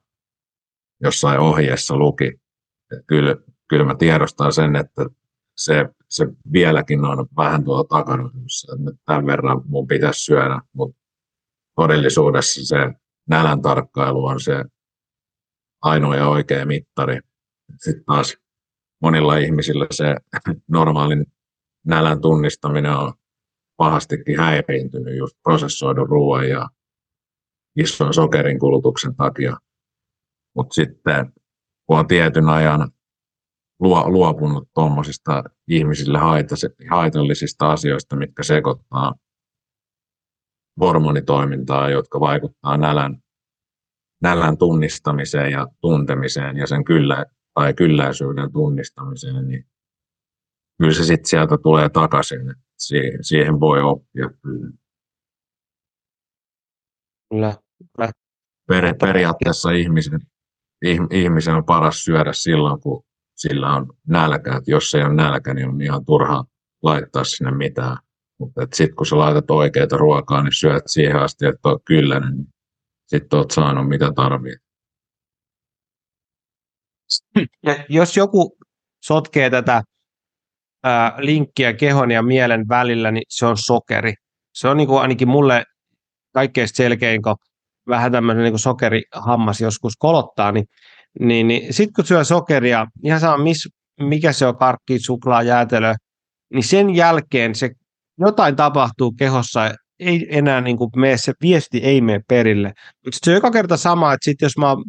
jossain 1.04 1.40
ohjeessa 1.40 1.98
luki. 1.98 2.42
Kyllä, 3.08 3.36
kyllä 3.68 3.86
mä 3.86 3.96
tiedostan 3.96 4.54
sen, 4.54 4.76
että 4.76 5.06
se, 5.58 5.86
se 6.10 6.28
vieläkin 6.52 7.06
on 7.06 7.28
vähän 7.38 7.64
tuolla 7.64 7.84
takana, 7.84 8.30
että 8.74 8.98
tämän 9.06 9.26
verran 9.26 9.62
mun 9.66 9.88
pitäisi 9.88 10.24
syödä, 10.24 10.62
mutta 10.74 11.07
todellisuudessa 11.78 12.66
se 12.66 12.94
nälän 13.30 13.62
tarkkailu 13.62 14.26
on 14.26 14.40
se 14.40 14.64
ainoa 15.82 16.16
ja 16.16 16.28
oikea 16.30 16.66
mittari. 16.66 17.20
Sitten 17.78 18.06
taas 18.06 18.38
monilla 19.02 19.38
ihmisillä 19.38 19.88
se 19.92 20.16
normaalin 20.68 21.26
nälän 21.86 22.22
tunnistaminen 22.22 22.92
on 22.92 23.14
pahastikin 23.78 24.40
häiriintynyt 24.40 25.18
just 25.18 25.38
prosessoidun 25.44 26.10
ruoan 26.10 26.50
ja 26.50 26.70
ison 27.76 28.14
sokerin 28.14 28.60
kulutuksen 28.60 29.16
takia. 29.16 29.58
Mutta 30.56 30.74
sitten 30.74 31.34
kun 31.86 32.00
on 32.00 32.08
tietyn 32.08 32.50
ajan 32.50 32.92
luopunut 34.06 34.70
tuommoisista 34.74 35.44
ihmisille 35.68 36.20
haitallisista 36.90 37.72
asioista, 37.72 38.16
mitkä 38.16 38.44
sekoittaa 38.44 39.14
hormonitoimintaa, 40.80 41.90
jotka 41.90 42.20
vaikuttaa 42.20 42.78
nälän 42.78 43.18
nälän 44.22 44.58
tunnistamiseen 44.58 45.52
ja 45.52 45.68
tuntemiseen 45.82 46.58
ja 46.58 46.68
sen 46.68 46.84
kyllä 46.84 47.26
tai 47.54 47.74
kylläisyyden 47.74 48.52
tunnistamiseen, 48.52 49.48
niin 49.48 49.66
kyllä 50.78 50.94
se 50.94 51.04
sitten 51.04 51.26
sieltä 51.30 51.58
tulee 51.64 51.90
takaisin. 51.90 52.56
Siihen, 52.78 53.24
siihen 53.24 53.60
voi 53.60 53.82
oppia 53.82 54.30
kyllä. 54.42 54.72
Kyllä. 57.30 57.56
Per, 58.68 58.96
periaatteessa 58.96 59.72
ihmisen, 59.72 60.20
ihmisen 61.12 61.56
on 61.56 61.66
paras 61.66 62.04
syödä 62.04 62.34
silloin, 62.34 62.82
kun 62.82 63.04
sillä 63.36 63.74
on 63.76 63.94
nälkä. 64.08 64.58
Et 64.58 64.68
jos 64.68 64.96
ei 64.96 65.04
ole 65.04 65.14
nälkä, 65.14 65.54
niin 65.54 65.70
on 65.70 65.82
ihan 65.82 66.06
turha 66.06 66.46
laittaa 66.84 67.24
sinne 67.24 67.52
mitään. 67.52 67.98
Mutta 68.40 68.68
sitten 68.74 68.96
kun 68.96 69.06
sä 69.06 69.18
laitat 69.18 69.52
oikeaa 69.52 69.88
ruokaa, 69.92 70.44
niin 70.44 70.56
syöt 70.56 70.84
siihen 70.86 71.16
asti, 71.16 71.46
että 71.46 71.70
on 71.70 71.80
kylläinen, 71.86 72.34
niin 72.38 72.48
sitten 73.08 73.40
olet 73.40 73.52
saanut 73.52 73.88
mitä 73.88 74.12
tarvitset. 74.16 74.68
Ja 77.64 77.76
jos 77.90 78.18
joku 78.18 78.58
sotkee 79.06 79.50
tätä 79.50 79.84
ää, 80.84 81.16
linkkiä 81.18 81.74
kehon 81.74 82.12
ja 82.12 82.22
mielen 82.22 82.68
välillä, 82.70 83.12
niin 83.12 83.24
se 83.30 83.46
on 83.46 83.58
sokeri. 83.58 84.14
Se 84.54 84.68
on 84.68 84.78
niin 84.78 84.88
kuin 84.88 85.02
ainakin 85.02 85.28
mulle 85.28 85.64
kaikkein 86.34 86.68
selkein, 86.68 87.22
kun 87.22 87.36
vähän 87.88 88.12
tämmöinen 88.12 88.44
niin 88.44 88.60
sokerihammas 88.60 89.62
joskus 89.62 89.94
kolottaa, 89.98 90.52
niin, 90.52 90.66
niin, 91.20 91.48
niin 91.48 91.74
sitten 91.74 91.94
kun 91.94 92.06
syö 92.06 92.24
sokeria, 92.24 92.88
ihan 93.04 93.20
sama 93.20 93.44
miss, 93.44 93.70
mikä 94.02 94.32
se 94.32 94.46
on, 94.46 94.58
karkki, 94.58 95.00
suklaa, 95.00 95.44
jäätelö, 95.44 95.94
niin 96.54 96.64
sen 96.64 96.96
jälkeen 96.96 97.56
se 97.56 97.70
jotain 98.20 98.56
tapahtuu 98.56 99.12
kehossa, 99.12 99.72
ei 100.00 100.28
enää 100.30 100.62
niin 100.62 100.78
kuin 100.78 100.90
mene, 100.96 101.18
se 101.18 101.34
viesti 101.42 101.78
ei 101.78 102.02
mene 102.02 102.20
perille. 102.28 102.74
Mutta 103.06 103.18
se 103.24 103.32
on 103.32 103.36
joka 103.36 103.52
kerta 103.52 103.78
sama, 103.78 104.14
että 104.14 104.26
sit 104.26 104.42
jos 104.42 104.58
mä 104.58 104.70
oon 104.70 104.84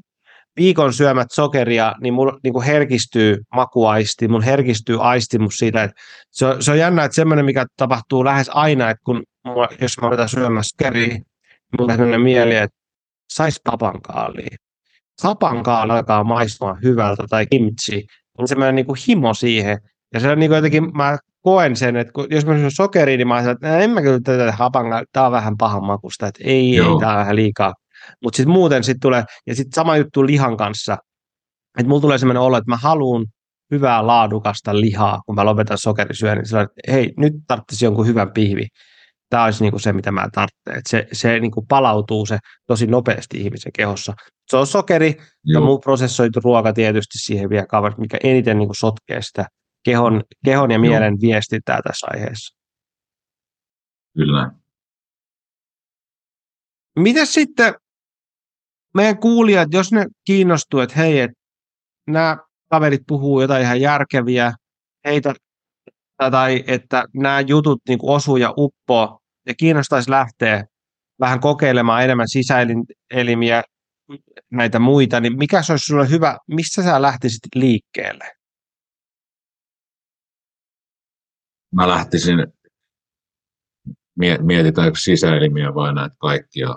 viikon 0.56 0.92
syömät 0.92 1.26
sokeria, 1.32 1.94
niin 2.00 2.14
mulla 2.14 2.38
niin 2.42 2.52
kuin 2.52 2.64
herkistyy 2.64 3.36
makuaisti, 3.54 4.28
mun 4.28 4.42
herkistyy 4.42 4.98
aistimus 5.00 5.58
siitä, 5.58 5.82
että 5.82 6.00
se 6.30 6.46
on, 6.46 6.62
se 6.62 6.70
on 6.70 6.78
jännä, 6.78 7.04
että 7.04 7.14
semmoinen, 7.14 7.44
mikä 7.44 7.66
tapahtuu 7.76 8.24
lähes 8.24 8.50
aina, 8.54 8.90
että 8.90 9.02
kun 9.04 9.22
mulla, 9.44 9.68
jos 9.80 10.00
mä 10.00 10.08
otan 10.08 10.28
syömään 10.28 10.64
sokeria, 10.64 11.08
niin 11.08 11.22
mulla 11.78 11.92
on 11.92 11.98
sellainen 11.98 12.20
mieli, 12.20 12.56
että 12.56 12.76
sais 13.32 13.60
papankaalia. 13.64 14.56
Papankaali 15.22 15.92
alkaa 15.92 16.24
maistua 16.24 16.76
hyvältä 16.82 17.24
tai 17.30 17.46
kimchi, 17.46 18.06
on 18.38 18.48
semmoinen 18.48 18.74
niin 18.74 18.86
kuin 18.86 18.98
himo 19.08 19.34
siihen, 19.34 19.78
Ja 20.14 20.20
se 20.20 20.30
on 20.30 20.38
niin 20.38 20.52
jotenkin, 20.52 20.96
mä 20.96 21.18
koen 21.42 21.76
sen, 21.76 21.96
että 21.96 22.12
kun, 22.12 22.26
jos 22.30 22.46
mä 22.46 22.56
syön 22.56 22.70
sokeria, 22.70 23.16
niin 23.16 23.28
mä 23.28 23.34
ajattelen, 23.34 23.74
että 23.74 23.84
en 23.84 23.90
mä 23.90 24.02
kyllä 24.02 24.20
tätä 24.24 24.52
hapanga, 24.52 25.02
tää 25.12 25.26
on 25.26 25.32
vähän 25.32 25.56
pahan 25.58 25.84
makusta, 25.84 26.26
että 26.26 26.40
ei, 26.44 26.74
Joo. 26.74 26.92
ei, 26.92 27.00
tää 27.00 27.12
on 27.12 27.18
vähän 27.18 27.36
liikaa. 27.36 27.74
Mutta 28.22 28.36
sitten 28.36 28.52
muuten 28.52 28.84
sitten 28.84 29.00
tulee, 29.00 29.24
ja 29.46 29.54
sitten 29.54 29.74
sama 29.74 29.96
juttu 29.96 30.26
lihan 30.26 30.56
kanssa, 30.56 30.98
että 31.78 31.88
mulla 31.88 32.00
tulee 32.00 32.18
sellainen 32.18 32.42
olo, 32.42 32.56
että 32.56 32.70
mä 32.70 32.76
haluan 32.76 33.26
hyvää 33.70 34.06
laadukasta 34.06 34.80
lihaa, 34.80 35.20
kun 35.26 35.34
mä 35.34 35.44
lopetan 35.44 35.78
sokerisyönnin, 35.78 36.44
niin 36.52 36.62
että 36.62 36.92
hei, 36.92 37.12
nyt 37.16 37.32
tarvitsisi 37.46 37.84
jonkun 37.84 38.06
hyvän 38.06 38.32
pihvi. 38.32 38.66
Tämä 39.30 39.44
olisi 39.44 39.64
niin 39.64 39.72
kuin 39.72 39.80
se, 39.80 39.92
mitä 39.92 40.12
mä 40.12 40.28
tarvitsen. 40.32 40.78
Että 40.78 40.90
se 40.90 41.08
se 41.12 41.40
niin 41.40 41.50
kuin 41.50 41.66
palautuu 41.66 42.26
se 42.26 42.38
tosi 42.66 42.86
nopeasti 42.86 43.40
ihmisen 43.40 43.72
kehossa. 43.72 44.14
Se 44.50 44.56
on 44.56 44.66
sokeri 44.66 45.16
Joo. 45.44 45.60
ja 45.60 45.66
muu 45.66 45.78
prosessoitu 45.78 46.40
ruoka 46.40 46.72
tietysti 46.72 47.18
siihen 47.18 47.50
vielä 47.50 47.66
kaveri, 47.66 47.94
mikä 47.98 48.18
eniten 48.24 48.58
niin 48.58 48.68
kuin 48.68 48.76
sotkee 48.76 49.22
sitä 49.22 49.46
kehon, 49.84 50.22
kehon 50.44 50.70
ja 50.70 50.78
mielen 50.78 51.12
Joo. 51.12 51.20
viestintää 51.20 51.80
tässä 51.82 52.06
aiheessa. 52.10 52.56
Kyllä. 54.14 54.50
Miten 56.98 57.26
sitten 57.26 57.74
meidän 58.94 59.18
kuulijat, 59.18 59.68
jos 59.72 59.92
ne 59.92 60.06
kiinnostuu, 60.24 60.80
että 60.80 60.96
hei, 60.96 61.20
että 61.20 61.36
nämä 62.06 62.36
kaverit 62.70 63.02
puhuu 63.06 63.40
jotain 63.40 63.62
ihan 63.62 63.80
järkeviä, 63.80 64.52
heitä, 65.04 65.34
tai 66.30 66.64
että 66.66 67.04
nämä 67.14 67.40
jutut 67.40 67.80
niin 67.88 67.98
osuu 68.02 68.36
ja 68.36 68.54
uppoo, 68.56 69.20
ja 69.46 69.54
kiinnostaisi 69.54 70.10
lähteä 70.10 70.64
vähän 71.20 71.40
kokeilemaan 71.40 72.04
enemmän 72.04 72.28
sisäelimiä, 72.28 73.62
näitä 74.50 74.78
muita, 74.78 75.20
niin 75.20 75.38
mikä 75.38 75.62
se 75.62 75.72
olisi 75.72 75.86
sulle 75.86 76.10
hyvä, 76.10 76.38
missä 76.46 76.82
sä 76.82 77.02
lähtisit 77.02 77.40
liikkeelle? 77.54 78.37
Mä 81.74 81.88
lähtisin, 81.88 82.46
mietitäänkö 84.42 84.98
sisäelimiä 84.98 85.74
vai 85.74 85.94
näitä 85.94 86.16
kaikkia 86.18 86.74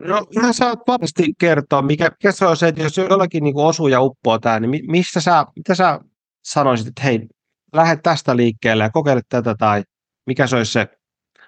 No 0.00 0.26
ihan 0.30 0.54
saat 0.54 0.78
vapaasti 0.88 1.34
kertoa, 1.38 1.82
mikä, 1.82 2.04
mikä 2.04 2.32
se 2.32 2.46
on 2.46 2.56
se, 2.56 2.68
että 2.68 2.82
jos 2.82 2.96
jollakin 2.96 3.44
niin 3.44 3.56
osuu 3.56 3.88
ja 3.88 4.00
uppoo 4.00 4.38
tämä, 4.38 4.60
niin 4.60 4.90
mistä 4.90 5.20
sä, 5.20 5.46
mitä 5.56 5.74
sä 5.74 6.00
sanoisit, 6.44 6.86
että 6.86 7.02
hei, 7.02 7.28
lähde 7.72 8.00
tästä 8.02 8.36
liikkeelle 8.36 8.84
ja 8.84 8.90
kokeile 8.90 9.20
tätä, 9.28 9.54
tai 9.58 9.82
mikä 10.26 10.46
se 10.46 10.56
olisi 10.56 10.72
se 10.72 10.88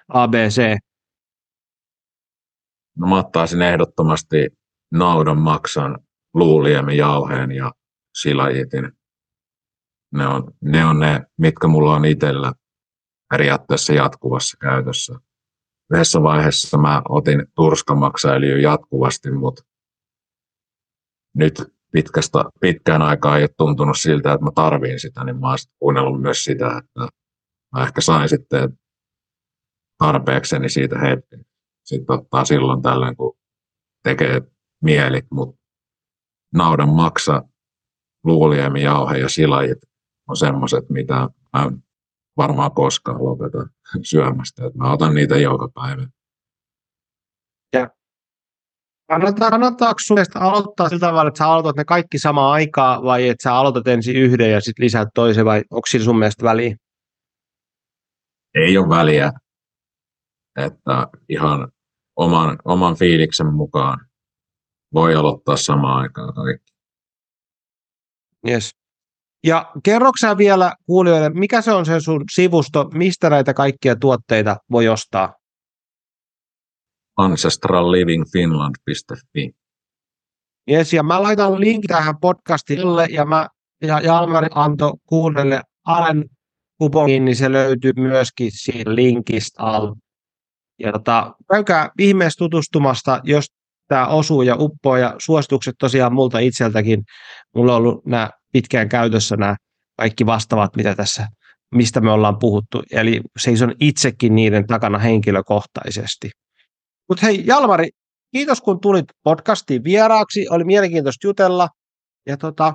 ABC? 0.07 0.77
No 2.97 3.07
mä 3.07 3.17
ottaisin 3.19 3.61
ehdottomasti 3.61 4.47
naudan 4.91 5.37
maksan, 5.37 5.99
luuliemen, 6.33 6.97
jauheen 6.97 7.51
ja 7.51 7.71
silajitin. 8.15 8.91
Ne 10.11 10.27
on, 10.27 10.43
ne 10.61 10.85
on 10.85 10.99
ne, 10.99 11.25
mitkä 11.37 11.67
mulla 11.67 11.95
on 11.95 12.05
itsellä 12.05 12.53
periaatteessa 13.29 13.93
jatkuvassa 13.93 14.57
käytössä 14.61 15.19
yhdessä 15.93 16.23
vaiheessa 16.23 16.77
mä 16.77 17.01
otin 17.09 17.45
turskamaksailijo 17.55 18.57
jatkuvasti, 18.57 19.31
mutta 19.31 19.63
nyt 21.35 21.53
pitkästä, 21.91 22.45
pitkään 22.61 23.01
aikaa 23.01 23.37
ei 23.37 23.43
ole 23.43 23.49
tuntunut 23.57 23.97
siltä, 23.97 24.33
että 24.33 24.43
mä 24.43 24.51
tarviin 24.55 24.99
sitä, 24.99 25.23
niin 25.23 25.39
mä 25.39 25.47
oon 25.47 25.57
kuunnellut 25.79 26.21
myös 26.21 26.43
sitä, 26.43 26.67
että 26.77 27.07
mä 27.75 27.83
ehkä 27.83 28.01
sain 28.01 28.29
sitten 28.29 28.79
tarpeekseni 29.97 30.69
siitä 30.69 30.99
hetki. 30.99 31.35
Sitten 31.85 32.19
ottaa 32.19 32.45
silloin 32.45 32.81
tällöin, 32.81 33.15
kun 33.15 33.37
tekee 34.03 34.41
mieli, 34.83 35.21
mutta 35.31 35.61
naudan 36.53 36.89
maksa, 36.89 37.43
luuliemi, 38.23 38.83
jauhe 38.83 39.17
ja 39.17 39.29
silajit 39.29 39.77
on 40.29 40.37
semmoiset, 40.37 40.89
mitä 40.89 41.15
mä 41.53 41.71
varmaan 42.37 42.71
koskaan 42.71 43.23
lopeta 43.23 43.57
syömästä. 44.03 44.65
Et 44.65 44.75
mä 44.75 44.91
otan 44.91 45.15
niitä 45.15 45.37
joka 45.37 45.69
päivä. 45.73 46.07
Ja 47.73 47.89
kannattaa, 49.09 49.49
kannattaako 49.49 49.99
sinusta 49.99 50.39
aloittaa 50.39 50.89
sillä 50.89 50.99
tavalla, 50.99 51.27
että 51.27 51.37
sä 51.37 51.47
aloitat 51.47 51.75
ne 51.75 51.85
kaikki 51.85 52.19
samaan 52.19 52.53
aikaa 52.53 53.03
vai 53.03 53.27
että 53.27 53.43
sä 53.43 53.55
aloitat 53.55 53.87
ensin 53.87 54.15
yhden 54.15 54.51
ja 54.51 54.61
sitten 54.61 54.83
lisäät 54.85 55.09
toisen 55.15 55.45
vai 55.45 55.61
onko 55.71 55.87
sillä 55.87 56.05
sun 56.05 56.19
mielestä 56.19 56.43
väliä? 56.45 56.75
Ei 58.55 58.77
ole 58.77 58.89
väliä. 58.89 59.31
Että 60.55 61.07
ihan 61.29 61.71
oman, 62.15 62.57
oman 62.65 62.95
fiiliksen 62.95 63.53
mukaan 63.53 63.99
voi 64.93 65.15
aloittaa 65.15 65.57
samaan 65.57 66.01
aikaan 66.01 66.33
kaikki. 66.33 66.73
Yes. 68.47 68.78
Ja 69.43 69.71
kerroksä 69.83 70.37
vielä 70.37 70.73
kuulijoille, 70.85 71.29
mikä 71.29 71.61
se 71.61 71.71
on 71.71 71.85
se 71.85 71.99
sun 71.99 72.23
sivusto, 72.31 72.89
mistä 72.93 73.29
näitä 73.29 73.53
kaikkia 73.53 73.95
tuotteita 73.95 74.57
voi 74.71 74.87
ostaa? 74.87 75.33
ancestrallivingfinland.fi 77.17 79.51
Yes, 80.71 80.93
ja 80.93 81.03
mä 81.03 81.23
laitan 81.23 81.59
link 81.59 81.83
tähän 81.87 82.15
podcastille 82.21 83.07
ja, 83.09 83.25
mä, 83.25 83.47
ja 83.81 83.99
Jalmari 83.99 84.47
antoi 84.55 84.93
kuunnelle 85.05 85.61
Alen 85.85 86.25
kupongin, 86.77 87.25
niin 87.25 87.35
se 87.35 87.51
löytyy 87.51 87.91
myöskin 87.95 88.51
siitä 88.53 88.95
linkistä 88.95 89.63
alta. 89.63 89.93
Ja 90.79 90.91
tota, 90.91 91.33
käykää 91.51 91.89
ihmeessä 91.99 92.37
tutustumasta, 92.37 93.21
jos 93.23 93.45
tämä 93.87 94.07
osuu 94.07 94.41
ja 94.41 94.55
uppoo 94.59 94.97
ja 94.97 95.15
suositukset 95.17 95.75
tosiaan 95.79 96.13
multa 96.13 96.39
itseltäkin. 96.39 97.03
Mulla 97.55 97.75
on 97.75 97.77
ollut 97.77 98.05
nämä 98.05 98.29
pitkään 98.51 98.89
käytössä 98.89 99.37
nämä 99.37 99.55
kaikki 99.97 100.25
vastaavat, 100.25 100.75
mitä 100.75 100.95
tässä, 100.95 101.27
mistä 101.75 102.01
me 102.01 102.11
ollaan 102.11 102.39
puhuttu. 102.39 102.83
Eli 102.91 103.21
seison 103.39 103.75
itsekin 103.79 104.35
niiden 104.35 104.67
takana 104.67 104.97
henkilökohtaisesti. 104.97 106.29
Mutta 107.09 107.25
hei 107.25 107.43
Jalmari, 107.45 107.89
kiitos 108.31 108.61
kun 108.61 108.79
tulit 108.79 109.05
podcastiin 109.23 109.83
vieraaksi. 109.83 110.47
Oli 110.49 110.63
mielenkiintoista 110.63 111.27
jutella. 111.27 111.67
Ja 112.25 112.37
tota, 112.37 112.73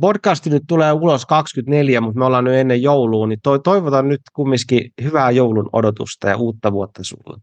podcasti 0.00 0.50
nyt 0.50 0.62
tulee 0.68 0.92
ulos 0.92 1.26
24, 1.26 2.00
mutta 2.00 2.18
me 2.18 2.24
ollaan 2.24 2.44
nyt 2.44 2.54
ennen 2.54 2.82
joulua, 2.82 3.26
niin 3.26 3.38
toi, 3.42 3.60
toivotan 3.60 4.08
nyt 4.08 4.20
kumminkin 4.32 4.90
hyvää 5.02 5.30
joulun 5.30 5.70
odotusta 5.72 6.28
ja 6.28 6.36
uutta 6.36 6.72
vuotta 6.72 7.04
sulle. 7.04 7.40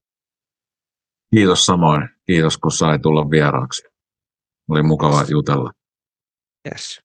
Kiitos 1.35 1.65
samoin. 1.65 2.09
Kiitos, 2.25 2.57
kun 2.57 2.71
sai 2.71 2.99
tulla 2.99 3.29
vieraaksi. 3.29 3.87
Oli 4.69 4.83
mukava 4.83 5.23
jutella. 5.29 5.71
Yes. 6.65 6.99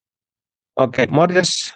Okay, 0.77 1.07
morjes. 1.09 1.75